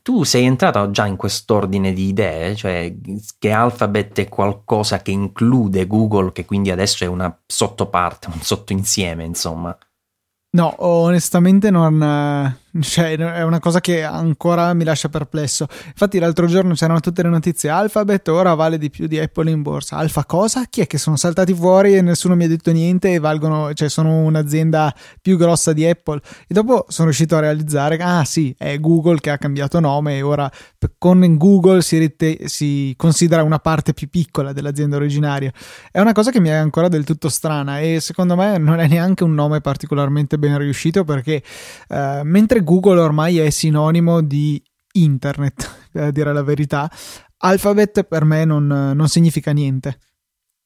Tu 0.02 0.22
sei 0.24 0.44
entrato 0.44 0.90
già 0.90 1.06
in 1.06 1.16
quest'ordine 1.16 1.92
di 1.92 2.08
idee, 2.08 2.54
cioè 2.54 2.94
che 3.38 3.50
Alphabet 3.50 4.20
è 4.20 4.28
qualcosa 4.28 5.02
che 5.02 5.10
include 5.10 5.86
Google, 5.86 6.32
che 6.32 6.44
quindi 6.44 6.70
adesso 6.70 7.04
è 7.04 7.06
una 7.06 7.36
sottoparte, 7.46 8.28
un 8.28 8.40
sottoinsieme, 8.40 9.24
insomma. 9.24 9.76
No, 10.50 10.74
onestamente 10.78 11.70
non, 11.70 12.56
cioè, 12.80 13.16
è 13.16 13.42
una 13.42 13.60
cosa 13.60 13.80
che 13.80 14.02
ancora 14.02 14.72
mi 14.74 14.84
lascia 14.84 15.08
perplesso. 15.08 15.66
Infatti, 15.86 16.18
l'altro 16.18 16.46
giorno 16.46 16.74
c'erano 16.74 17.00
tutte 17.00 17.22
le 17.22 17.28
notizie: 17.28 17.68
Alphabet 17.68 18.26
ora 18.28 18.54
vale 18.54 18.78
di 18.78 18.90
più 18.90 19.06
di 19.06 19.18
Apple 19.18 19.50
in 19.50 19.62
borsa. 19.62 19.96
Alfa 19.96 20.24
cosa? 20.24 20.64
Chi 20.68 20.80
è 20.80 20.86
che 20.86 20.98
sono 20.98 21.16
saltati 21.16 21.54
fuori 21.54 21.96
e 21.96 22.00
nessuno 22.00 22.34
mi 22.34 22.44
ha 22.44 22.48
detto 22.48 22.72
niente 22.72 23.12
e 23.12 23.18
valgono, 23.18 23.72
cioè, 23.74 23.88
sono 23.88 24.18
un'azienda 24.18 24.92
più 25.22 25.36
grossa 25.36 25.72
di 25.72 25.86
Apple. 25.86 26.20
E 26.48 26.54
dopo 26.54 26.86
sono 26.88 27.06
riuscito 27.06 27.36
a 27.36 27.40
realizzare: 27.40 27.96
ah, 27.98 28.24
sì, 28.24 28.54
è 28.58 28.78
Google 28.80 29.20
che 29.20 29.30
ha 29.30 29.38
cambiato 29.38 29.78
nome 29.78 30.16
e 30.16 30.22
ora 30.22 30.50
con 30.98 31.36
Google 31.36 31.80
si, 31.82 31.98
rite- 31.98 32.48
si 32.48 32.94
considera 32.96 33.42
una 33.42 33.58
parte 33.58 33.94
più 33.94 34.08
piccola 34.08 34.52
dell'azienda 34.52 34.96
originaria. 34.96 35.52
È 35.90 36.00
una 36.00 36.12
cosa 36.12 36.30
che 36.30 36.40
mi 36.40 36.48
è 36.48 36.54
ancora 36.54 36.88
del 36.88 37.04
tutto 37.04 37.28
strana 37.28 37.78
e 37.80 38.00
secondo 38.00 38.36
me 38.36 38.58
non 38.58 38.80
è 38.80 38.88
neanche 38.88 39.22
un 39.24 39.34
nome 39.34 39.60
particolarmente 39.60 40.38
ben 40.38 40.58
riuscito 40.58 41.04
perché 41.04 41.42
uh, 41.88 42.20
mentre 42.22 42.62
Google 42.64 42.98
ormai 42.98 43.38
è 43.38 43.50
sinonimo 43.50 44.20
di 44.20 44.60
internet, 44.92 45.88
a 45.94 46.10
dire 46.10 46.32
la 46.32 46.42
verità. 46.42 46.90
Alphabet 47.38 48.02
per 48.04 48.24
me 48.24 48.44
non, 48.44 48.66
non 48.66 49.08
significa 49.08 49.52
niente. 49.52 49.98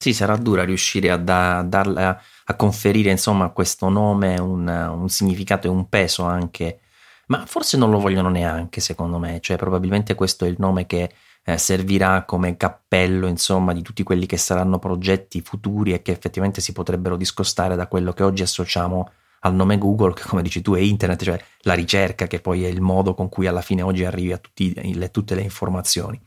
Sì, 0.01 0.13
sarà 0.13 0.37
dura 0.37 0.65
riuscire 0.65 1.11
a, 1.11 1.17
da, 1.17 1.63
darla, 1.67 2.21
a 2.45 2.55
conferire 2.55 3.11
insomma 3.11 3.47
a 3.47 3.51
questo 3.51 3.89
nome 3.89 4.39
un, 4.39 4.69
un, 4.69 5.09
significato 5.09 5.67
e 5.67 5.71
un 5.71 5.89
peso 5.89 6.23
anche, 6.23 6.79
ma 7.27 7.45
forse 7.47 7.77
non 7.77 7.91
lo 7.91 7.99
vogliono 7.99 8.29
neanche 8.29 8.81
secondo 8.81 9.19
me, 9.19 9.41
cioè 9.41 9.57
probabilmente 9.57 10.15
questo 10.15 10.45
è 10.45 10.49
il 10.49 10.55
nome 10.59 10.87
che 10.87 11.13
eh, 11.43 11.59
servirà 11.59 12.25
come 12.25 12.57
cappello 12.57 13.27
insomma 13.27 13.73
di 13.73 13.83
tutti 13.83 14.05
quelli 14.05 14.27
che 14.27 14.37
saranno 14.37 14.79
progetti 14.79 15.41
futuri 15.41 15.93
e 15.93 16.01
che 16.01 16.13
effettivamente 16.13 16.61
si 16.61 16.73
potrebbero 16.73 17.17
discostare 17.17 17.75
da 17.75 17.89
quello 17.89 18.13
che 18.13 18.23
oggi 18.23 18.43
associamo 18.43 19.11
al 19.41 19.55
nome 19.55 19.79
Google, 19.79 20.15
che 20.15 20.23
come 20.23 20.43
dici 20.43 20.63
tu 20.63 20.75
è 20.75 20.81
internet, 20.81 21.23
cioè 21.23 21.41
la 21.61 21.75
ricerca, 21.75 22.27
che 22.27 22.41
poi 22.41 22.65
è 22.65 22.69
il 22.69 22.81
modo 22.81 23.15
con 23.15 23.29
cui 23.29 23.47
alla 23.47 23.61
fine 23.63 23.83
oggi 23.83 24.05
arrivi 24.05 24.33
a 24.33 24.41
le, 24.55 25.11
tutte 25.11 25.35
le 25.35 25.43
informazioni. 25.43 26.21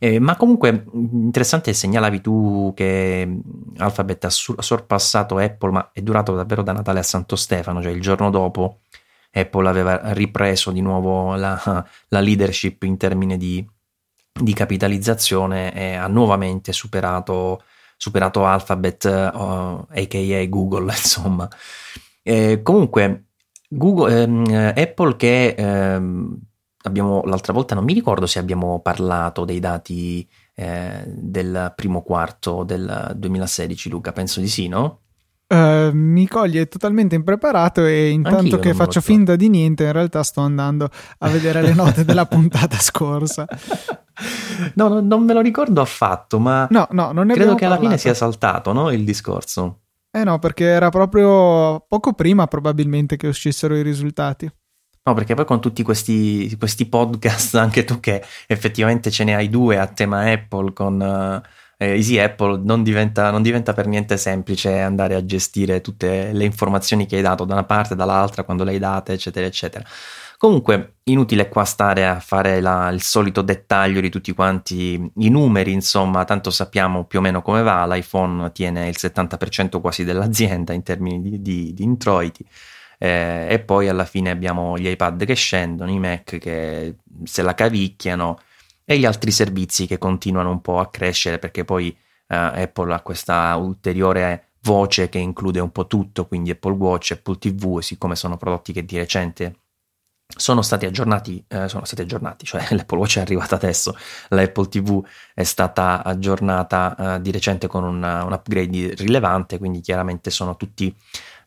Eh, 0.00 0.20
ma 0.20 0.36
comunque 0.36 0.84
interessante 0.92 1.72
segnalavi 1.72 2.20
tu 2.20 2.72
che 2.76 3.28
Alphabet 3.78 4.24
ha, 4.24 4.30
sur- 4.30 4.62
sorpassato 4.62 5.38
Apple, 5.38 5.70
ma 5.72 5.90
è 5.92 6.00
durato 6.02 6.34
davvero 6.36 6.62
da 6.62 6.72
Natale 6.72 7.00
a 7.00 7.02
Santo 7.02 7.34
Stefano, 7.34 7.82
cioè 7.82 7.90
il 7.90 8.00
giorno 8.00 8.30
dopo 8.30 8.80
Apple 9.32 9.68
aveva 9.68 10.12
ripreso 10.12 10.70
di 10.70 10.80
nuovo 10.80 11.34
la, 11.34 11.60
la 12.08 12.20
leadership 12.20 12.82
in 12.84 12.96
termini 12.96 13.36
di, 13.36 13.66
di, 14.32 14.52
capitalizzazione 14.52 15.74
e 15.74 15.94
ha 15.94 16.06
nuovamente 16.06 16.72
superato, 16.72 17.62
superato 17.96 18.46
Alphabet, 18.46 19.04
uh, 19.04 19.86
aka 19.90 20.46
Google, 20.46 20.92
insomma. 20.94 21.48
Eh, 22.22 22.60
comunque, 22.62 23.26
Google, 23.68 24.22
ehm, 24.22 24.72
Apple 24.74 25.16
che 25.16 25.54
ehm, 25.56 26.38
abbiamo 26.82 27.22
l'altra 27.24 27.52
volta, 27.52 27.74
non 27.74 27.84
mi 27.84 27.92
ricordo 27.92 28.26
se 28.26 28.38
abbiamo 28.38 28.80
parlato 28.80 29.44
dei 29.44 29.60
dati 29.60 30.26
eh, 30.54 31.04
del 31.06 31.72
primo 31.76 32.02
quarto 32.02 32.64
del 32.64 33.12
2016, 33.16 33.88
Luca, 33.88 34.12
penso 34.12 34.40
di 34.40 34.48
sì, 34.48 34.68
no? 34.68 35.00
Uh, 35.48 35.90
mi 35.94 36.28
coglie 36.28 36.68
totalmente 36.68 37.14
impreparato 37.14 37.82
e 37.86 38.10
intanto 38.10 38.58
che 38.58 38.74
faccio 38.74 39.00
finta 39.00 39.34
di 39.34 39.48
niente 39.48 39.84
in 39.84 39.92
realtà 39.92 40.22
sto 40.22 40.42
andando 40.42 40.90
a 41.20 41.28
vedere 41.30 41.62
le 41.62 41.72
note 41.72 42.04
della 42.04 42.26
puntata 42.28 42.76
scorsa 42.76 43.46
no, 44.74 44.88
no, 44.88 45.00
non 45.00 45.24
me 45.24 45.32
lo 45.32 45.40
ricordo 45.40 45.80
affatto 45.80 46.38
ma 46.38 46.68
no, 46.68 46.86
no, 46.90 47.12
credo 47.28 47.54
che 47.54 47.64
alla 47.64 47.76
parlato. 47.76 47.80
fine 47.80 47.96
sia 47.96 48.12
saltato 48.12 48.74
no, 48.74 48.90
il 48.90 49.04
discorso 49.04 49.84
eh 50.20 50.24
no, 50.24 50.38
perché 50.38 50.64
era 50.64 50.88
proprio 50.90 51.84
poco 51.86 52.12
prima 52.12 52.46
probabilmente 52.46 53.16
che 53.16 53.28
uscissero 53.28 53.76
i 53.76 53.82
risultati. 53.82 54.50
No, 55.08 55.14
perché 55.14 55.34
poi 55.34 55.46
con 55.46 55.60
tutti 55.60 55.82
questi, 55.82 56.54
questi 56.58 56.86
podcast, 56.86 57.54
anche 57.56 57.84
tu 57.84 57.98
che 57.98 58.22
effettivamente 58.46 59.10
ce 59.10 59.24
ne 59.24 59.34
hai 59.34 59.48
due 59.48 59.78
a 59.78 59.86
tema 59.86 60.30
Apple 60.30 60.72
con 60.74 61.00
uh, 61.00 61.82
Easy 61.82 62.18
Apple, 62.18 62.60
non 62.62 62.82
diventa, 62.82 63.30
non 63.30 63.40
diventa, 63.40 63.72
per 63.72 63.86
niente 63.86 64.16
semplice 64.16 64.80
andare 64.80 65.14
a 65.14 65.24
gestire 65.24 65.80
tutte 65.80 66.32
le 66.32 66.44
informazioni 66.44 67.06
che 67.06 67.16
hai 67.16 67.22
dato 67.22 67.44
da 67.44 67.54
una 67.54 67.64
parte 67.64 67.94
e 67.94 67.96
dall'altra, 67.96 68.42
quando 68.42 68.64
le 68.64 68.72
hai 68.72 68.78
date, 68.78 69.14
eccetera, 69.14 69.46
eccetera. 69.46 69.84
Comunque, 70.38 70.98
inutile 71.04 71.48
qua 71.48 71.64
stare 71.64 72.06
a 72.06 72.20
fare 72.20 72.60
la, 72.60 72.90
il 72.90 73.02
solito 73.02 73.42
dettaglio 73.42 74.00
di 74.00 74.08
tutti 74.08 74.32
quanti 74.32 75.10
i 75.16 75.28
numeri, 75.30 75.72
insomma, 75.72 76.24
tanto 76.24 76.50
sappiamo 76.50 77.06
più 77.06 77.18
o 77.18 77.22
meno 77.22 77.42
come 77.42 77.60
va. 77.62 77.84
L'iPhone 77.86 78.52
tiene 78.52 78.86
il 78.86 78.94
70% 78.96 79.80
quasi 79.80 80.04
dell'azienda 80.04 80.72
in 80.72 80.84
termini 80.84 81.20
di, 81.20 81.42
di, 81.42 81.74
di 81.74 81.82
introiti. 81.82 82.46
Eh, 82.98 83.48
e 83.50 83.58
poi 83.58 83.88
alla 83.88 84.04
fine 84.04 84.30
abbiamo 84.30 84.78
gli 84.78 84.86
iPad 84.86 85.24
che 85.24 85.34
scendono, 85.34 85.90
i 85.90 85.98
Mac 85.98 86.38
che 86.38 86.96
se 87.24 87.42
la 87.42 87.54
cavicchiano 87.54 88.38
e 88.84 88.96
gli 88.98 89.04
altri 89.04 89.32
servizi 89.32 89.86
che 89.86 89.98
continuano 89.98 90.50
un 90.50 90.60
po' 90.60 90.78
a 90.78 90.88
crescere 90.88 91.38
perché 91.40 91.64
poi 91.64 91.88
eh, 92.28 92.36
Apple 92.36 92.92
ha 92.94 93.00
questa 93.00 93.56
ulteriore 93.56 94.50
voce 94.62 95.08
che 95.08 95.18
include 95.18 95.58
un 95.60 95.72
po' 95.72 95.86
tutto, 95.88 96.26
quindi 96.28 96.50
Apple 96.50 96.74
Watch, 96.74 97.12
Apple 97.12 97.38
TV, 97.38 97.80
siccome 97.80 98.14
sono 98.14 98.36
prodotti 98.36 98.72
che 98.72 98.84
di 98.84 98.96
recente 98.98 99.56
sono 100.36 100.60
stati 100.60 100.84
aggiornati, 100.84 101.42
eh, 101.48 101.68
sono 101.68 101.86
stati 101.86 102.02
aggiornati, 102.02 102.44
cioè 102.44 102.66
l'Apple 102.76 102.98
Watch 102.98 103.16
è 103.16 103.20
arrivata 103.20 103.54
adesso, 103.54 103.96
l'Apple 104.28 104.68
TV 104.68 105.02
è 105.34 105.42
stata 105.42 106.04
aggiornata 106.04 107.16
eh, 107.16 107.20
di 107.22 107.30
recente 107.30 107.66
con 107.66 107.82
una, 107.82 108.24
un 108.24 108.32
upgrade 108.32 108.94
rilevante, 108.96 109.58
quindi 109.58 109.80
chiaramente 109.80 110.30
sono 110.30 110.56
tutti 110.56 110.94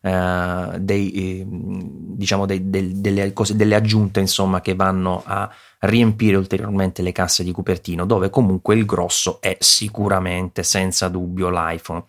eh, 0.00 0.76
dei, 0.78 1.44
diciamo 1.46 2.44
dei, 2.44 2.68
dei, 2.68 3.00
delle, 3.00 3.32
cose, 3.32 3.54
delle 3.54 3.76
aggiunte 3.76 4.18
insomma 4.18 4.60
che 4.60 4.74
vanno 4.74 5.22
a 5.24 5.48
riempire 5.80 6.36
ulteriormente 6.36 7.02
le 7.02 7.12
casse 7.12 7.44
di 7.44 7.52
Cupertino, 7.52 8.04
dove 8.04 8.30
comunque 8.30 8.74
il 8.74 8.84
grosso 8.84 9.40
è 9.40 9.56
sicuramente 9.60 10.64
senza 10.64 11.08
dubbio 11.08 11.50
l'iPhone. 11.50 12.04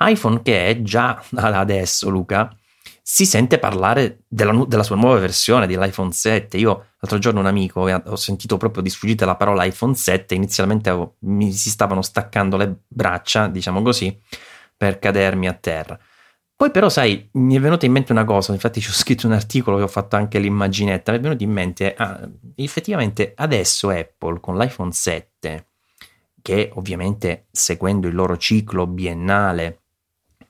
iPhone 0.00 0.42
che 0.42 0.68
è 0.68 0.82
già 0.82 1.22
adesso, 1.36 2.08
Luca, 2.08 2.52
si 3.08 3.24
sente 3.24 3.60
parlare 3.60 4.24
della, 4.26 4.64
della, 4.66 4.82
sua 4.82 4.96
nuova 4.96 5.20
versione 5.20 5.68
dell'iPhone 5.68 6.10
7. 6.10 6.56
Io 6.56 6.86
l'altro 6.98 7.20
giorno 7.20 7.38
un 7.38 7.46
amico 7.46 7.82
ho 7.82 8.16
sentito 8.16 8.56
proprio 8.56 8.82
di 8.82 8.90
sfuggita 8.90 9.24
la 9.24 9.36
parola 9.36 9.62
iPhone 9.62 9.94
7, 9.94 10.34
inizialmente 10.34 10.90
avevo, 10.90 11.14
mi 11.20 11.52
si 11.52 11.70
stavano 11.70 12.02
staccando 12.02 12.56
le 12.56 12.80
braccia, 12.88 13.46
diciamo 13.46 13.80
così, 13.80 14.20
per 14.76 14.98
cadermi 14.98 15.46
a 15.46 15.52
terra. 15.52 15.96
Poi 16.56 16.72
però, 16.72 16.88
sai, 16.88 17.28
mi 17.34 17.54
è 17.54 17.60
venuta 17.60 17.86
in 17.86 17.92
mente 17.92 18.10
una 18.10 18.24
cosa, 18.24 18.52
infatti 18.52 18.80
ci 18.80 18.90
ho 18.90 18.92
scritto 18.98 19.28
un 19.28 19.34
articolo 19.34 19.78
e 19.78 19.82
ho 19.82 19.88
fatto 19.88 20.16
anche 20.16 20.40
l'immaginetta, 20.40 21.12
mi 21.12 21.18
è 21.18 21.20
venuto 21.20 21.44
in 21.44 21.52
mente, 21.52 21.94
ah, 21.94 22.28
effettivamente 22.56 23.34
adesso 23.36 23.88
Apple 23.88 24.40
con 24.40 24.58
l'iPhone 24.58 24.90
7, 24.90 25.68
che 26.42 26.70
ovviamente 26.74 27.46
seguendo 27.52 28.08
il 28.08 28.16
loro 28.16 28.36
ciclo 28.36 28.84
biennale 28.88 29.82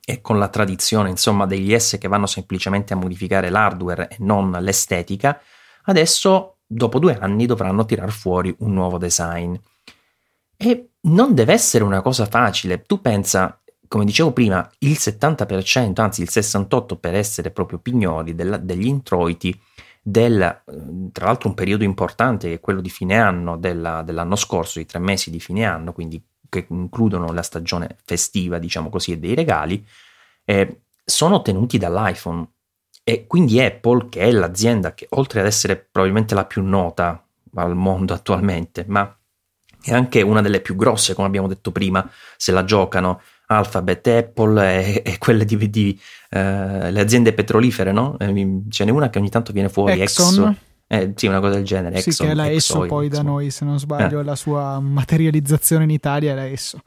e 0.08 0.20
con 0.20 0.38
la 0.38 0.46
tradizione 0.46 1.10
insomma 1.10 1.46
degli 1.46 1.76
S 1.76 1.98
che 1.98 2.06
vanno 2.06 2.26
semplicemente 2.26 2.92
a 2.92 2.96
modificare 2.96 3.50
l'hardware 3.50 4.06
e 4.06 4.16
non 4.20 4.52
l'estetica, 4.60 5.40
adesso 5.86 6.58
dopo 6.64 7.00
due 7.00 7.18
anni 7.18 7.44
dovranno 7.44 7.84
tirar 7.84 8.12
fuori 8.12 8.54
un 8.60 8.72
nuovo 8.72 8.98
design. 8.98 9.56
E 10.56 10.90
non 11.00 11.34
deve 11.34 11.52
essere 11.52 11.82
una 11.82 12.02
cosa 12.02 12.24
facile. 12.26 12.82
Tu 12.82 13.00
pensa, 13.00 13.60
come 13.88 14.04
dicevo 14.04 14.32
prima, 14.32 14.70
il 14.78 14.92
70%, 14.92 16.00
anzi 16.00 16.22
il 16.22 16.28
68% 16.30 16.98
per 17.00 17.16
essere 17.16 17.50
proprio 17.50 17.80
pignoli 17.80 18.36
della, 18.36 18.58
degli 18.58 18.86
introiti 18.86 19.60
del, 20.00 20.62
tra 21.10 21.26
l'altro 21.26 21.48
un 21.48 21.56
periodo 21.56 21.82
importante 21.82 22.46
che 22.46 22.54
è 22.54 22.60
quello 22.60 22.80
di 22.80 22.90
fine 22.90 23.18
anno 23.18 23.56
della, 23.56 24.02
dell'anno 24.02 24.36
scorso, 24.36 24.78
i 24.78 24.86
tre 24.86 25.00
mesi 25.00 25.30
di 25.30 25.40
fine 25.40 25.64
anno, 25.64 25.92
quindi 25.92 26.24
che 26.64 26.72
includono 26.72 27.32
la 27.32 27.42
stagione 27.42 27.96
festiva, 28.04 28.58
diciamo 28.58 28.90
così, 28.90 29.12
e 29.12 29.18
dei 29.18 29.34
regali, 29.34 29.84
eh, 30.44 30.80
sono 31.04 31.42
tenuti 31.42 31.78
dall'iPhone. 31.78 32.46
E 33.04 33.26
quindi 33.26 33.60
Apple, 33.60 34.08
che 34.08 34.20
è 34.20 34.30
l'azienda 34.32 34.94
che 34.94 35.06
oltre 35.10 35.40
ad 35.40 35.46
essere 35.46 35.76
probabilmente 35.76 36.34
la 36.34 36.44
più 36.44 36.62
nota 36.62 37.24
al 37.54 37.76
mondo 37.76 38.12
attualmente, 38.12 38.84
ma 38.88 39.16
è 39.80 39.92
anche 39.92 40.22
una 40.22 40.42
delle 40.42 40.60
più 40.60 40.74
grosse, 40.74 41.14
come 41.14 41.28
abbiamo 41.28 41.46
detto 41.46 41.70
prima, 41.70 42.08
se 42.36 42.50
la 42.50 42.64
giocano 42.64 43.20
Alphabet, 43.46 44.06
Apple 44.08 44.84
e, 44.84 45.02
e 45.04 45.18
quelle 45.18 45.44
di, 45.44 45.70
di 45.70 46.00
uh, 46.30 46.38
le 46.90 47.00
aziende 47.00 47.32
petrolifere, 47.32 47.92
no? 47.92 48.16
Eh, 48.18 48.62
ce 48.68 48.84
n'è 48.84 48.90
una 48.90 49.08
che 49.08 49.18
ogni 49.18 49.30
tanto 49.30 49.52
viene 49.52 49.68
fuori, 49.68 50.00
Exxon. 50.00 50.56
Eh, 50.88 51.12
sì, 51.16 51.26
una 51.26 51.40
cosa 51.40 51.54
del 51.54 51.64
genere. 51.64 52.00
Sì, 52.00 52.10
Exxon, 52.10 52.26
che 52.26 52.32
è 52.32 52.34
la 52.36 52.50
Exxon, 52.50 52.82
Esso 52.82 52.88
poi 52.94 53.08
da 53.08 53.16
insomma. 53.16 53.30
noi, 53.32 53.50
se 53.50 53.64
non 53.64 53.78
sbaglio, 53.78 54.20
Eh. 54.20 54.24
la 54.24 54.36
sua 54.36 54.78
materializzazione 54.80 55.84
in 55.84 55.90
Italia 55.90 56.32
è 56.32 56.34
la 56.34 56.44
Esso. 56.44 56.80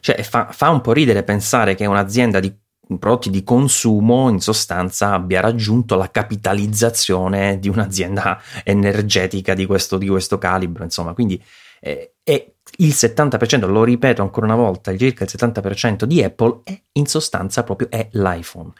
Cioè, 0.00 0.22
fa, 0.22 0.48
fa 0.52 0.68
un 0.70 0.80
po' 0.80 0.92
ridere 0.92 1.22
pensare 1.22 1.74
che 1.74 1.86
un'azienda 1.86 2.40
di 2.40 2.54
prodotti 2.98 3.30
di 3.30 3.44
consumo 3.44 4.28
in 4.28 4.40
sostanza 4.40 5.12
abbia 5.12 5.40
raggiunto 5.40 5.94
la 5.94 6.10
capitalizzazione 6.10 7.58
di 7.58 7.68
un'azienda 7.68 8.40
energetica 8.64 9.54
di 9.54 9.64
questo, 9.66 9.96
di 9.96 10.08
questo 10.08 10.38
calibro, 10.38 10.84
insomma, 10.84 11.12
quindi 11.14 11.42
eh, 11.80 12.14
è 12.22 12.52
il 12.78 12.88
70%, 12.88 13.66
lo 13.68 13.84
ripeto 13.84 14.22
ancora 14.22 14.46
una 14.46 14.56
volta, 14.56 14.96
circa 14.96 15.24
il 15.24 15.30
70% 15.32 16.04
di 16.04 16.22
Apple 16.22 16.60
è 16.64 16.80
in 16.92 17.06
sostanza 17.06 17.62
proprio 17.62 17.88
è 17.90 18.08
l'iPhone. 18.12 18.72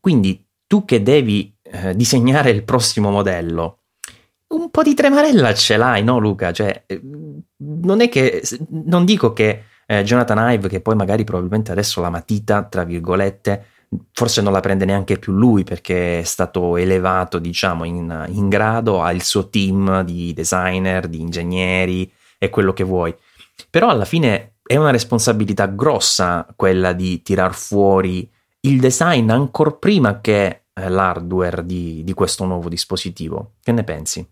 Quindi 0.00 0.44
tu 0.66 0.84
che 0.84 1.02
devi 1.02 1.56
eh, 1.70 1.94
disegnare 1.94 2.50
il 2.50 2.64
prossimo 2.64 3.10
modello, 3.10 3.78
un 4.48 4.70
po' 4.70 4.82
di 4.82 4.94
tremarella 4.94 5.52
ce 5.54 5.76
l'hai, 5.76 6.02
no 6.02 6.18
Luca? 6.18 6.52
Cioè, 6.52 6.84
eh, 6.86 7.00
non 7.56 8.00
è 8.00 8.08
che, 8.08 8.42
non 8.70 9.04
dico 9.04 9.32
che 9.32 9.64
eh, 9.86 10.02
Jonathan 10.02 10.52
Ive, 10.52 10.68
che 10.68 10.80
poi 10.80 10.94
magari 10.94 11.24
probabilmente 11.24 11.72
adesso 11.72 12.00
la 12.00 12.10
matita, 12.10 12.62
tra 12.64 12.84
virgolette, 12.84 13.64
forse 14.12 14.42
non 14.42 14.52
la 14.52 14.60
prende 14.60 14.84
neanche 14.84 15.18
più 15.18 15.32
lui 15.32 15.64
perché 15.64 16.20
è 16.20 16.24
stato 16.24 16.76
elevato, 16.76 17.38
diciamo, 17.38 17.84
in, 17.84 18.26
in 18.28 18.48
grado, 18.48 19.02
ha 19.02 19.12
il 19.12 19.22
suo 19.22 19.48
team 19.48 20.02
di 20.02 20.32
designer, 20.32 21.08
di 21.08 21.20
ingegneri 21.20 22.10
e 22.38 22.50
quello 22.50 22.72
che 22.72 22.84
vuoi. 22.84 23.14
Però 23.70 23.88
alla 23.88 24.04
fine 24.04 24.54
è 24.62 24.76
una 24.76 24.90
responsabilità 24.90 25.66
grossa 25.66 26.46
quella 26.54 26.92
di 26.92 27.22
tirar 27.22 27.54
fuori 27.54 28.30
il 28.60 28.80
design 28.80 29.30
ancora 29.30 29.72
prima 29.72 30.20
che 30.20 30.64
eh, 30.78 30.88
l'hardware 30.88 31.64
di, 31.64 32.02
di 32.04 32.14
questo 32.14 32.44
nuovo 32.44 32.68
dispositivo. 32.68 33.54
Che 33.62 33.72
ne 33.72 33.84
pensi? 33.84 34.26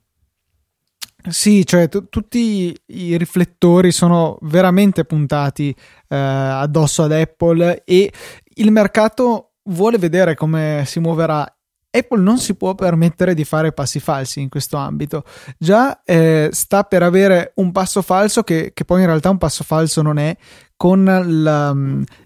Sì, 1.28 1.66
cioè 1.66 1.88
t- 1.88 2.08
tutti 2.08 2.76
i 2.86 3.16
riflettori 3.16 3.90
sono 3.90 4.38
veramente 4.42 5.04
puntati 5.04 5.74
eh, 6.08 6.16
addosso 6.16 7.02
ad 7.02 7.12
Apple 7.12 7.82
e 7.84 8.12
il 8.54 8.70
mercato 8.70 9.54
vuole 9.64 9.98
vedere 9.98 10.34
come 10.34 10.84
si 10.86 11.00
muoverà. 11.00 11.50
Apple 11.90 12.20
non 12.20 12.38
si 12.38 12.54
può 12.54 12.74
permettere 12.74 13.34
di 13.34 13.44
fare 13.44 13.72
passi 13.72 14.00
falsi 14.00 14.40
in 14.40 14.48
questo 14.50 14.76
ambito. 14.76 15.24
Già 15.58 16.02
eh, 16.04 16.50
sta 16.52 16.84
per 16.84 17.02
avere 17.02 17.52
un 17.56 17.72
passo 17.72 18.02
falso 18.02 18.42
che, 18.42 18.72
che, 18.74 18.84
poi 18.84 19.00
in 19.00 19.06
realtà 19.06 19.30
un 19.30 19.38
passo 19.38 19.64
falso 19.64 20.02
non 20.02 20.18
è, 20.18 20.36
con 20.76 21.04
la, 21.04 21.74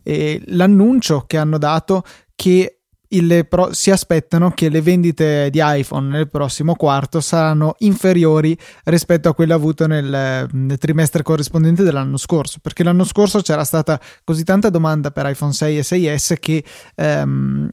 eh, 0.03 0.43
l'annuncio 0.47 1.25
che 1.27 1.39
hanno 1.39 1.57
dato 1.57 2.03
che 2.35 2.80
Pro- 3.49 3.73
si 3.73 3.91
aspettano 3.91 4.53
che 4.53 4.69
le 4.69 4.81
vendite 4.81 5.51
di 5.51 5.59
iPhone 5.61 6.09
nel 6.11 6.31
prossimo 6.31 6.77
quarto 6.77 7.21
saranno 7.21 7.75
inferiori 7.79 8.57
rispetto 8.85 9.29
a 9.29 9.35
quelle 9.35 9.53
avute 9.53 9.89
nel, 9.89 10.47
nel, 10.53 10.79
trimestre 10.79 11.25
corrispondente 11.25 11.83
dell'anno 11.83 12.17
scorso, 12.17 12.59
perché 12.63 12.85
l'anno 12.85 13.03
scorso 13.03 13.41
c'era 13.41 13.65
stata 13.65 14.01
così 14.23 14.45
tanta 14.45 14.71
domanda 14.71 15.11
per 15.11 15.27
iPhone 15.27 15.53
6 15.53 15.79
e 15.79 15.83
6S 15.83 16.35
che, 16.39 16.65
ehm, 16.95 17.69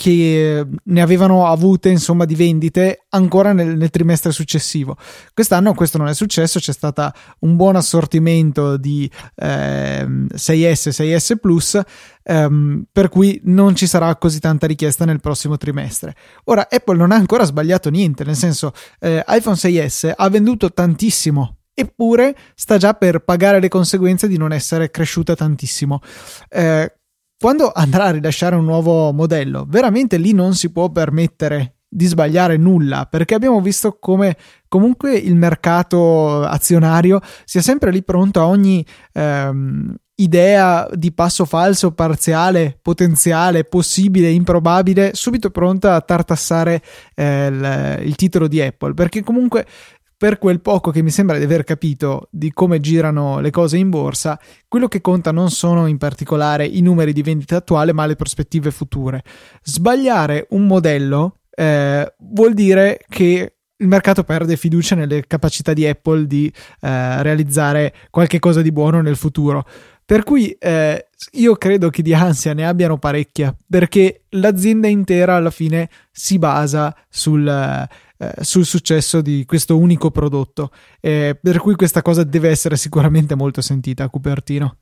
che 0.00 0.64
ne 0.80 1.00
avevano 1.02 1.48
avute 1.48 1.88
insomma 1.88 2.24
di 2.24 2.36
vendite 2.36 3.06
ancora 3.08 3.52
nel, 3.52 3.76
nel, 3.76 3.90
trimestre 3.90 4.30
successivo. 4.30 4.96
Quest'anno 5.34 5.74
questo 5.74 5.98
non 5.98 6.06
è 6.06 6.14
successo, 6.14 6.60
c'è 6.60 6.72
stato 6.72 7.10
un 7.40 7.56
buon 7.56 7.74
assortimento 7.74 8.76
di 8.76 9.10
ehm, 9.34 10.28
6S, 10.32 10.90
6S 10.90 11.38
Plus, 11.40 11.80
ehm, 12.22 12.84
per 12.92 13.08
cui 13.08 13.40
non 13.46 13.74
ci 13.74 13.88
sarà 13.88 14.14
così 14.14 14.38
tanta 14.38 14.68
richiesta 14.68 15.04
nel 15.04 15.18
prossimo 15.18 15.56
trimestre. 15.56 16.14
Ora, 16.44 16.68
Apple 16.70 16.96
non 16.96 17.10
ha 17.10 17.16
ancora 17.16 17.42
sbagliato 17.42 17.90
niente, 17.90 18.22
nel 18.22 18.36
senso 18.36 18.72
eh, 19.00 19.24
iPhone 19.26 19.56
6S 19.56 20.12
ha 20.14 20.28
venduto 20.28 20.72
tantissimo. 20.72 21.56
Eppure 21.74 22.36
sta 22.54 22.76
già 22.76 22.94
per 22.94 23.20
pagare 23.20 23.58
le 23.58 23.68
conseguenze 23.68 24.28
di 24.28 24.36
non 24.36 24.52
essere 24.52 24.90
cresciuta 24.90 25.34
tantissimo. 25.34 26.00
Eh, 26.48 26.97
quando 27.38 27.70
andrà 27.72 28.06
a 28.06 28.10
rilasciare 28.10 28.56
un 28.56 28.64
nuovo 28.64 29.12
modello, 29.12 29.64
veramente 29.68 30.16
lì 30.16 30.32
non 30.32 30.54
si 30.54 30.70
può 30.72 30.90
permettere 30.90 31.74
di 31.88 32.04
sbagliare 32.04 32.56
nulla 32.58 33.06
perché 33.06 33.34
abbiamo 33.34 33.60
visto 33.62 33.96
come 33.98 34.36
comunque 34.68 35.16
il 35.16 35.36
mercato 35.36 36.42
azionario 36.42 37.20
sia 37.44 37.62
sempre 37.62 37.90
lì 37.90 38.02
pronto 38.02 38.40
a 38.40 38.46
ogni 38.46 38.84
ehm, 39.12 39.94
idea 40.16 40.88
di 40.92 41.12
passo 41.12 41.44
falso, 41.44 41.92
parziale, 41.92 42.76
potenziale, 42.82 43.64
possibile, 43.64 44.28
improbabile, 44.30 45.12
subito 45.14 45.50
pronta 45.50 45.94
a 45.94 46.00
tartassare 46.00 46.82
eh, 47.14 47.46
il, 47.46 48.06
il 48.06 48.16
titolo 48.16 48.48
di 48.48 48.60
Apple 48.60 48.94
perché 48.94 49.22
comunque 49.22 49.64
per 50.18 50.38
quel 50.38 50.60
poco 50.60 50.90
che 50.90 51.00
mi 51.00 51.10
sembra 51.10 51.38
di 51.38 51.44
aver 51.44 51.62
capito 51.62 52.26
di 52.30 52.52
come 52.52 52.80
girano 52.80 53.38
le 53.38 53.50
cose 53.50 53.76
in 53.76 53.88
borsa, 53.88 54.38
quello 54.66 54.88
che 54.88 55.00
conta 55.00 55.30
non 55.30 55.48
sono 55.48 55.86
in 55.86 55.96
particolare 55.96 56.66
i 56.66 56.80
numeri 56.80 57.12
di 57.12 57.22
vendita 57.22 57.56
attuale, 57.56 57.92
ma 57.92 58.04
le 58.04 58.16
prospettive 58.16 58.72
future. 58.72 59.22
Sbagliare 59.62 60.48
un 60.50 60.66
modello 60.66 61.36
eh, 61.54 62.14
vuol 62.18 62.52
dire 62.52 62.98
che 63.08 63.52
il 63.76 63.86
mercato 63.86 64.24
perde 64.24 64.56
fiducia 64.56 64.96
nelle 64.96 65.24
capacità 65.24 65.72
di 65.72 65.86
Apple 65.86 66.26
di 66.26 66.52
eh, 66.80 67.22
realizzare 67.22 67.94
qualche 68.10 68.40
cosa 68.40 68.60
di 68.60 68.72
buono 68.72 69.00
nel 69.00 69.16
futuro. 69.16 69.64
Per 70.04 70.24
cui 70.24 70.50
eh, 70.50 71.07
io 71.32 71.56
credo 71.56 71.90
che 71.90 72.02
di 72.02 72.14
ansia 72.14 72.54
ne 72.54 72.66
abbiano 72.66 72.98
parecchia, 72.98 73.54
perché 73.68 74.24
l'azienda 74.30 74.86
intera 74.86 75.34
alla 75.34 75.50
fine 75.50 75.90
si 76.12 76.38
basa 76.38 76.94
sul, 77.08 77.46
eh, 77.46 78.44
sul 78.44 78.64
successo 78.64 79.20
di 79.20 79.44
questo 79.44 79.76
unico 79.76 80.10
prodotto. 80.10 80.70
Eh, 81.00 81.36
per 81.40 81.58
cui 81.58 81.74
questa 81.74 82.02
cosa 82.02 82.22
deve 82.22 82.50
essere 82.50 82.76
sicuramente 82.76 83.34
molto 83.34 83.60
sentita 83.60 84.04
a 84.04 84.08
Cupertino. 84.08 84.78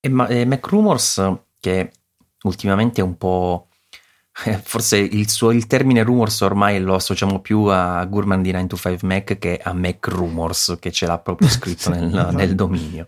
E, 0.00 0.08
ma, 0.08 0.26
e 0.26 0.44
MacRumors, 0.46 1.32
che 1.60 1.92
ultimamente 2.42 3.00
è 3.02 3.04
un 3.04 3.16
po'. 3.16 3.68
Forse 4.62 4.96
il, 4.96 5.28
suo, 5.28 5.50
il 5.50 5.66
termine 5.66 6.02
rumors 6.02 6.40
ormai 6.40 6.80
lo 6.80 6.94
associamo 6.94 7.40
più 7.40 7.64
a 7.64 8.02
Gurman 8.06 8.40
di 8.40 8.50
9to5 8.50 9.04
Mac 9.04 9.36
che 9.36 9.60
a 9.62 9.74
Mac 9.74 10.06
Rumors, 10.08 10.78
che 10.80 10.90
ce 10.90 11.04
l'ha 11.06 11.18
proprio 11.18 11.48
scritto 11.50 11.90
nel, 11.90 12.30
nel 12.32 12.54
dominio. 12.54 13.06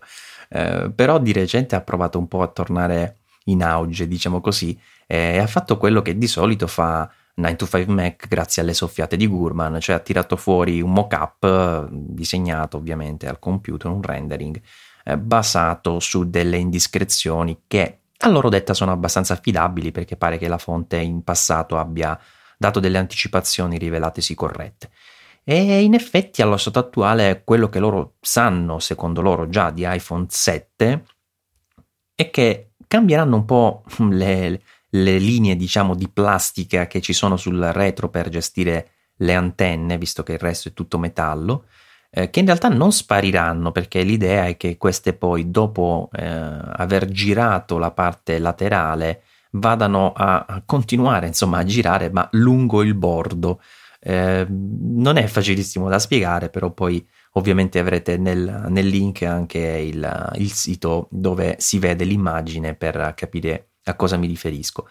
Eh, 0.55 0.89
però 0.95 1.19
di 1.19 1.33
recente 1.33 1.75
ha 1.75 1.81
provato 1.81 2.17
un 2.17 2.29
po' 2.29 2.41
a 2.41 2.47
tornare 2.47 3.17
in 3.45 3.61
auge, 3.61 4.07
diciamo 4.07 4.39
così, 4.39 4.79
e 5.05 5.37
ha 5.37 5.47
fatto 5.47 5.77
quello 5.77 6.01
che 6.01 6.17
di 6.17 6.27
solito 6.27 6.65
fa 6.65 7.11
9to5 7.37 7.89
Mac 7.91 8.27
grazie 8.29 8.61
alle 8.61 8.73
soffiate 8.73 9.17
di 9.17 9.27
Gurman, 9.27 9.81
cioè 9.81 9.97
ha 9.97 9.99
tirato 9.99 10.37
fuori 10.37 10.79
un 10.79 10.93
mock-up 10.93 11.89
disegnato 11.91 12.77
ovviamente 12.77 13.27
al 13.27 13.37
computer, 13.37 13.91
un 13.91 14.01
rendering 14.01 14.61
eh, 15.03 15.17
basato 15.17 15.99
su 15.99 16.29
delle 16.29 16.55
indiscrezioni 16.55 17.63
che 17.67 17.99
a 18.17 18.29
loro 18.29 18.47
detta 18.47 18.73
sono 18.73 18.93
abbastanza 18.93 19.33
affidabili 19.33 19.91
perché 19.91 20.15
pare 20.15 20.37
che 20.37 20.47
la 20.47 20.57
fonte 20.57 20.95
in 20.97 21.21
passato 21.23 21.77
abbia 21.77 22.17
dato 22.57 22.79
delle 22.79 22.97
anticipazioni 22.97 23.77
rivelatesi 23.77 24.33
corrette. 24.33 24.89
E 25.47 25.83
in 25.83 25.93
effetti 25.93 26.41
allo 26.41 26.57
stato 26.57 26.79
attuale 26.79 27.43
quello 27.45 27.69
che 27.69 27.77
loro 27.77 28.15
sanno, 28.19 28.79
secondo 28.79 29.21
loro 29.21 29.47
già, 29.47 29.69
di 29.69 29.85
iPhone 29.87 30.25
7 30.27 31.05
è 32.15 32.31
che 32.31 32.71
cambieranno 32.87 33.35
un 33.35 33.45
po' 33.45 33.83
le, 34.09 34.61
le 34.89 35.17
linee, 35.19 35.55
diciamo, 35.55 35.93
di 35.93 36.09
plastica 36.09 36.87
che 36.87 36.99
ci 36.99 37.13
sono 37.13 37.37
sul 37.37 37.61
retro 37.61 38.09
per 38.09 38.29
gestire 38.29 38.89
le 39.17 39.35
antenne, 39.35 39.99
visto 39.99 40.23
che 40.23 40.33
il 40.33 40.39
resto 40.39 40.69
è 40.69 40.73
tutto 40.73 40.97
metallo, 40.97 41.65
eh, 42.09 42.31
che 42.31 42.39
in 42.39 42.47
realtà 42.47 42.69
non 42.69 42.91
spariranno 42.91 43.71
perché 43.71 44.01
l'idea 44.01 44.47
è 44.47 44.57
che 44.57 44.77
queste 44.77 45.13
poi, 45.13 45.51
dopo 45.51 46.09
eh, 46.11 46.25
aver 46.25 47.07
girato 47.11 47.77
la 47.77 47.91
parte 47.91 48.39
laterale, 48.39 49.21
vadano 49.51 50.11
a, 50.11 50.45
a 50.47 50.63
continuare, 50.65 51.27
insomma, 51.27 51.59
a 51.59 51.63
girare, 51.63 52.09
ma 52.09 52.27
lungo 52.31 52.81
il 52.81 52.95
bordo. 52.95 53.61
Eh, 54.07 54.45
non 54.47 55.17
è 55.17 55.25
facilissimo 55.25 55.89
da 55.89 55.97
spiegare, 55.97 56.49
però 56.49 56.69
poi 56.69 57.03
ovviamente 57.33 57.79
avrete 57.79 58.17
nel, 58.17 58.65
nel 58.69 58.85
link 58.85 59.23
anche 59.23 59.57
il, 59.57 60.31
il, 60.35 60.51
sito 60.51 61.07
dove 61.09 61.55
si 61.57 61.79
vede 61.79 62.03
l'immagine 62.03 62.75
per 62.75 63.13
capire 63.15 63.69
a 63.85 63.95
cosa 63.95 64.15
mi 64.17 64.27
riferisco. 64.27 64.87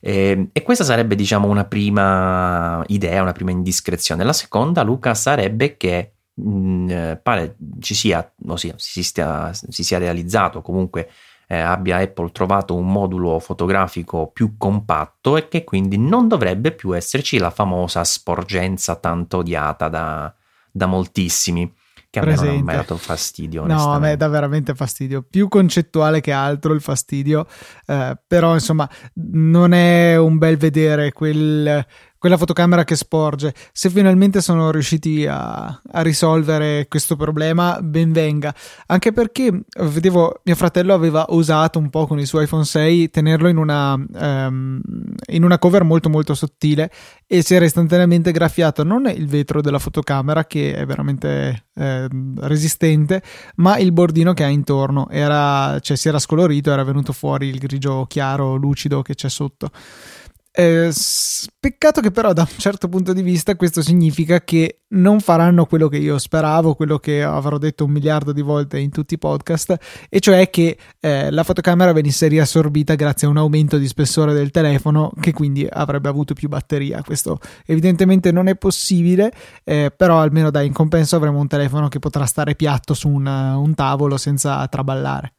E, 0.00 0.48
e, 0.52 0.62
questa 0.62 0.82
sarebbe, 0.82 1.14
diciamo, 1.14 1.46
una 1.46 1.64
prima 1.64 2.82
idea, 2.88 3.22
una 3.22 3.30
prima 3.30 3.52
indiscrezione. 3.52 4.24
La 4.24 4.32
seconda, 4.32 4.82
Luca, 4.82 5.14
sarebbe 5.14 5.76
che 5.76 6.14
mh, 6.34 7.20
pare 7.22 7.56
ci 7.78 7.94
sia, 7.94 8.32
ossia, 8.48 8.74
si, 8.78 9.04
stia, 9.04 9.52
si 9.52 9.84
sia 9.84 9.98
realizzato 9.98 10.60
comunque 10.60 11.08
eh, 11.46 11.58
abbia 11.58 11.98
Apple 11.98 12.32
trovato 12.32 12.74
un 12.74 12.90
modulo 12.90 13.38
fotografico 13.38 14.30
più 14.32 14.56
compatto 14.56 15.36
e 15.36 15.48
che 15.48 15.64
quindi 15.64 15.96
non 15.96 16.28
dovrebbe 16.28 16.72
più 16.72 16.94
esserci 16.94 17.38
la 17.38 17.50
famosa 17.50 18.02
sporgenza 18.04 18.96
tanto 18.96 19.38
odiata 19.38 19.88
da, 19.88 20.34
da 20.70 20.86
moltissimi 20.86 21.72
che 22.10 22.20
a 22.20 22.24
me 22.24 22.34
non 22.34 22.48
ha 22.48 22.62
mai 22.62 22.76
dato 22.76 22.96
fastidio. 22.96 23.66
No, 23.66 23.92
a 23.92 23.98
me 23.98 24.16
dà 24.16 24.28
veramente 24.28 24.74
fastidio, 24.74 25.22
più 25.22 25.48
concettuale 25.48 26.20
che 26.20 26.32
altro 26.32 26.72
il 26.72 26.80
fastidio, 26.80 27.46
eh, 27.86 28.16
però 28.26 28.54
insomma 28.54 28.88
non 29.14 29.72
è 29.72 30.16
un 30.16 30.38
bel 30.38 30.56
vedere 30.56 31.12
quel, 31.12 31.84
quella 32.18 32.36
fotocamera 32.36 32.84
che 32.84 32.96
sporge. 32.96 33.54
Se 33.72 33.90
finalmente 33.90 34.40
sono 34.40 34.70
riusciti 34.70 35.26
a, 35.26 35.66
a 35.66 36.02
risolvere 36.02 36.86
questo 36.88 37.16
problema, 37.16 37.78
ben 37.82 38.12
venga. 38.12 38.54
Anche 38.86 39.12
perché 39.12 39.64
vedevo 39.80 40.40
mio 40.44 40.54
fratello 40.54 40.94
aveva 40.94 41.26
osato 41.28 41.78
un 41.78 41.90
po' 41.90 42.06
con 42.06 42.18
il 42.18 42.26
suo 42.26 42.40
iPhone 42.40 42.64
6 42.64 43.10
tenerlo 43.10 43.48
in 43.48 43.56
una, 43.56 43.94
um, 43.94 44.80
in 45.26 45.44
una 45.44 45.58
cover 45.58 45.84
molto 45.84 46.08
molto 46.08 46.34
sottile 46.34 46.90
e 47.26 47.42
si 47.42 47.54
era 47.54 47.64
istantaneamente 47.64 48.32
graffiato 48.32 48.84
non 48.84 49.06
il 49.06 49.26
vetro 49.26 49.60
della 49.60 49.78
fotocamera 49.78 50.44
che 50.44 50.74
è 50.74 50.86
veramente 50.86 51.66
eh, 51.74 52.08
resistente, 52.36 53.22
ma 53.56 53.78
il 53.78 53.92
bordino 53.92 54.32
che 54.32 54.44
ha 54.44 54.48
intorno. 54.48 55.08
Era, 55.10 55.78
cioè, 55.80 55.96
si 55.96 56.08
era 56.08 56.18
scolorito, 56.18 56.70
era 56.70 56.84
venuto 56.84 57.12
fuori 57.12 57.48
il 57.48 57.58
grigio 57.58 58.06
chiaro, 58.06 58.54
lucido 58.54 59.02
che 59.02 59.14
c'è 59.14 59.28
sotto. 59.28 59.70
Eh, 60.58 60.90
peccato 61.60 62.00
che 62.00 62.10
però 62.10 62.32
da 62.32 62.48
un 62.50 62.58
certo 62.58 62.88
punto 62.88 63.12
di 63.12 63.20
vista 63.20 63.56
questo 63.56 63.82
significa 63.82 64.40
che 64.40 64.84
non 64.88 65.20
faranno 65.20 65.66
quello 65.66 65.88
che 65.88 65.98
io 65.98 66.16
speravo, 66.16 66.74
quello 66.74 66.98
che 66.98 67.22
avrò 67.22 67.58
detto 67.58 67.84
un 67.84 67.90
miliardo 67.90 68.32
di 68.32 68.40
volte 68.40 68.78
in 68.78 68.88
tutti 68.88 69.12
i 69.12 69.18
podcast, 69.18 69.76
e 70.08 70.18
cioè 70.18 70.48
che 70.48 70.78
eh, 70.98 71.30
la 71.30 71.44
fotocamera 71.44 71.92
venisse 71.92 72.26
riassorbita 72.28 72.94
grazie 72.94 73.26
a 73.26 73.30
un 73.30 73.36
aumento 73.36 73.76
di 73.76 73.86
spessore 73.86 74.32
del 74.32 74.50
telefono 74.50 75.12
che 75.20 75.34
quindi 75.34 75.66
avrebbe 75.70 76.08
avuto 76.08 76.32
più 76.32 76.48
batteria. 76.48 77.02
Questo 77.02 77.38
evidentemente 77.66 78.32
non 78.32 78.48
è 78.48 78.56
possibile, 78.56 79.30
eh, 79.62 79.92
però 79.94 80.22
almeno 80.22 80.50
da 80.50 80.62
in 80.62 80.72
compenso 80.72 81.16
avremo 81.16 81.38
un 81.38 81.48
telefono 81.48 81.88
che 81.88 81.98
potrà 81.98 82.24
stare 82.24 82.54
piatto 82.54 82.94
su 82.94 83.10
un, 83.10 83.26
un 83.26 83.74
tavolo 83.74 84.16
senza 84.16 84.66
traballare. 84.68 85.34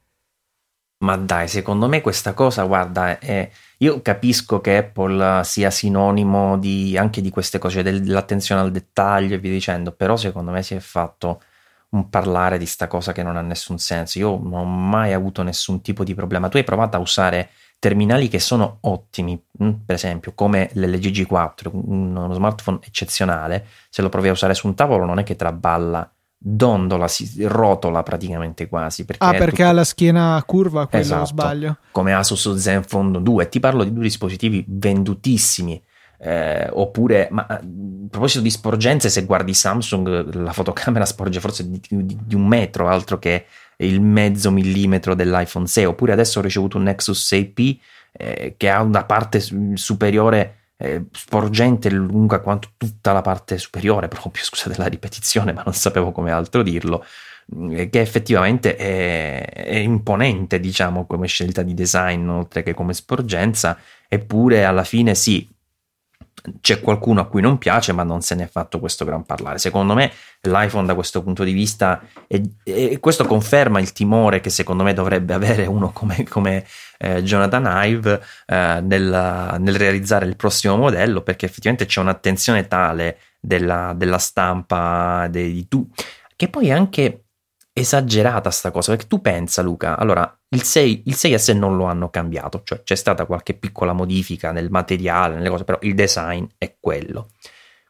Ma 0.99 1.15
dai, 1.15 1.47
secondo 1.47 1.87
me 1.87 2.01
questa 2.01 2.33
cosa, 2.33 2.63
guarda, 2.63 3.19
è... 3.19 3.49
io 3.77 4.01
capisco 4.01 4.59
che 4.61 4.77
Apple 4.77 5.43
sia 5.43 5.69
sinonimo 5.69 6.57
di, 6.57 6.97
anche 6.97 7.21
di 7.21 7.29
queste 7.29 7.59
cose, 7.59 7.83
dell'attenzione 7.83 8.61
al 8.61 8.71
dettaglio 8.71 9.35
e 9.35 9.37
via 9.37 9.51
dicendo, 9.51 9.91
però 9.91 10.15
secondo 10.17 10.49
me 10.51 10.63
si 10.63 10.73
è 10.73 10.79
fatto 10.79 11.41
un 11.89 12.09
parlare 12.09 12.57
di 12.57 12.65
sta 12.65 12.87
cosa 12.87 13.11
che 13.11 13.21
non 13.21 13.37
ha 13.37 13.41
nessun 13.41 13.77
senso. 13.77 14.17
Io 14.17 14.39
non 14.41 14.53
ho 14.53 14.65
mai 14.65 15.13
avuto 15.13 15.43
nessun 15.43 15.81
tipo 15.81 16.03
di 16.03 16.15
problema. 16.15 16.49
Tu 16.49 16.57
hai 16.57 16.63
provato 16.63 16.97
a 16.97 16.99
usare 16.99 17.49
terminali 17.79 18.27
che 18.27 18.39
sono 18.39 18.79
ottimi, 18.81 19.39
mm, 19.63 19.69
per 19.85 19.95
esempio 19.95 20.33
come 20.33 20.69
l'LG 20.73 21.27
G4, 21.27 21.69
uno 21.71 22.33
smartphone 22.33 22.79
eccezionale, 22.83 23.67
se 23.89 24.01
lo 24.01 24.09
provi 24.09 24.29
a 24.29 24.31
usare 24.31 24.55
su 24.55 24.67
un 24.67 24.73
tavolo 24.75 25.05
non 25.05 25.19
è 25.19 25.23
che 25.23 25.35
traballa 25.35 26.11
dondola, 26.37 27.07
si 27.07 27.43
rotola 27.45 28.03
praticamente 28.03 28.67
quasi. 28.67 29.05
Perché 29.05 29.25
ah, 29.25 29.31
perché 29.31 29.57
tutto... 29.57 29.63
ha 29.63 29.71
la 29.71 29.83
schiena 29.83 30.43
curva, 30.45 30.87
quello 30.87 31.03
esatto, 31.03 31.25
sbaglio. 31.25 31.77
Come 31.91 32.13
Asus 32.13 32.55
Zenfone 32.55 33.21
2. 33.21 33.49
Ti 33.49 33.59
parlo 33.59 33.83
di 33.83 33.93
due 33.93 34.03
dispositivi 34.03 34.63
vendutissimi. 34.67 35.81
Eh, 36.19 36.67
oppure, 36.71 37.27
ma 37.31 37.45
a 37.47 37.61
proposito 38.09 38.41
di 38.41 38.49
sporgenze, 38.49 39.09
se 39.09 39.25
guardi 39.25 39.53
Samsung, 39.53 40.33
la 40.33 40.53
fotocamera 40.53 41.05
sporge 41.05 41.39
forse 41.39 41.69
di, 41.69 41.79
di, 41.87 42.17
di, 42.23 42.35
un 42.35 42.47
metro, 42.47 42.87
altro 42.87 43.19
che 43.19 43.45
il 43.77 44.01
mezzo 44.01 44.51
millimetro 44.51 45.15
dell'iPhone 45.15 45.67
6. 45.67 45.85
Oppure 45.85 46.13
adesso 46.13 46.39
ho 46.39 46.43
ricevuto 46.43 46.77
un 46.77 46.83
Nexus 46.83 47.31
6P 47.31 47.77
eh, 48.13 48.55
che 48.57 48.69
ha 48.69 48.81
una 48.81 49.03
parte 49.03 49.41
superiore 49.75 50.56
eh, 50.77 51.05
sporgente 51.11 51.89
lunga 51.89 52.39
quanto 52.39 52.69
tutta 52.77 53.11
la 53.11 53.21
parte 53.21 53.57
superiore, 53.57 54.07
proprio 54.09 54.43
scusate 54.43 54.75
la 54.77 54.87
ripetizione, 54.87 55.53
ma 55.53 55.63
non 55.63 55.73
sapevo 55.73 56.11
come 56.11 56.31
altro 56.31 56.63
dirlo, 56.63 57.03
mm, 57.55 57.89
che 57.89 57.99
effettivamente 57.99 58.75
è, 58.75 59.49
è, 59.49 59.75
imponente, 59.75 60.59
diciamo, 60.59 61.05
come 61.05 61.27
scelta 61.27 61.63
di 61.63 61.73
design, 61.73 62.27
oltre 62.27 62.63
che 62.63 62.73
come 62.73 62.93
sporgenza, 62.93 63.77
eppure 64.07 64.63
alla 64.65 64.83
fine 64.83 65.15
sì, 65.15 65.47
c'è 66.61 66.79
qualcuno 66.79 67.21
a 67.21 67.27
cui 67.27 67.41
non 67.41 67.57
piace, 67.57 67.91
ma 67.91 68.03
non 68.03 68.21
se 68.21 68.35
ne 68.35 68.43
è 68.43 68.47
fatto 68.47 68.79
questo 68.79 69.05
gran 69.05 69.25
parlare. 69.25 69.57
Secondo 69.57 69.93
me 69.93 70.11
l'iPhone 70.41 70.85
da 70.85 70.95
questo 70.95 71.21
punto 71.21 71.43
di 71.43 71.51
vista, 71.51 72.01
e 72.27 72.99
questo 72.99 73.25
conferma 73.25 73.79
il 73.79 73.91
timore 73.91 74.39
che 74.39 74.49
secondo 74.49 74.83
me 74.83 74.93
dovrebbe 74.93 75.33
avere 75.33 75.65
uno 75.65 75.91
come, 75.91 76.23
come 76.27 76.65
eh, 76.97 77.21
Jonathan 77.23 77.85
Ive 77.85 78.21
eh, 78.45 78.79
nel, 78.81 79.55
nel, 79.59 79.75
realizzare 79.75 80.25
il 80.25 80.35
prossimo 80.35 80.77
modello, 80.77 81.21
perché 81.21 81.45
effettivamente 81.45 81.85
c'è 81.85 81.99
un'attenzione 81.99 82.67
tale 82.67 83.19
della, 83.39 83.93
della 83.95 84.17
stampa, 84.17 85.27
dei, 85.29 85.67
tu, 85.67 85.87
che 86.35 86.47
poi 86.49 86.71
anche 86.71 87.26
esagerata 87.79 88.49
sta 88.49 88.71
cosa, 88.71 88.91
perché 88.91 89.07
tu 89.07 89.21
pensa 89.21 89.61
Luca, 89.61 89.97
allora 89.97 90.35
il, 90.49 90.63
6, 90.63 91.03
il 91.05 91.13
6S 91.13 91.55
non 91.55 91.77
lo 91.77 91.85
hanno 91.85 92.09
cambiato, 92.09 92.61
cioè 92.63 92.81
c'è 92.83 92.95
stata 92.95 93.25
qualche 93.25 93.53
piccola 93.53 93.93
modifica 93.93 94.51
nel 94.51 94.69
materiale, 94.69 95.35
nelle 95.35 95.49
cose, 95.49 95.63
però 95.63 95.77
il 95.81 95.93
design 95.93 96.45
è 96.57 96.75
quello. 96.79 97.29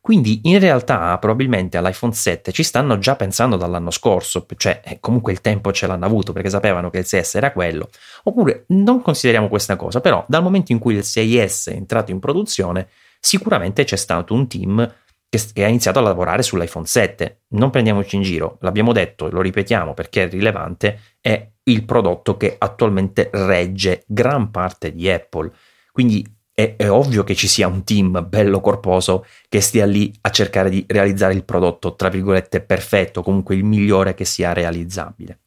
Quindi 0.02 0.40
in 0.44 0.60
realtà 0.60 1.18
probabilmente 1.18 1.78
all'iPhone 1.78 2.14
7 2.14 2.54
ci 2.54 2.64
stanno 2.64 2.98
già 2.98 3.16
pensando 3.18 3.58
dall'anno 3.58 3.92
scorso, 3.92 4.46
cioè 4.56 4.80
eh, 4.84 5.00
comunque 5.00 5.34
il 5.34 5.42
tempo 5.42 5.72
ce 5.74 5.86
l'hanno 5.86 6.06
avuto 6.06 6.32
perché 6.32 6.50
sapevano 6.50 6.90
che 6.90 7.00
il 7.00 7.06
6S 7.06 7.36
era 7.36 7.52
quello, 7.52 7.90
oppure 8.24 8.64
non 8.68 9.02
consideriamo 9.02 9.50
questa 9.50 9.76
cosa, 9.76 10.00
però 10.00 10.24
dal 10.28 10.44
momento 10.44 10.72
in 10.72 10.80
cui 10.80 10.94
il 10.94 11.02
6S 11.02 11.72
è 11.72 11.76
entrato 11.76 12.12
in 12.12 12.20
produzione 12.20 12.88
sicuramente 13.20 13.84
c'è 13.84 13.98
stato 13.98 14.34
un 14.34 14.48
team 14.48 14.94
che, 15.30 15.64
ha 15.64 15.68
iniziato 15.68 16.00
a 16.00 16.02
lavorare 16.02 16.44
sull'iPhone 16.44 16.86
7. 16.86 17.42
Non 17.50 17.70
prendiamoci 17.70 18.16
in 18.16 18.22
giro, 18.22 18.58
l'abbiamo 18.62 18.94
detto 18.94 19.28
e 19.28 19.32
lo 19.32 19.42
ripetiamo 19.42 19.94
perché 19.94 20.24
è 20.24 20.30
rilevante, 20.30 21.00
è 21.20 21.50
il 21.64 21.84
prodotto 21.84 22.38
che 22.38 22.56
attualmente 22.58 23.30
regge 23.34 24.04
gran 24.08 24.52
parte 24.52 24.94
di 24.94 25.10
Apple. 25.10 25.52
Quindi 25.92 26.26
è, 26.54 26.76
è, 26.76 26.90
ovvio 26.90 27.24
che 27.24 27.36
ci 27.36 27.48
sia 27.48 27.68
un 27.68 27.84
team 27.84 28.26
bello 28.28 28.62
corposo 28.62 29.26
che 29.48 29.62
stia 29.62 29.86
lì 29.86 30.12
a 30.22 30.32
cercare 30.32 30.70
di 30.70 30.84
realizzare 30.88 31.34
il 31.34 31.44
prodotto, 31.44 31.96
tra 31.96 32.10
virgolette, 32.10 32.62
perfetto, 32.62 33.22
comunque 33.22 33.56
il 33.56 33.64
migliore 33.64 34.14
che 34.14 34.26
sia 34.26 34.54
realizzabile. 34.54 35.40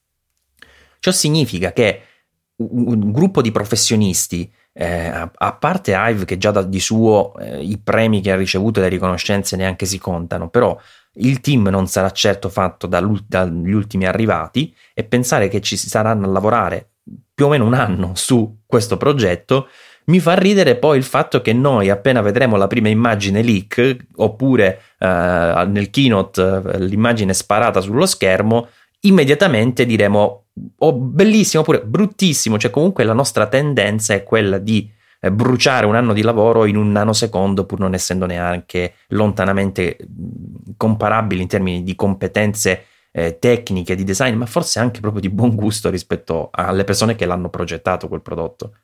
Ciò 1.00 1.10
significa 1.10 1.72
che 1.72 2.02
un, 2.56 2.86
un 2.86 3.12
gruppo 3.12 3.40
di 3.40 3.50
professionisti 3.50 4.52
eh, 4.72 5.06
a, 5.06 5.30
a, 5.34 5.52
parte 5.54 5.94
Hive 5.96 6.24
che 6.24 6.38
già 6.38 6.50
da, 6.50 6.62
di 6.62 6.80
suo 6.80 7.36
eh, 7.38 7.62
i 7.62 7.78
premi 7.78 8.20
che 8.20 8.32
ha 8.32 8.36
ricevuto 8.36 8.78
e 8.78 8.82
le 8.82 8.88
riconoscenze 8.88 9.56
neanche 9.56 9.86
si 9.86 9.98
contano, 9.98 10.48
però 10.48 10.78
il 11.14 11.40
team 11.40 11.68
non 11.68 11.88
sarà 11.88 12.10
certo 12.10 12.48
fatto 12.48 12.86
dagli 12.86 13.72
ultimi 13.72 14.06
arrivati 14.06 14.74
e 14.94 15.04
pensare 15.04 15.48
che 15.48 15.60
ci 15.60 15.76
saranno 15.76 16.26
a 16.26 16.30
lavorare 16.30 16.90
più 17.34 17.46
o 17.46 17.48
meno 17.48 17.64
un 17.64 17.74
anno 17.74 18.12
su 18.14 18.60
questo 18.66 18.96
progetto 18.96 19.68
mi 20.04 20.20
fa 20.20 20.34
ridere 20.34 20.76
poi 20.76 20.98
il 20.98 21.04
fatto 21.04 21.40
che 21.40 21.52
noi 21.52 21.88
appena 21.88 22.20
vedremo 22.20 22.56
la 22.56 22.66
prima 22.66 22.88
immagine 22.88 23.42
leak 23.42 23.96
oppure 24.16 24.82
eh, 24.98 25.64
nel 25.68 25.90
keynote 25.90 26.42
eh, 26.42 26.78
l'immagine 26.80 27.32
sparata 27.32 27.80
sullo 27.80 28.06
schermo 28.06 28.68
immediatamente 29.00 29.86
diremo 29.86 30.46
oh, 30.78 30.92
bellissimo 30.94 31.62
oppure 31.62 31.82
bruttissimo, 31.82 32.58
cioè 32.58 32.70
comunque 32.70 33.04
la 33.04 33.12
nostra 33.12 33.46
tendenza 33.46 34.14
è 34.14 34.22
quella 34.22 34.58
di 34.58 34.90
eh, 35.20 35.30
bruciare 35.30 35.86
un 35.86 35.94
anno 35.94 36.12
di 36.12 36.22
lavoro 36.22 36.64
in 36.64 36.76
un 36.76 36.90
nanosecondo 36.92 37.66
pur 37.66 37.78
non 37.78 37.94
essendo 37.94 38.26
neanche 38.26 38.94
lontanamente 39.08 39.98
comparabili 40.76 41.42
in 41.42 41.48
termini 41.48 41.82
di 41.82 41.94
competenze 41.94 42.84
eh, 43.12 43.38
tecniche, 43.38 43.94
di 43.94 44.04
design, 44.04 44.36
ma 44.36 44.46
forse 44.46 44.78
anche 44.78 45.00
proprio 45.00 45.20
di 45.20 45.30
buon 45.30 45.54
gusto 45.54 45.90
rispetto 45.90 46.48
alle 46.52 46.84
persone 46.84 47.16
che 47.16 47.26
l'hanno 47.26 47.50
progettato 47.50 48.08
quel 48.08 48.22
prodotto. 48.22 48.74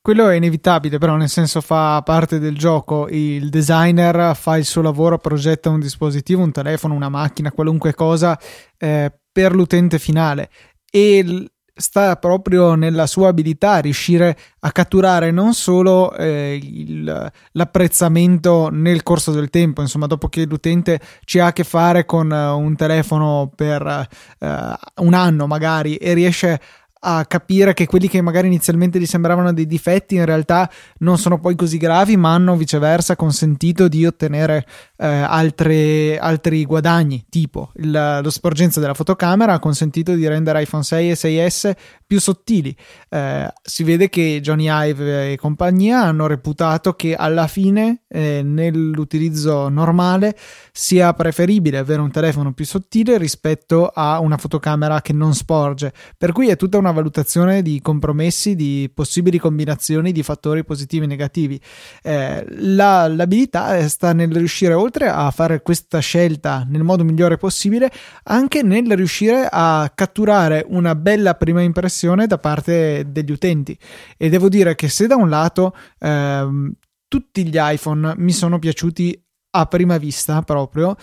Quello 0.00 0.28
è 0.28 0.36
inevitabile, 0.36 0.98
però 0.98 1.16
nel 1.16 1.28
senso 1.28 1.60
fa 1.60 2.00
parte 2.02 2.38
del 2.38 2.56
gioco. 2.56 3.08
Il 3.08 3.48
designer 3.48 4.36
fa 4.36 4.56
il 4.56 4.64
suo 4.64 4.80
lavoro, 4.80 5.18
progetta 5.18 5.68
un 5.68 5.80
dispositivo, 5.80 6.42
un 6.42 6.52
telefono, 6.52 6.94
una 6.94 7.08
macchina, 7.08 7.50
qualunque 7.50 7.92
cosa 7.92 8.38
eh, 8.78 9.12
per 9.32 9.52
l'utente 9.52 9.98
finale 9.98 10.48
e 10.90 11.50
sta 11.78 12.16
proprio 12.16 12.74
nella 12.74 13.06
sua 13.06 13.28
abilità 13.28 13.78
riuscire 13.78 14.36
a 14.60 14.72
catturare 14.72 15.30
non 15.30 15.52
solo 15.52 16.14
eh, 16.16 16.58
il, 16.60 17.32
l'apprezzamento 17.52 18.70
nel 18.72 19.02
corso 19.02 19.30
del 19.32 19.50
tempo, 19.50 19.82
insomma, 19.82 20.06
dopo 20.06 20.28
che 20.28 20.46
l'utente 20.46 20.98
ci 21.24 21.38
ha 21.38 21.46
a 21.46 21.52
che 21.52 21.64
fare 21.64 22.06
con 22.06 22.30
uh, 22.30 22.58
un 22.58 22.74
telefono 22.76 23.52
per 23.54 24.08
uh, 24.38 25.04
un 25.04 25.12
anno 25.12 25.46
magari 25.46 25.96
e 25.96 26.14
riesce 26.14 26.60
a 26.98 27.24
capire 27.26 27.74
che 27.74 27.86
quelli 27.86 28.08
che 28.08 28.20
magari 28.20 28.46
inizialmente 28.46 28.98
gli 28.98 29.06
sembravano 29.06 29.52
dei 29.52 29.66
difetti 29.66 30.16
in 30.16 30.24
realtà 30.24 30.70
non 30.98 31.18
sono 31.18 31.38
poi 31.38 31.54
così 31.54 31.76
gravi, 31.76 32.16
ma 32.16 32.34
hanno 32.34 32.56
viceversa 32.56 33.16
consentito 33.16 33.88
di 33.88 34.06
ottenere 34.06 34.66
eh, 34.96 35.06
altre, 35.06 36.18
altri 36.18 36.64
guadagni, 36.64 37.26
tipo 37.28 37.70
il, 37.76 38.20
lo 38.22 38.30
sporgenza 38.30 38.80
della 38.80 38.94
fotocamera 38.94 39.54
ha 39.54 39.58
consentito 39.58 40.14
di 40.14 40.26
rendere 40.26 40.62
iPhone 40.62 40.82
6 40.82 41.10
e 41.10 41.14
6S 41.14 41.72
più 42.06 42.20
sottili. 42.20 42.74
Eh, 43.08 43.52
si 43.62 43.82
vede 43.82 44.08
che 44.08 44.40
Johnny 44.40 44.68
Ive 44.68 45.32
e 45.32 45.36
compagnia 45.36 46.02
hanno 46.02 46.26
reputato 46.26 46.94
che 46.94 47.14
alla 47.14 47.46
fine 47.46 48.02
eh, 48.08 48.42
nell'utilizzo 48.42 49.68
normale 49.68 50.36
sia 50.78 51.14
preferibile 51.14 51.78
avere 51.78 52.02
un 52.02 52.10
telefono 52.10 52.52
più 52.52 52.66
sottile 52.66 53.16
rispetto 53.16 53.86
a 53.88 54.20
una 54.20 54.36
fotocamera 54.36 55.00
che 55.00 55.14
non 55.14 55.34
sporge, 55.34 55.90
per 56.18 56.32
cui 56.32 56.48
è 56.48 56.56
tutta 56.56 56.76
una 56.76 56.90
valutazione 56.90 57.62
di 57.62 57.80
compromessi, 57.80 58.54
di 58.54 58.90
possibili 58.92 59.38
combinazioni 59.38 60.12
di 60.12 60.22
fattori 60.22 60.64
positivi 60.64 61.04
e 61.04 61.08
negativi. 61.08 61.58
Eh, 62.02 62.44
la, 62.58 63.08
l'abilità 63.08 63.88
sta 63.88 64.12
nel 64.12 64.30
riuscire, 64.30 64.74
oltre 64.74 65.08
a 65.08 65.30
fare 65.30 65.62
questa 65.62 66.00
scelta 66.00 66.66
nel 66.68 66.82
modo 66.82 67.04
migliore 67.04 67.38
possibile, 67.38 67.90
anche 68.24 68.62
nel 68.62 68.94
riuscire 68.96 69.48
a 69.50 69.90
catturare 69.94 70.66
una 70.68 70.94
bella 70.94 71.36
prima 71.36 71.62
impressione 71.62 72.26
da 72.26 72.36
parte 72.36 73.06
degli 73.08 73.32
utenti. 73.32 73.76
E 74.18 74.28
devo 74.28 74.50
dire 74.50 74.74
che 74.74 74.90
se 74.90 75.06
da 75.06 75.16
un 75.16 75.30
lato 75.30 75.74
ehm, 76.00 76.70
tutti 77.08 77.46
gli 77.46 77.56
iPhone 77.56 78.12
mi 78.18 78.32
sono 78.32 78.58
piaciuti 78.58 79.25
a 79.56 79.66
prima 79.66 79.98
vista 79.98 80.42
proprio, 80.42 80.96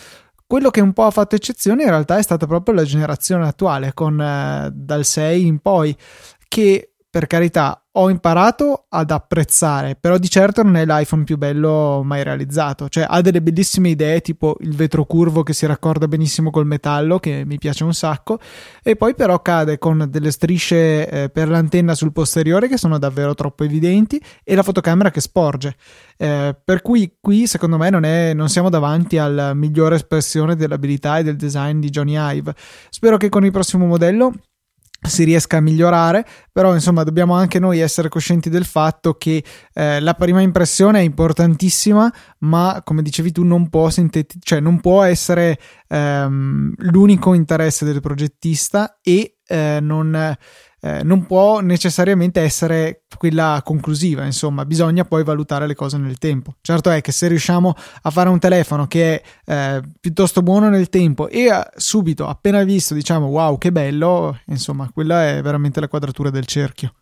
quello 0.45 0.69
che 0.69 0.81
un 0.81 0.93
po' 0.93 1.05
ha 1.05 1.11
fatto 1.11 1.35
eccezione 1.35 1.83
in 1.83 1.89
realtà 1.89 2.17
è 2.17 2.21
stata 2.21 2.45
proprio 2.45 2.75
la 2.75 2.83
generazione 2.83 3.47
attuale, 3.47 3.93
con 3.93 4.19
eh, 4.19 4.69
dal 4.71 5.05
6 5.05 5.45
in 5.45 5.59
poi, 5.59 5.95
che 6.47 6.92
per 7.13 7.27
carità 7.27 7.85
ho 7.91 8.09
imparato 8.09 8.87
ad 8.89 9.11
apprezzare, 9.11 9.95
però 9.95 10.17
di 10.17 10.27
certo 10.27 10.63
non 10.63 10.75
è 10.77 10.83
l'iPhone 10.83 11.25
più 11.25 11.37
bello 11.37 12.01
mai 12.03 12.23
realizzato. 12.23 12.89
Cioè, 12.89 13.05
ha 13.07 13.21
delle 13.21 13.39
bellissime 13.39 13.89
idee, 13.89 14.21
tipo 14.21 14.55
il 14.61 14.75
vetro 14.75 15.05
curvo 15.05 15.43
che 15.43 15.53
si 15.53 15.67
raccorda 15.67 16.07
benissimo 16.07 16.49
col 16.49 16.65
metallo, 16.65 17.19
che 17.19 17.43
mi 17.45 17.59
piace 17.59 17.83
un 17.83 17.93
sacco, 17.93 18.39
e 18.81 18.95
poi 18.95 19.13
però 19.13 19.39
cade 19.43 19.77
con 19.77 20.07
delle 20.09 20.31
strisce 20.31 21.07
eh, 21.07 21.29
per 21.29 21.49
l'antenna 21.49 21.93
sul 21.93 22.11
posteriore 22.11 22.67
che 22.67 22.77
sono 22.77 22.97
davvero 22.97 23.35
troppo 23.35 23.63
evidenti 23.63 24.19
e 24.43 24.55
la 24.55 24.63
fotocamera 24.63 25.11
che 25.11 25.21
sporge. 25.21 25.75
Eh, 26.17 26.55
per 26.65 26.81
cui 26.81 27.17
qui, 27.21 27.45
secondo 27.45 27.77
me, 27.77 27.91
non, 27.91 28.05
è, 28.05 28.33
non 28.33 28.49
siamo 28.49 28.71
davanti 28.71 29.19
alla 29.19 29.53
migliore 29.53 29.97
espressione 29.97 30.55
dell'abilità 30.55 31.19
e 31.19 31.23
del 31.23 31.35
design 31.35 31.79
di 31.79 31.91
Johnny 31.91 32.15
Ive. 32.17 32.55
Spero 32.89 33.17
che 33.17 33.29
con 33.29 33.45
il 33.45 33.51
prossimo 33.51 33.85
modello 33.85 34.33
si 35.07 35.23
riesca 35.23 35.57
a 35.57 35.61
migliorare, 35.61 36.25
però 36.51 36.73
insomma 36.73 37.03
dobbiamo 37.03 37.33
anche 37.33 37.59
noi 37.59 37.79
essere 37.79 38.09
coscienti 38.09 38.49
del 38.49 38.65
fatto 38.65 39.13
che 39.13 39.43
eh, 39.73 39.99
la 39.99 40.13
prima 40.13 40.41
impressione 40.41 40.99
è 40.99 41.03
importantissima, 41.03 42.11
ma 42.39 42.81
come 42.83 43.01
dicevi 43.01 43.31
tu 43.31 43.43
non 43.43 43.69
può, 43.69 43.89
sinteti- 43.89 44.39
cioè, 44.41 44.59
non 44.59 44.79
può 44.79 45.03
essere 45.03 45.57
ehm, 45.87 46.73
l'unico 46.77 47.33
interesse 47.33 47.85
del 47.85 48.01
progettista 48.01 48.99
e 49.01 49.37
eh, 49.45 49.79
non 49.81 50.15
eh, 50.15 50.37
non 51.03 51.25
può 51.25 51.61
necessariamente 51.61 52.41
essere 52.41 53.03
quella 53.17 53.61
conclusiva, 53.63 54.25
insomma, 54.25 54.65
bisogna 54.65 55.05
poi 55.05 55.23
valutare 55.23 55.65
le 55.65 55.75
cose 55.75 55.97
nel 55.97 56.17
tempo. 56.17 56.55
Certo 56.59 56.89
è 56.89 56.99
che 56.99 57.13
se 57.13 57.29
riusciamo 57.29 57.73
a 58.01 58.09
fare 58.09 58.27
un 58.27 58.37
telefono 58.37 58.85
che 58.85 59.21
è 59.21 59.77
eh, 59.77 59.81
piuttosto 59.99 60.41
buono 60.41 60.67
nel 60.67 60.89
tempo 60.89 61.29
e 61.29 61.49
a, 61.49 61.71
subito, 61.75 62.27
appena 62.27 62.63
visto, 62.63 62.93
diciamo 62.93 63.27
wow, 63.27 63.57
che 63.57 63.71
bello, 63.71 64.39
insomma, 64.47 64.89
quella 64.91 65.29
è 65.29 65.41
veramente 65.41 65.79
la 65.79 65.87
quadratura 65.87 66.29
del 66.29 66.45
cerchio. 66.45 66.93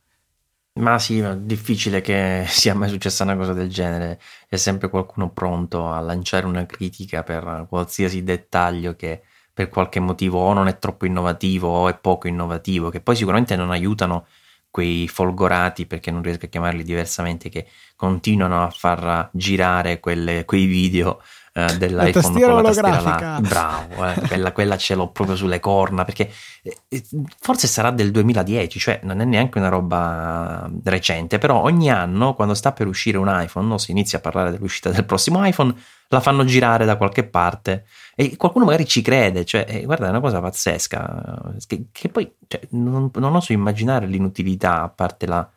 Ma 0.73 0.99
sì, 0.99 1.19
è 1.19 1.37
difficile 1.37 2.01
che 2.01 2.45
sia 2.47 2.75
mai 2.75 2.89
successa 2.89 3.23
una 3.23 3.35
cosa 3.35 3.53
del 3.53 3.69
genere. 3.69 4.19
È 4.47 4.55
sempre 4.55 4.89
qualcuno 4.89 5.31
pronto 5.31 5.87
a 5.87 5.99
lanciare 5.99 6.45
una 6.45 6.65
critica 6.65 7.23
per 7.23 7.65
qualsiasi 7.67 8.23
dettaglio 8.23 8.95
che 8.95 9.23
per 9.53 9.69
qualche 9.69 9.99
motivo 9.99 10.39
o 10.39 10.53
non 10.53 10.67
è 10.67 10.79
troppo 10.79 11.05
innovativo 11.05 11.67
o 11.67 11.89
è 11.89 11.97
poco 11.97 12.27
innovativo, 12.27 12.89
che 12.89 13.01
poi 13.01 13.15
sicuramente 13.15 13.55
non 13.55 13.71
aiutano 13.71 14.25
quei 14.69 15.07
folgorati, 15.07 15.85
perché 15.85 16.11
non 16.11 16.21
riesco 16.23 16.45
a 16.45 16.49
chiamarli 16.49 16.83
diversamente, 16.83 17.49
che 17.49 17.67
continuano 17.95 18.63
a 18.63 18.69
far 18.69 19.29
girare 19.33 19.99
quelle, 19.99 20.45
quei 20.45 20.65
video 20.65 21.21
eh, 21.53 21.77
dell'iPhone 21.77 22.41
con 22.41 22.55
la 22.55 22.61
tastiera 22.61 23.01
là. 23.01 23.39
Bravo, 23.41 24.05
eh, 24.05 24.21
quella, 24.27 24.51
quella, 24.51 24.77
ce 24.77 24.95
l'ho 24.95 25.09
proprio 25.09 25.35
sulle 25.35 25.59
corna, 25.59 26.05
perché 26.05 26.31
eh, 26.63 26.77
eh, 26.87 27.03
forse 27.39 27.67
sarà 27.67 27.91
del 27.91 28.11
2010, 28.11 28.79
cioè 28.79 28.99
non 29.03 29.19
è 29.19 29.25
neanche 29.25 29.57
una 29.57 29.67
roba 29.69 30.69
recente, 30.83 31.37
però 31.39 31.61
ogni 31.61 31.91
anno 31.91 32.35
quando 32.35 32.53
sta 32.53 32.71
per 32.71 32.87
uscire 32.87 33.17
un 33.17 33.27
iPhone, 33.29 33.67
no, 33.67 33.77
si 33.77 33.91
inizia 33.91 34.19
a 34.19 34.21
parlare 34.21 34.51
dell'uscita 34.51 34.89
del 34.91 35.03
prossimo 35.03 35.45
iPhone, 35.45 35.75
la 36.07 36.19
fanno 36.19 36.45
girare 36.45 36.85
da 36.85 36.95
qualche 36.95 37.23
parte 37.23 37.85
e 38.15 38.35
qualcuno 38.37 38.65
magari 38.65 38.85
ci 38.85 39.01
crede, 39.01 39.43
cioè, 39.43 39.65
eh, 39.67 39.83
guarda, 39.83 40.07
è 40.07 40.09
una 40.09 40.19
cosa 40.19 40.39
pazzesca, 40.39 41.53
che, 41.67 41.85
che 41.91 42.09
poi 42.09 42.31
cioè, 42.47 42.61
non, 42.71 43.09
non, 43.13 43.35
oso 43.35 43.51
immaginare 43.51 44.05
l'inutilità, 44.05 44.83
a 44.83 44.89
parte 44.89 45.25
la, 45.25 45.49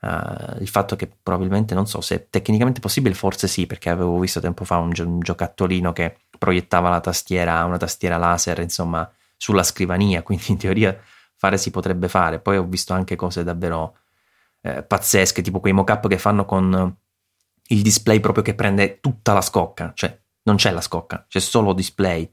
uh, 0.00 0.60
il 0.60 0.68
fatto 0.68 0.96
che 0.96 1.10
probabilmente, 1.22 1.74
non 1.74 1.86
so 1.86 2.00
se 2.00 2.28
tecnicamente 2.30 2.80
possibile, 2.80 3.14
forse 3.14 3.48
sì, 3.48 3.66
perché 3.66 3.90
avevo 3.90 4.18
visto 4.18 4.40
tempo 4.40 4.64
fa 4.64 4.76
un, 4.78 4.92
un 4.96 5.20
giocattolino 5.20 5.92
che 5.92 6.18
proiettava 6.38 6.88
la 6.88 7.00
tastiera, 7.00 7.64
una 7.64 7.76
tastiera 7.76 8.16
laser, 8.16 8.60
insomma, 8.60 9.10
sulla 9.36 9.62
scrivania, 9.62 10.22
quindi 10.24 10.44
in 10.48 10.58
teoria 10.58 10.98
fare 11.34 11.58
si 11.58 11.70
potrebbe 11.70 12.08
fare. 12.08 12.40
Poi 12.40 12.56
ho 12.56 12.64
visto 12.64 12.92
anche 12.92 13.16
cose 13.16 13.44
davvero 13.44 13.98
eh, 14.62 14.82
pazzesche, 14.82 15.42
tipo 15.42 15.60
quei 15.60 15.72
mock-up 15.72 16.08
che 16.08 16.18
fanno 16.18 16.44
con 16.44 16.96
il 17.70 17.82
display 17.82 18.20
proprio 18.20 18.42
che 18.42 18.54
prende 18.54 18.98
tutta 19.00 19.32
la 19.32 19.40
scocca, 19.40 19.92
cioè 19.94 20.18
non 20.44 20.56
c'è 20.56 20.70
la 20.70 20.80
scocca, 20.80 21.26
c'è 21.28 21.40
solo 21.40 21.74
display, 21.74 22.28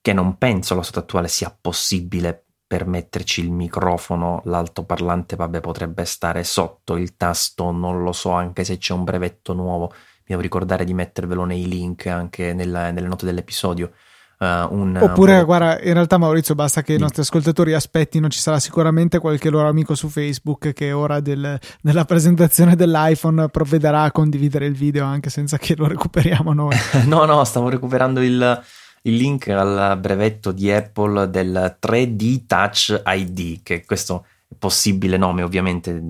che 0.00 0.12
non 0.12 0.36
penso 0.36 0.72
allo 0.74 0.82
stato 0.82 0.98
attuale 1.00 1.28
sia 1.28 1.56
possibile 1.58 2.41
per 2.72 2.86
metterci 2.86 3.42
il 3.42 3.50
microfono, 3.50 4.40
l'altoparlante 4.46 5.36
vabbè 5.36 5.60
potrebbe 5.60 6.06
stare 6.06 6.42
sotto 6.42 6.96
il 6.96 7.18
tasto, 7.18 7.70
non 7.70 8.02
lo 8.02 8.12
so, 8.12 8.30
anche 8.30 8.64
se 8.64 8.78
c'è 8.78 8.94
un 8.94 9.04
brevetto 9.04 9.52
nuovo, 9.52 9.88
mi 9.90 10.24
devo 10.28 10.40
ricordare 10.40 10.86
di 10.86 10.94
mettervelo 10.94 11.44
nei 11.44 11.68
link 11.68 12.06
anche 12.06 12.54
nella, 12.54 12.90
nelle 12.90 13.08
note 13.08 13.26
dell'episodio. 13.26 13.92
Uh, 14.38 14.74
un, 14.74 14.98
Oppure, 14.98 15.40
un... 15.40 15.44
guarda, 15.44 15.82
in 15.82 15.92
realtà 15.92 16.16
Maurizio, 16.16 16.54
basta 16.54 16.80
che 16.80 16.94
i 16.94 16.98
nostri 16.98 17.20
ascoltatori 17.20 17.74
aspettino, 17.74 18.28
ci 18.28 18.38
sarà 18.38 18.58
sicuramente 18.58 19.18
qualche 19.18 19.50
loro 19.50 19.68
amico 19.68 19.94
su 19.94 20.08
Facebook 20.08 20.72
che 20.72 20.92
ora 20.92 21.20
del, 21.20 21.60
della 21.82 22.06
presentazione 22.06 22.74
dell'iPhone 22.74 23.50
provvederà 23.50 24.04
a 24.04 24.10
condividere 24.12 24.64
il 24.64 24.74
video 24.74 25.04
anche 25.04 25.28
senza 25.28 25.58
che 25.58 25.76
lo 25.76 25.86
recuperiamo 25.86 26.54
noi. 26.54 26.74
no, 27.04 27.26
no, 27.26 27.44
stavo 27.44 27.68
recuperando 27.68 28.22
il, 28.22 28.62
il, 29.02 29.16
link 29.16 29.48
al 29.48 29.98
brevetto 29.98 30.52
di 30.52 30.70
Apple 30.70 31.30
del 31.30 31.78
3D 31.80 32.46
Touch 32.46 33.02
ID, 33.04 33.62
che 33.62 33.84
questo 33.84 34.26
possibile 34.58 35.16
nome 35.16 35.42
ovviamente 35.42 36.00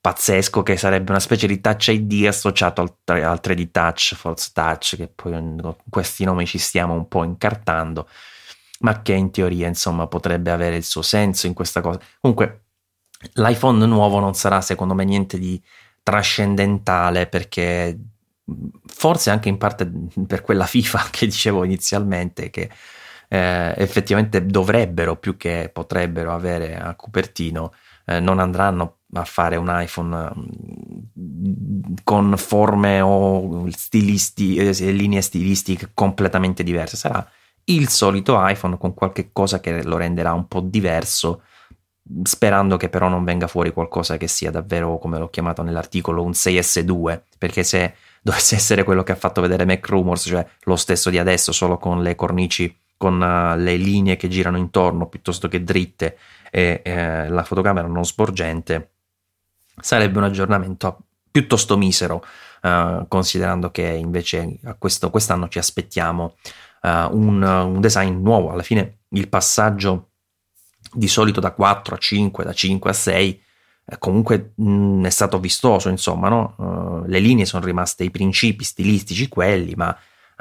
pazzesco 0.00 0.62
che 0.62 0.76
sarebbe 0.76 1.10
una 1.10 1.20
specie 1.20 1.46
di 1.46 1.60
touch 1.60 1.88
ID 1.88 2.26
associato 2.26 2.80
al, 2.80 3.22
al 3.22 3.40
3D 3.42 3.70
touch, 3.70 4.14
false 4.14 4.50
touch, 4.52 4.96
che 4.96 5.08
poi 5.08 5.32
con 5.32 5.76
questi 5.88 6.24
nomi 6.24 6.46
ci 6.46 6.58
stiamo 6.58 6.94
un 6.94 7.06
po' 7.06 7.22
incartando, 7.22 8.08
ma 8.80 9.02
che 9.02 9.12
in 9.12 9.30
teoria 9.30 9.68
insomma 9.68 10.06
potrebbe 10.06 10.50
avere 10.50 10.76
il 10.76 10.84
suo 10.84 11.02
senso 11.02 11.46
in 11.46 11.54
questa 11.54 11.80
cosa. 11.82 12.00
Comunque 12.20 12.62
l'iPhone 13.34 13.84
nuovo 13.84 14.18
non 14.20 14.34
sarà 14.34 14.62
secondo 14.62 14.94
me 14.94 15.04
niente 15.04 15.38
di 15.38 15.62
trascendentale 16.02 17.26
perché 17.26 17.98
forse 18.86 19.30
anche 19.30 19.48
in 19.48 19.58
parte 19.58 19.90
per 20.26 20.42
quella 20.42 20.66
FIFA 20.66 21.08
che 21.10 21.26
dicevo 21.26 21.64
inizialmente 21.64 22.50
che 22.50 22.70
eh, 23.28 23.74
effettivamente 23.76 24.44
dovrebbero 24.44 25.16
più 25.16 25.36
che 25.36 25.70
potrebbero 25.72 26.32
avere 26.32 26.76
a 26.76 26.94
Cupertino 26.94 27.72
eh, 28.10 28.18
non 28.18 28.40
andranno 28.40 28.96
a 29.12 29.24
fare 29.24 29.56
un 29.56 29.68
iPhone 29.70 30.32
mm, 30.36 31.94
con 32.02 32.34
forme 32.36 33.00
o 33.00 33.68
stilisti, 33.70 34.56
eh, 34.56 34.72
linee 34.90 35.20
stilistiche 35.20 35.90
completamente 35.94 36.62
diverse. 36.64 36.96
Sarà 36.96 37.24
il 37.64 37.88
solito 37.88 38.36
iPhone 38.38 38.78
con 38.78 38.94
qualche 38.94 39.30
cosa 39.32 39.60
che 39.60 39.84
lo 39.84 39.96
renderà 39.96 40.32
un 40.32 40.48
po' 40.48 40.60
diverso, 40.60 41.42
sperando 42.24 42.76
che 42.76 42.88
però 42.88 43.08
non 43.08 43.24
venga 43.24 43.46
fuori 43.46 43.72
qualcosa 43.72 44.16
che 44.16 44.26
sia 44.26 44.50
davvero, 44.50 44.98
come 44.98 45.18
l'ho 45.18 45.30
chiamato 45.30 45.62
nell'articolo, 45.62 46.22
un 46.22 46.32
6S2, 46.32 47.22
perché 47.38 47.62
se 47.62 47.94
dovesse 48.22 48.54
essere 48.54 48.84
quello 48.84 49.02
che 49.02 49.12
ha 49.12 49.16
fatto 49.16 49.40
vedere 49.40 49.64
Mac 49.64 49.86
Rumors, 49.88 50.24
cioè 50.24 50.46
lo 50.64 50.76
stesso 50.76 51.10
di 51.10 51.18
adesso, 51.18 51.52
solo 51.52 51.78
con 51.78 52.02
le 52.02 52.14
cornici, 52.14 52.76
con 52.96 53.20
uh, 53.20 53.56
le 53.58 53.76
linee 53.76 54.16
che 54.16 54.28
girano 54.28 54.58
intorno 54.58 55.06
piuttosto 55.06 55.48
che 55.48 55.64
dritte 55.64 56.18
e 56.50 56.82
eh, 56.84 57.28
la 57.28 57.44
fotocamera 57.44 57.86
non 57.86 58.04
sporgente, 58.04 58.90
sarebbe 59.80 60.18
un 60.18 60.24
aggiornamento 60.24 60.98
piuttosto 61.30 61.78
misero, 61.78 62.24
uh, 62.62 63.06
considerando 63.08 63.70
che 63.70 63.86
invece 63.86 64.58
questo, 64.78 65.10
quest'anno 65.10 65.48
ci 65.48 65.58
aspettiamo 65.58 66.36
uh, 66.82 67.16
un, 67.16 67.42
un, 67.42 67.80
design 67.80 68.20
nuovo. 68.20 68.50
Alla 68.50 68.62
fine 68.62 68.98
il 69.10 69.28
passaggio 69.28 70.08
di 70.92 71.08
solito 71.08 71.40
da 71.40 71.52
4 71.52 71.94
a 71.94 71.98
5, 71.98 72.44
da 72.44 72.52
5 72.52 72.90
a 72.90 72.92
6, 72.92 73.30
eh, 73.30 73.40
comunque 73.98 74.52
mh, 74.54 74.70
mm, 74.70 75.04
è 75.04 75.10
stato 75.10 75.38
vistoso, 75.38 75.88
insomma, 75.88 76.28
no? 76.28 76.54
uh, 76.56 77.04
le 77.06 77.18
linee 77.18 77.44
sono 77.44 77.64
rimaste 77.64 78.04
i 78.04 78.10
principi 78.10 78.64
stilistici 78.64 79.28
quelli, 79.28 79.74
ma 79.74 79.96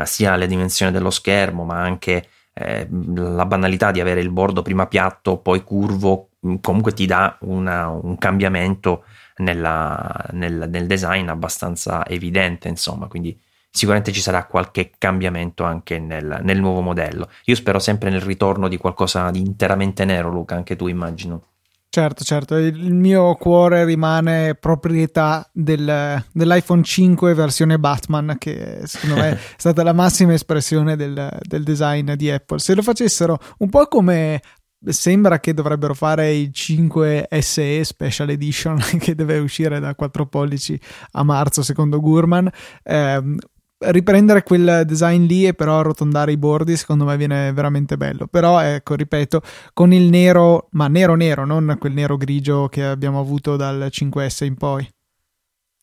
sia 0.06 0.36
le 0.36 0.48
dimensioni 0.48 0.92
dello 0.92 1.10
schermo, 1.10 1.66
ma 1.66 1.82
anche 1.82 2.28
eh, 2.54 2.88
la 3.16 3.46
banalità 3.46 3.92
di 3.92 4.00
avere 4.00 4.22
il 4.22 4.32
bordo 4.32 4.62
prima 4.62 4.88
piatto, 4.88 5.38
poi 5.38 5.64
curvo, 5.64 6.30
comunque 6.62 6.94
ti 6.94 7.06
dà 7.06 7.38
una, 7.42 7.88
un 7.90 8.18
cambiamento 8.18 9.04
nella, 9.38 10.26
nel, 10.32 10.68
nel, 10.70 10.88
design 10.88 11.30
abbastanza 11.30 12.06
evidente, 12.06 12.68
insomma, 12.68 13.08
quindi 13.08 13.38
sicuramente 13.70 14.12
ci 14.12 14.22
sarà 14.22 14.46
qualche 14.46 14.92
cambiamento 14.98 15.64
anche 15.64 16.00
nel, 16.00 16.40
nel, 16.44 16.60
nuovo 16.60 16.82
modello. 16.82 17.30
Io 17.46 17.56
spero 17.56 17.80
sempre 17.80 18.10
nel 18.10 18.22
ritorno 18.22 18.68
di 18.68 18.78
qualcosa 18.78 19.30
di 19.32 19.40
interamente 19.40 20.06
nero, 20.06 20.30
Luca, 20.30 20.56
anche 20.56 20.76
tu 20.76 20.88
immagino. 20.88 21.44
Certo, 21.92 22.24
certo, 22.24 22.56
il 22.56 22.94
mio 22.94 23.34
cuore 23.34 23.84
rimane 23.84 24.54
proprietà 24.54 25.50
del, 25.52 26.24
dell'iPhone 26.32 26.84
5 26.84 27.34
versione 27.34 27.80
Batman, 27.80 28.36
che 28.38 28.82
secondo 28.84 29.16
me 29.16 29.32
è 29.34 29.38
stata 29.58 29.82
la 29.82 29.92
massima 29.94 30.34
espressione 30.34 30.96
del, 30.96 31.36
del, 31.42 31.64
design 31.64 32.12
di 32.14 32.30
Apple. 32.30 32.60
Se 32.60 32.76
lo 32.76 32.84
facessero 32.84 33.40
un 33.58 33.70
po' 33.70 33.88
come 33.88 34.40
sembra 34.86 35.40
che 35.40 35.56
dovrebbero 35.56 35.96
fare 35.96 36.32
il 36.36 36.54
5 36.54 37.28
SE 37.40 37.84
Special 37.84 38.30
Edition, 38.30 38.78
che 39.00 39.16
deve 39.16 39.40
uscire 39.40 39.80
da 39.80 39.96
4 39.96 40.28
pollici 40.28 40.80
a 41.14 41.24
marzo, 41.24 41.64
secondo 41.64 42.00
Gurman. 42.00 42.52
Eh, 42.84 43.36
riprendere 43.80 44.44
quel 44.44 44.84
design 44.86 45.26
lì 45.26 45.48
e 45.48 45.54
però 45.54 45.80
arrotondare 45.80 46.32
i 46.32 46.38
bordi 46.38 46.76
secondo 46.76 47.06
me 47.06 47.16
viene 47.18 47.52
veramente 47.54 47.98
bello. 47.98 48.28
Però 48.28 48.60
ecco 48.60 48.96
ripeto 48.96 49.42
con 49.74 49.94
il 49.94 50.10
nero 50.10 50.68
ma 50.72 50.88
nero 50.88 51.16
nero 51.16 51.46
non 51.46 51.78
quel 51.80 51.94
nero 51.94 52.18
grigio 52.18 52.68
che 52.68 52.84
abbiamo 52.84 53.20
avuto 53.20 53.56
dal 53.56 53.90
5S 53.92 54.46
in 54.46 54.56
poi. 54.56 54.88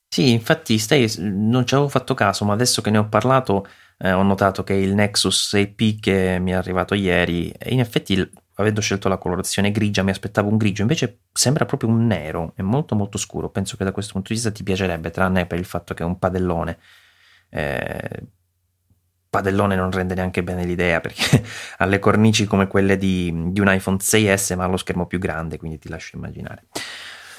Sì 0.09 0.32
infatti 0.32 0.78
stai, 0.78 1.12
non 1.18 1.66
ci 1.66 1.74
avevo 1.74 1.88
fatto 1.88 2.14
caso 2.14 2.44
ma 2.44 2.53
adesso 2.53 2.80
che 2.82 2.90
ne 2.90 2.99
ho 2.99 3.09
parlato 3.09 3.66
eh, 3.99 4.12
ho 4.12 4.22
notato 4.22 4.62
che 4.62 4.74
il 4.74 4.94
Nexus 4.94 5.55
6P 5.55 5.99
che 5.99 6.38
mi 6.38 6.51
è 6.53 6.55
arrivato 6.55 6.94
ieri 6.94 7.53
in 7.66 7.80
effetti 7.80 8.30
avendo 8.59 8.80
scelto 8.80 9.09
la 9.09 9.18
colorazione 9.18 9.70
grigia 9.70 10.03
mi 10.03 10.11
aspettavo 10.11 10.49
un 10.49 10.57
grigio 10.59 10.82
invece 10.82 11.22
sembra 11.32 11.64
proprio 11.64 11.90
un 11.90 12.07
nero 12.07 12.53
è 12.55 12.62
molto 12.62 12.94
molto 12.94 13.18
scuro. 13.18 13.49
Penso 13.49 13.76
che 13.76 13.84
da 13.84 13.92
questo 13.92 14.12
punto 14.12 14.28
di 14.28 14.34
vista 14.34 14.51
ti 14.51 14.62
piacerebbe 14.62 15.11
tranne 15.11 15.47
per 15.47 15.59
il 15.59 15.64
fatto 15.64 15.94
che 15.94 16.03
è 16.03 16.07
un 16.07 16.18
padellone 16.18 16.78
eh, 17.51 18.22
padellone 19.28 19.76
non 19.76 19.90
rende 19.90 20.14
neanche 20.14 20.42
bene 20.42 20.64
l'idea 20.64 21.01
perché 21.01 21.42
ha 21.78 21.84
le 21.84 21.99
cornici 21.99 22.47
come 22.47 22.66
quelle 22.66 22.97
di, 22.97 23.32
di 23.53 23.61
un 23.61 23.72
iPhone 23.72 23.99
6S 23.99 24.57
ma 24.57 24.64
ha 24.64 24.68
lo 24.68 24.76
schermo 24.76 25.07
più 25.07 25.18
grande, 25.18 25.59
quindi 25.59 25.78
ti 25.78 25.88
lascio 25.88 26.16
immaginare. 26.16 26.66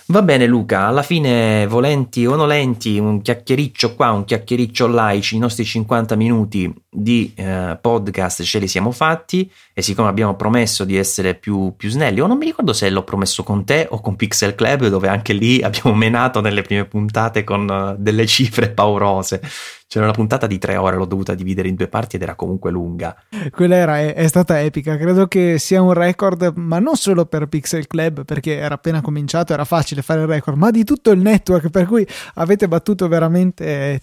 Va 0.09 0.21
bene 0.21 0.45
Luca, 0.45 0.85
alla 0.85 1.03
fine 1.03 1.67
volenti 1.67 2.25
o 2.25 2.35
nolenti, 2.35 2.97
un 2.97 3.19
chiacchiericcio 3.21 3.93
qua, 3.93 4.11
un 4.11 4.23
chiacchiericcio 4.23 4.87
là, 4.87 5.11
i 5.11 5.21
nostri 5.37 5.65
50 5.65 6.15
minuti 6.15 6.73
di 6.99 7.31
eh, 7.35 7.77
podcast 7.79 8.41
ce 8.41 8.57
li 8.57 8.67
siamo 8.67 8.89
fatti 8.89 9.49
e 9.71 9.83
siccome 9.83 10.09
abbiamo 10.09 10.35
promesso 10.35 10.83
di 10.83 10.97
essere 10.97 11.35
più, 11.35 11.75
più, 11.77 11.89
snelli, 11.89 12.19
o 12.19 12.25
non 12.25 12.37
mi 12.37 12.45
ricordo 12.45 12.73
se 12.73 12.89
l'ho 12.89 13.03
promesso 13.03 13.43
con 13.43 13.63
te 13.65 13.85
o 13.91 14.01
con 14.01 14.15
Pixel 14.15 14.55
Club 14.55 14.87
dove 14.87 15.07
anche 15.07 15.33
lì 15.33 15.61
abbiamo 15.63 15.95
menato 15.95 16.41
nelle 16.41 16.63
prime 16.63 16.85
puntate 16.85 17.43
con 17.43 17.69
uh, 17.69 18.01
delle 18.01 18.25
cifre 18.25 18.71
paurose. 18.71 19.41
C'era 19.89 20.05
una 20.05 20.13
puntata 20.13 20.47
di 20.47 20.57
tre 20.57 20.75
ore, 20.75 20.97
l'ho 20.97 21.05
dovuta 21.05 21.33
dividere 21.33 21.69
in 21.69 21.75
due 21.75 21.87
parti 21.87 22.17
ed 22.17 22.23
era 22.23 22.35
comunque 22.35 22.71
lunga. 22.71 23.15
Quella 23.51 23.75
era, 23.75 23.99
è, 23.99 24.15
è, 24.15 24.27
stata 24.27 24.59
epica, 24.61 24.97
credo 24.97 25.27
che 25.27 25.59
sia 25.59 25.81
un 25.81 25.93
record, 25.93 26.53
ma 26.55 26.79
non 26.79 26.95
solo 26.95 27.25
per 27.25 27.45
Pixel 27.47 27.87
Club, 27.87 28.25
perché 28.25 28.57
era 28.57 28.75
appena 28.75 28.99
cominciato, 28.99 29.53
era 29.53 29.63
facile 29.63 30.01
fare 30.01 30.21
il 30.21 30.27
record, 30.27 30.57
ma 30.57 30.71
di 30.71 30.83
tutto 30.83 31.11
il 31.11 31.19
network, 31.19 31.69
per 31.69 31.85
cui 31.85 32.05
avete 32.33 32.67
battuto 32.67 33.07
veramente 33.07 34.01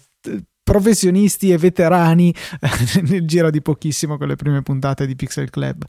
professionisti 0.65 1.51
e 1.51 1.57
veterani 1.57 2.33
nel 3.07 3.25
giro 3.25 3.51
di 3.51 3.61
pochissimo 3.61 4.17
con 4.17 4.27
le 4.27 4.35
prime 4.35 4.63
puntate 4.63 5.05
di 5.05 5.15
Pixel 5.15 5.51
Club. 5.51 5.85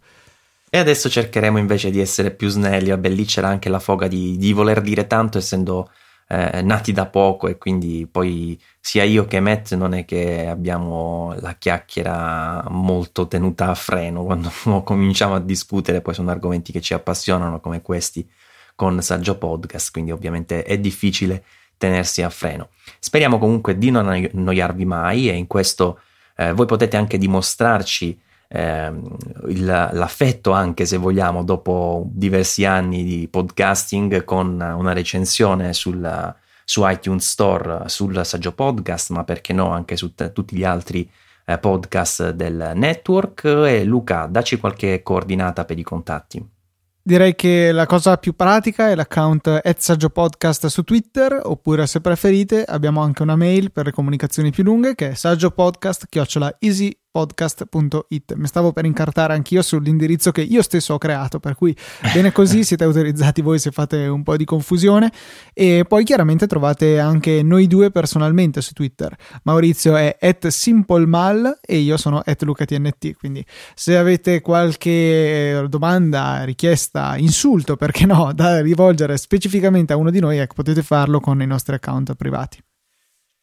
E 0.68 0.78
adesso 0.78 1.08
cercheremo 1.08 1.56
invece 1.56 1.90
di 1.90 1.98
essere 1.98 2.30
più 2.30 2.48
snelli, 2.48 2.90
vabbè 2.90 3.08
lì 3.08 3.24
c'era 3.24 3.48
anche 3.48 3.70
la 3.70 3.78
foga 3.78 4.06
di, 4.06 4.36
di 4.36 4.52
voler 4.52 4.82
dire 4.82 5.06
tanto 5.06 5.38
essendo 5.38 5.90
eh, 6.28 6.60
nati 6.60 6.92
da 6.92 7.06
poco 7.06 7.48
e 7.48 7.56
quindi 7.56 8.06
poi 8.10 8.60
sia 8.78 9.04
io 9.04 9.24
che 9.24 9.40
Matt 9.40 9.72
non 9.74 9.94
è 9.94 10.04
che 10.04 10.46
abbiamo 10.46 11.34
la 11.40 11.54
chiacchiera 11.54 12.64
molto 12.68 13.28
tenuta 13.28 13.68
a 13.70 13.74
freno 13.74 14.24
quando 14.24 14.50
cominciamo 14.84 15.34
a 15.36 15.40
discutere, 15.40 16.02
poi 16.02 16.12
sono 16.12 16.30
argomenti 16.30 16.70
che 16.70 16.82
ci 16.82 16.92
appassionano 16.92 17.60
come 17.60 17.80
questi 17.80 18.28
con 18.74 19.00
Saggio 19.00 19.38
Podcast, 19.38 19.90
quindi 19.90 20.10
ovviamente 20.10 20.64
è 20.64 20.76
difficile 20.78 21.44
tenersi 21.78 22.22
a 22.22 22.30
freno. 22.30 22.68
Speriamo 22.98 23.38
comunque 23.38 23.78
di 23.78 23.90
non 23.90 24.08
annoiarvi 24.08 24.84
mai 24.84 25.28
e 25.28 25.34
in 25.34 25.46
questo 25.46 26.00
eh, 26.36 26.52
voi 26.52 26.66
potete 26.66 26.96
anche 26.96 27.18
dimostrarci 27.18 28.18
eh, 28.48 28.92
il, 29.48 29.64
l'affetto 29.64 30.52
anche 30.52 30.84
se 30.84 30.96
vogliamo 30.96 31.42
dopo 31.42 32.06
diversi 32.10 32.64
anni 32.64 33.02
di 33.02 33.28
podcasting 33.28 34.24
con 34.24 34.60
una 34.60 34.92
recensione 34.92 35.72
sul, 35.72 36.34
su 36.64 36.88
iTunes 36.88 37.28
Store 37.28 37.88
sul 37.88 38.24
Saggio 38.24 38.52
Podcast 38.52 39.10
ma 39.10 39.24
perché 39.24 39.52
no 39.52 39.70
anche 39.70 39.96
su 39.96 40.14
t- 40.14 40.32
tutti 40.32 40.56
gli 40.56 40.64
altri 40.64 41.10
eh, 41.44 41.58
podcast 41.58 42.30
del 42.30 42.72
network 42.74 43.44
e 43.44 43.84
Luca 43.84 44.26
dacci 44.26 44.58
qualche 44.58 45.02
coordinata 45.02 45.64
per 45.64 45.78
i 45.78 45.82
contatti 45.82 46.55
Direi 47.06 47.36
che 47.36 47.70
la 47.70 47.86
cosa 47.86 48.16
più 48.16 48.34
pratica 48.34 48.90
è 48.90 48.96
l'account 48.96 49.60
Podcast 50.12 50.66
su 50.66 50.82
Twitter, 50.82 51.40
oppure 51.40 51.86
se 51.86 52.00
preferite 52.00 52.64
abbiamo 52.64 53.00
anche 53.00 53.22
una 53.22 53.36
mail 53.36 53.70
per 53.70 53.84
le 53.84 53.92
comunicazioni 53.92 54.50
più 54.50 54.64
lunghe 54.64 54.96
che 54.96 55.10
è 55.10 55.14
saggiopodcast.easy 55.14 56.98
podcast.it. 57.16 58.34
Mi 58.34 58.46
stavo 58.46 58.72
per 58.72 58.84
incartare 58.84 59.32
anch'io 59.32 59.62
sull'indirizzo 59.62 60.32
che 60.32 60.42
io 60.42 60.60
stesso 60.60 60.92
ho 60.92 60.98
creato, 60.98 61.40
per 61.40 61.54
cui 61.54 61.74
bene 62.12 62.30
così 62.30 62.62
siete 62.62 62.84
autorizzati 62.84 63.40
voi 63.40 63.58
se 63.58 63.70
fate 63.70 64.06
un 64.06 64.22
po' 64.22 64.36
di 64.36 64.44
confusione. 64.44 65.10
E 65.54 65.86
poi 65.88 66.04
chiaramente 66.04 66.46
trovate 66.46 67.00
anche 67.00 67.42
noi 67.42 67.68
due 67.68 67.90
personalmente 67.90 68.60
su 68.60 68.74
Twitter. 68.74 69.16
Maurizio 69.44 69.96
è 69.96 70.14
at 70.20 70.48
simplemal 70.48 71.58
e 71.62 71.78
io 71.78 71.96
sono 71.96 72.20
at 72.22 72.42
lucatnt. 72.42 73.14
Quindi 73.16 73.42
se 73.74 73.96
avete 73.96 74.42
qualche 74.42 75.64
domanda, 75.70 76.44
richiesta, 76.44 77.16
insulto, 77.16 77.76
perché 77.76 78.04
no, 78.04 78.32
da 78.34 78.60
rivolgere 78.60 79.16
specificamente 79.16 79.94
a 79.94 79.96
uno 79.96 80.10
di 80.10 80.20
noi, 80.20 80.36
ecco, 80.36 80.52
potete 80.56 80.82
farlo 80.82 81.18
con 81.18 81.40
i 81.40 81.46
nostri 81.46 81.76
account 81.76 82.14
privati. 82.14 82.65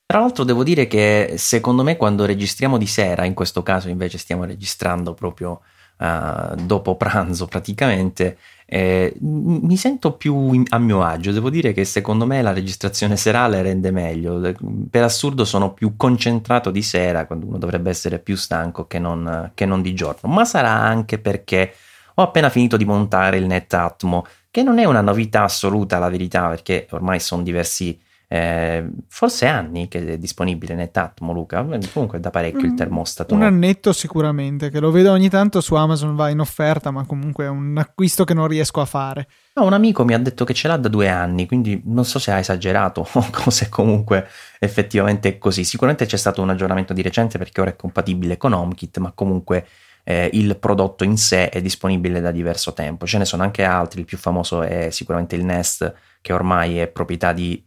Tra 0.05 0.19
l'altro 0.19 0.43
devo 0.43 0.63
dire 0.63 0.87
che 0.87 1.35
secondo 1.37 1.83
me 1.83 1.97
quando 1.97 2.25
registriamo 2.25 2.77
di 2.77 2.87
sera, 2.87 3.25
in 3.25 3.33
questo 3.33 3.63
caso 3.63 3.89
invece 3.89 4.17
stiamo 4.17 4.43
registrando 4.43 5.13
proprio 5.13 5.61
uh, 5.97 6.55
dopo 6.55 6.95
pranzo 6.95 7.47
praticamente, 7.47 8.37
eh, 8.65 9.13
mi 9.19 9.77
sento 9.77 10.13
più 10.13 10.51
in, 10.51 10.65
a 10.69 10.77
mio 10.77 11.03
agio. 11.03 11.31
Devo 11.31 11.49
dire 11.49 11.73
che 11.73 11.85
secondo 11.85 12.25
me 12.25 12.41
la 12.41 12.53
registrazione 12.53 13.15
serale 13.17 13.61
rende 13.61 13.91
meglio. 13.91 14.53
Per 14.89 15.03
assurdo 15.03 15.45
sono 15.45 15.73
più 15.73 15.95
concentrato 15.95 16.69
di 16.69 16.81
sera 16.81 17.25
quando 17.25 17.45
uno 17.45 17.57
dovrebbe 17.57 17.89
essere 17.89 18.19
più 18.19 18.35
stanco 18.35 18.85
che 18.87 18.99
non, 18.99 19.51
che 19.53 19.65
non 19.65 19.81
di 19.81 19.93
giorno, 19.93 20.29
ma 20.29 20.45
sarà 20.45 20.71
anche 20.71 21.17
perché 21.17 21.73
ho 22.15 22.21
appena 22.21 22.49
finito 22.49 22.77
di 22.77 22.85
montare 22.85 23.37
il 23.37 23.45
NetAtmo, 23.45 24.25
che 24.51 24.61
non 24.61 24.77
è 24.77 24.85
una 24.85 25.01
novità 25.01 25.43
assoluta 25.43 25.97
la 25.97 26.09
verità, 26.09 26.47
perché 26.47 26.87
ormai 26.91 27.19
sono 27.19 27.41
diversi 27.41 27.99
eh, 28.33 28.89
forse 29.09 29.45
anni 29.45 29.87
che 29.87 30.13
è 30.13 30.17
disponibile 30.17 30.73
NetAtmo, 30.73 31.33
Luca. 31.33 31.63
Comunque 31.93 32.19
da 32.19 32.31
parecchio 32.31 32.65
il 32.65 32.71
mm, 32.71 32.75
termostato. 32.75 33.35
Un 33.35 33.43
annetto 33.43 33.93
sicuramente, 33.93 34.71
che 34.71 34.79
lo 34.79 34.89
vedo 34.89 35.11
ogni 35.11 35.29
tanto 35.29 35.61
su 35.61 35.75
Amazon, 35.75 36.15
va 36.15 36.29
in 36.29 36.39
offerta, 36.39 36.89
ma 36.89 37.05
comunque 37.05 37.45
è 37.45 37.47
un 37.47 37.77
acquisto 37.77 38.23
che 38.23 38.33
non 38.33 38.47
riesco 38.47 38.81
a 38.81 38.85
fare. 38.85 39.27
No, 39.53 39.65
un 39.65 39.73
amico 39.73 40.03
mi 40.03 40.15
ha 40.15 40.17
detto 40.17 40.45
che 40.45 40.55
ce 40.55 40.67
l'ha 40.67 40.77
da 40.77 40.89
due 40.89 41.09
anni, 41.09 41.45
quindi 41.45 41.79
non 41.85 42.05
so 42.05 42.17
se 42.17 42.31
ha 42.31 42.39
esagerato 42.39 43.07
o 43.13 43.49
se 43.51 43.69
comunque 43.69 44.27
effettivamente 44.57 45.29
è 45.29 45.37
così. 45.37 45.63
Sicuramente 45.63 46.07
c'è 46.07 46.17
stato 46.17 46.41
un 46.41 46.49
aggiornamento 46.49 46.91
di 46.93 47.03
recente 47.03 47.37
perché 47.37 47.61
ora 47.61 47.69
è 47.69 47.75
compatibile 47.75 48.37
con 48.37 48.53
HomeKit, 48.53 48.97
ma 48.97 49.11
comunque 49.11 49.67
eh, 50.03 50.31
il 50.33 50.57
prodotto 50.57 51.03
in 51.03 51.17
sé 51.17 51.49
è 51.49 51.61
disponibile 51.61 52.19
da 52.19 52.31
diverso 52.31 52.73
tempo. 52.73 53.05
Ce 53.05 53.19
ne 53.19 53.25
sono 53.25 53.43
anche 53.43 53.63
altri, 53.63 53.99
il 53.99 54.07
più 54.07 54.17
famoso 54.17 54.63
è 54.63 54.89
sicuramente 54.89 55.35
il 55.35 55.45
Nest, 55.45 55.93
che 56.19 56.33
ormai 56.33 56.79
è 56.79 56.87
proprietà 56.87 57.31
di 57.31 57.63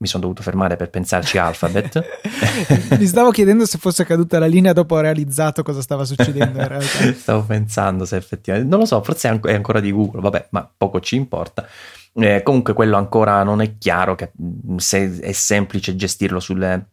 mi 0.00 0.06
sono 0.06 0.22
dovuto 0.22 0.42
fermare 0.42 0.76
per 0.76 0.88
pensarci 0.88 1.36
Alphabet. 1.36 2.02
mi 2.98 3.06
stavo 3.06 3.30
chiedendo 3.30 3.66
se 3.66 3.76
fosse 3.76 4.04
caduta 4.06 4.38
la 4.38 4.46
linea 4.46 4.72
dopo 4.72 4.94
ho 4.94 5.00
realizzato 5.00 5.62
cosa 5.62 5.82
stava 5.82 6.06
succedendo 6.06 6.58
in 6.58 6.68
realtà. 6.68 7.12
stavo 7.12 7.42
pensando 7.42 8.06
se 8.06 8.16
effettivamente, 8.16 8.70
non 8.70 8.80
lo 8.80 8.86
so, 8.86 9.02
forse 9.02 9.28
è 9.42 9.52
ancora 9.52 9.80
di 9.80 9.92
Google, 9.92 10.22
vabbè, 10.22 10.48
ma 10.50 10.70
poco 10.74 11.00
ci 11.00 11.16
importa. 11.16 11.68
Eh, 12.14 12.42
comunque 12.42 12.72
quello 12.72 12.96
ancora 12.96 13.42
non 13.42 13.60
è 13.60 13.76
chiaro, 13.76 14.14
che, 14.14 14.32
se 14.76 15.20
è 15.20 15.32
semplice 15.32 15.94
gestirlo 15.94 16.40
sulle, 16.40 16.86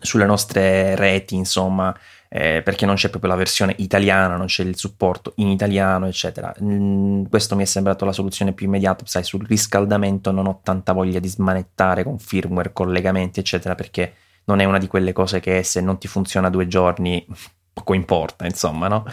sulle 0.00 0.24
nostre 0.24 0.94
reti, 0.94 1.34
insomma, 1.34 1.92
eh, 2.28 2.60
perché 2.62 2.84
non 2.84 2.96
c'è 2.96 3.08
proprio 3.08 3.30
la 3.30 3.36
versione 3.36 3.74
italiana, 3.78 4.36
non 4.36 4.46
c'è 4.46 4.62
il 4.62 4.76
supporto 4.76 5.32
in 5.36 5.48
italiano, 5.48 6.06
eccetera. 6.06 6.54
Mm, 6.62 7.24
questo 7.24 7.56
mi 7.56 7.62
è 7.62 7.66
sembrato 7.66 8.04
la 8.04 8.12
soluzione 8.12 8.52
più 8.52 8.66
immediata, 8.66 9.04
sai, 9.06 9.24
sul 9.24 9.46
riscaldamento 9.46 10.30
non 10.30 10.46
ho 10.46 10.60
tanta 10.62 10.92
voglia 10.92 11.18
di 11.18 11.28
smanettare 11.28 12.04
con 12.04 12.18
firmware, 12.18 12.72
collegamenti, 12.72 13.40
eccetera, 13.40 13.74
perché 13.74 14.14
non 14.44 14.60
è 14.60 14.64
una 14.64 14.78
di 14.78 14.86
quelle 14.86 15.12
cose 15.12 15.40
che 15.40 15.62
se 15.62 15.80
non 15.80 15.98
ti 15.98 16.08
funziona 16.08 16.50
due 16.50 16.66
giorni 16.66 17.26
poco 17.72 17.94
importa, 17.94 18.44
insomma, 18.44 18.88
no? 18.88 19.04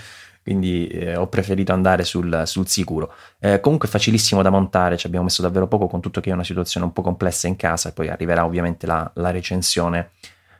Quindi 0.41 0.87
eh, 0.87 1.15
ho 1.15 1.27
preferito 1.27 1.73
andare 1.73 2.03
sul, 2.03 2.43
sul 2.45 2.67
sicuro. 2.67 3.13
Eh, 3.39 3.59
comunque 3.61 3.87
facilissimo 3.87 4.43
da 4.43 4.51
montare, 4.51 4.95
ci 4.95 5.07
abbiamo 5.07 5.25
messo 5.25 5.41
davvero 5.41 5.67
poco 5.67 5.87
con 5.87 6.01
tutto 6.01 6.21
che 6.21 6.29
è 6.29 6.33
una 6.33 6.43
situazione 6.43 6.85
un 6.85 6.93
po' 6.93 7.01
complessa 7.01 7.47
in 7.47 7.55
casa 7.55 7.89
e 7.89 7.93
poi 7.93 8.09
arriverà 8.09 8.45
ovviamente 8.45 8.85
la, 8.85 9.09
la 9.15 9.31
recensione 9.31 10.11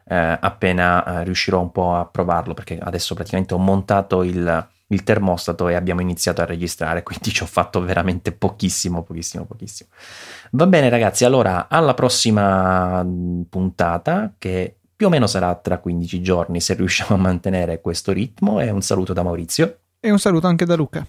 eh, 0.08 0.38
appena 0.40 1.22
eh, 1.22 1.24
riuscirò 1.24 1.60
un 1.60 1.72
po' 1.72 1.96
a 1.96 2.06
provarlo 2.06 2.54
perché 2.54 2.78
adesso 2.80 3.16
praticamente 3.16 3.54
ho 3.54 3.58
montato 3.58 4.22
il, 4.24 4.68
il 4.88 5.04
termostato 5.04 5.68
e 5.68 5.74
abbiamo 5.74 6.02
iniziato 6.02 6.42
a 6.42 6.46
registrare, 6.46 7.04
quindi 7.04 7.32
ci 7.32 7.44
ho 7.44 7.48
fatto 7.48 7.82
veramente 7.82 8.32
pochissimo, 8.32 9.04
pochissimo, 9.04 9.46
pochissimo. 9.46 9.90
Va 10.52 10.68
bene 10.68 10.90
ragazzi, 10.90 11.26
allora 11.26 11.68
alla 11.68 11.94
prossima 11.94 13.04
mm, 13.04 13.44
puntata 13.44 14.34
che 14.38 14.78
più 14.96 15.08
o 15.08 15.10
meno 15.10 15.28
sarà 15.28 15.54
tra 15.56 15.80
15 15.80 16.22
giorni 16.22 16.62
se 16.62 16.74
riusciamo 16.76 17.16
a 17.16 17.18
mantenere 17.18 17.82
questo 17.82 18.12
ritmo 18.14 18.60
e 18.62 18.70
un 18.70 18.82
saluto 18.82 19.12
da 19.12 19.24
Maurizio. 19.24 19.80
E 20.00 20.12
un 20.12 20.20
saluto 20.20 20.48
anche 20.48 20.66
da 20.66 20.76
Luca. 20.76 21.06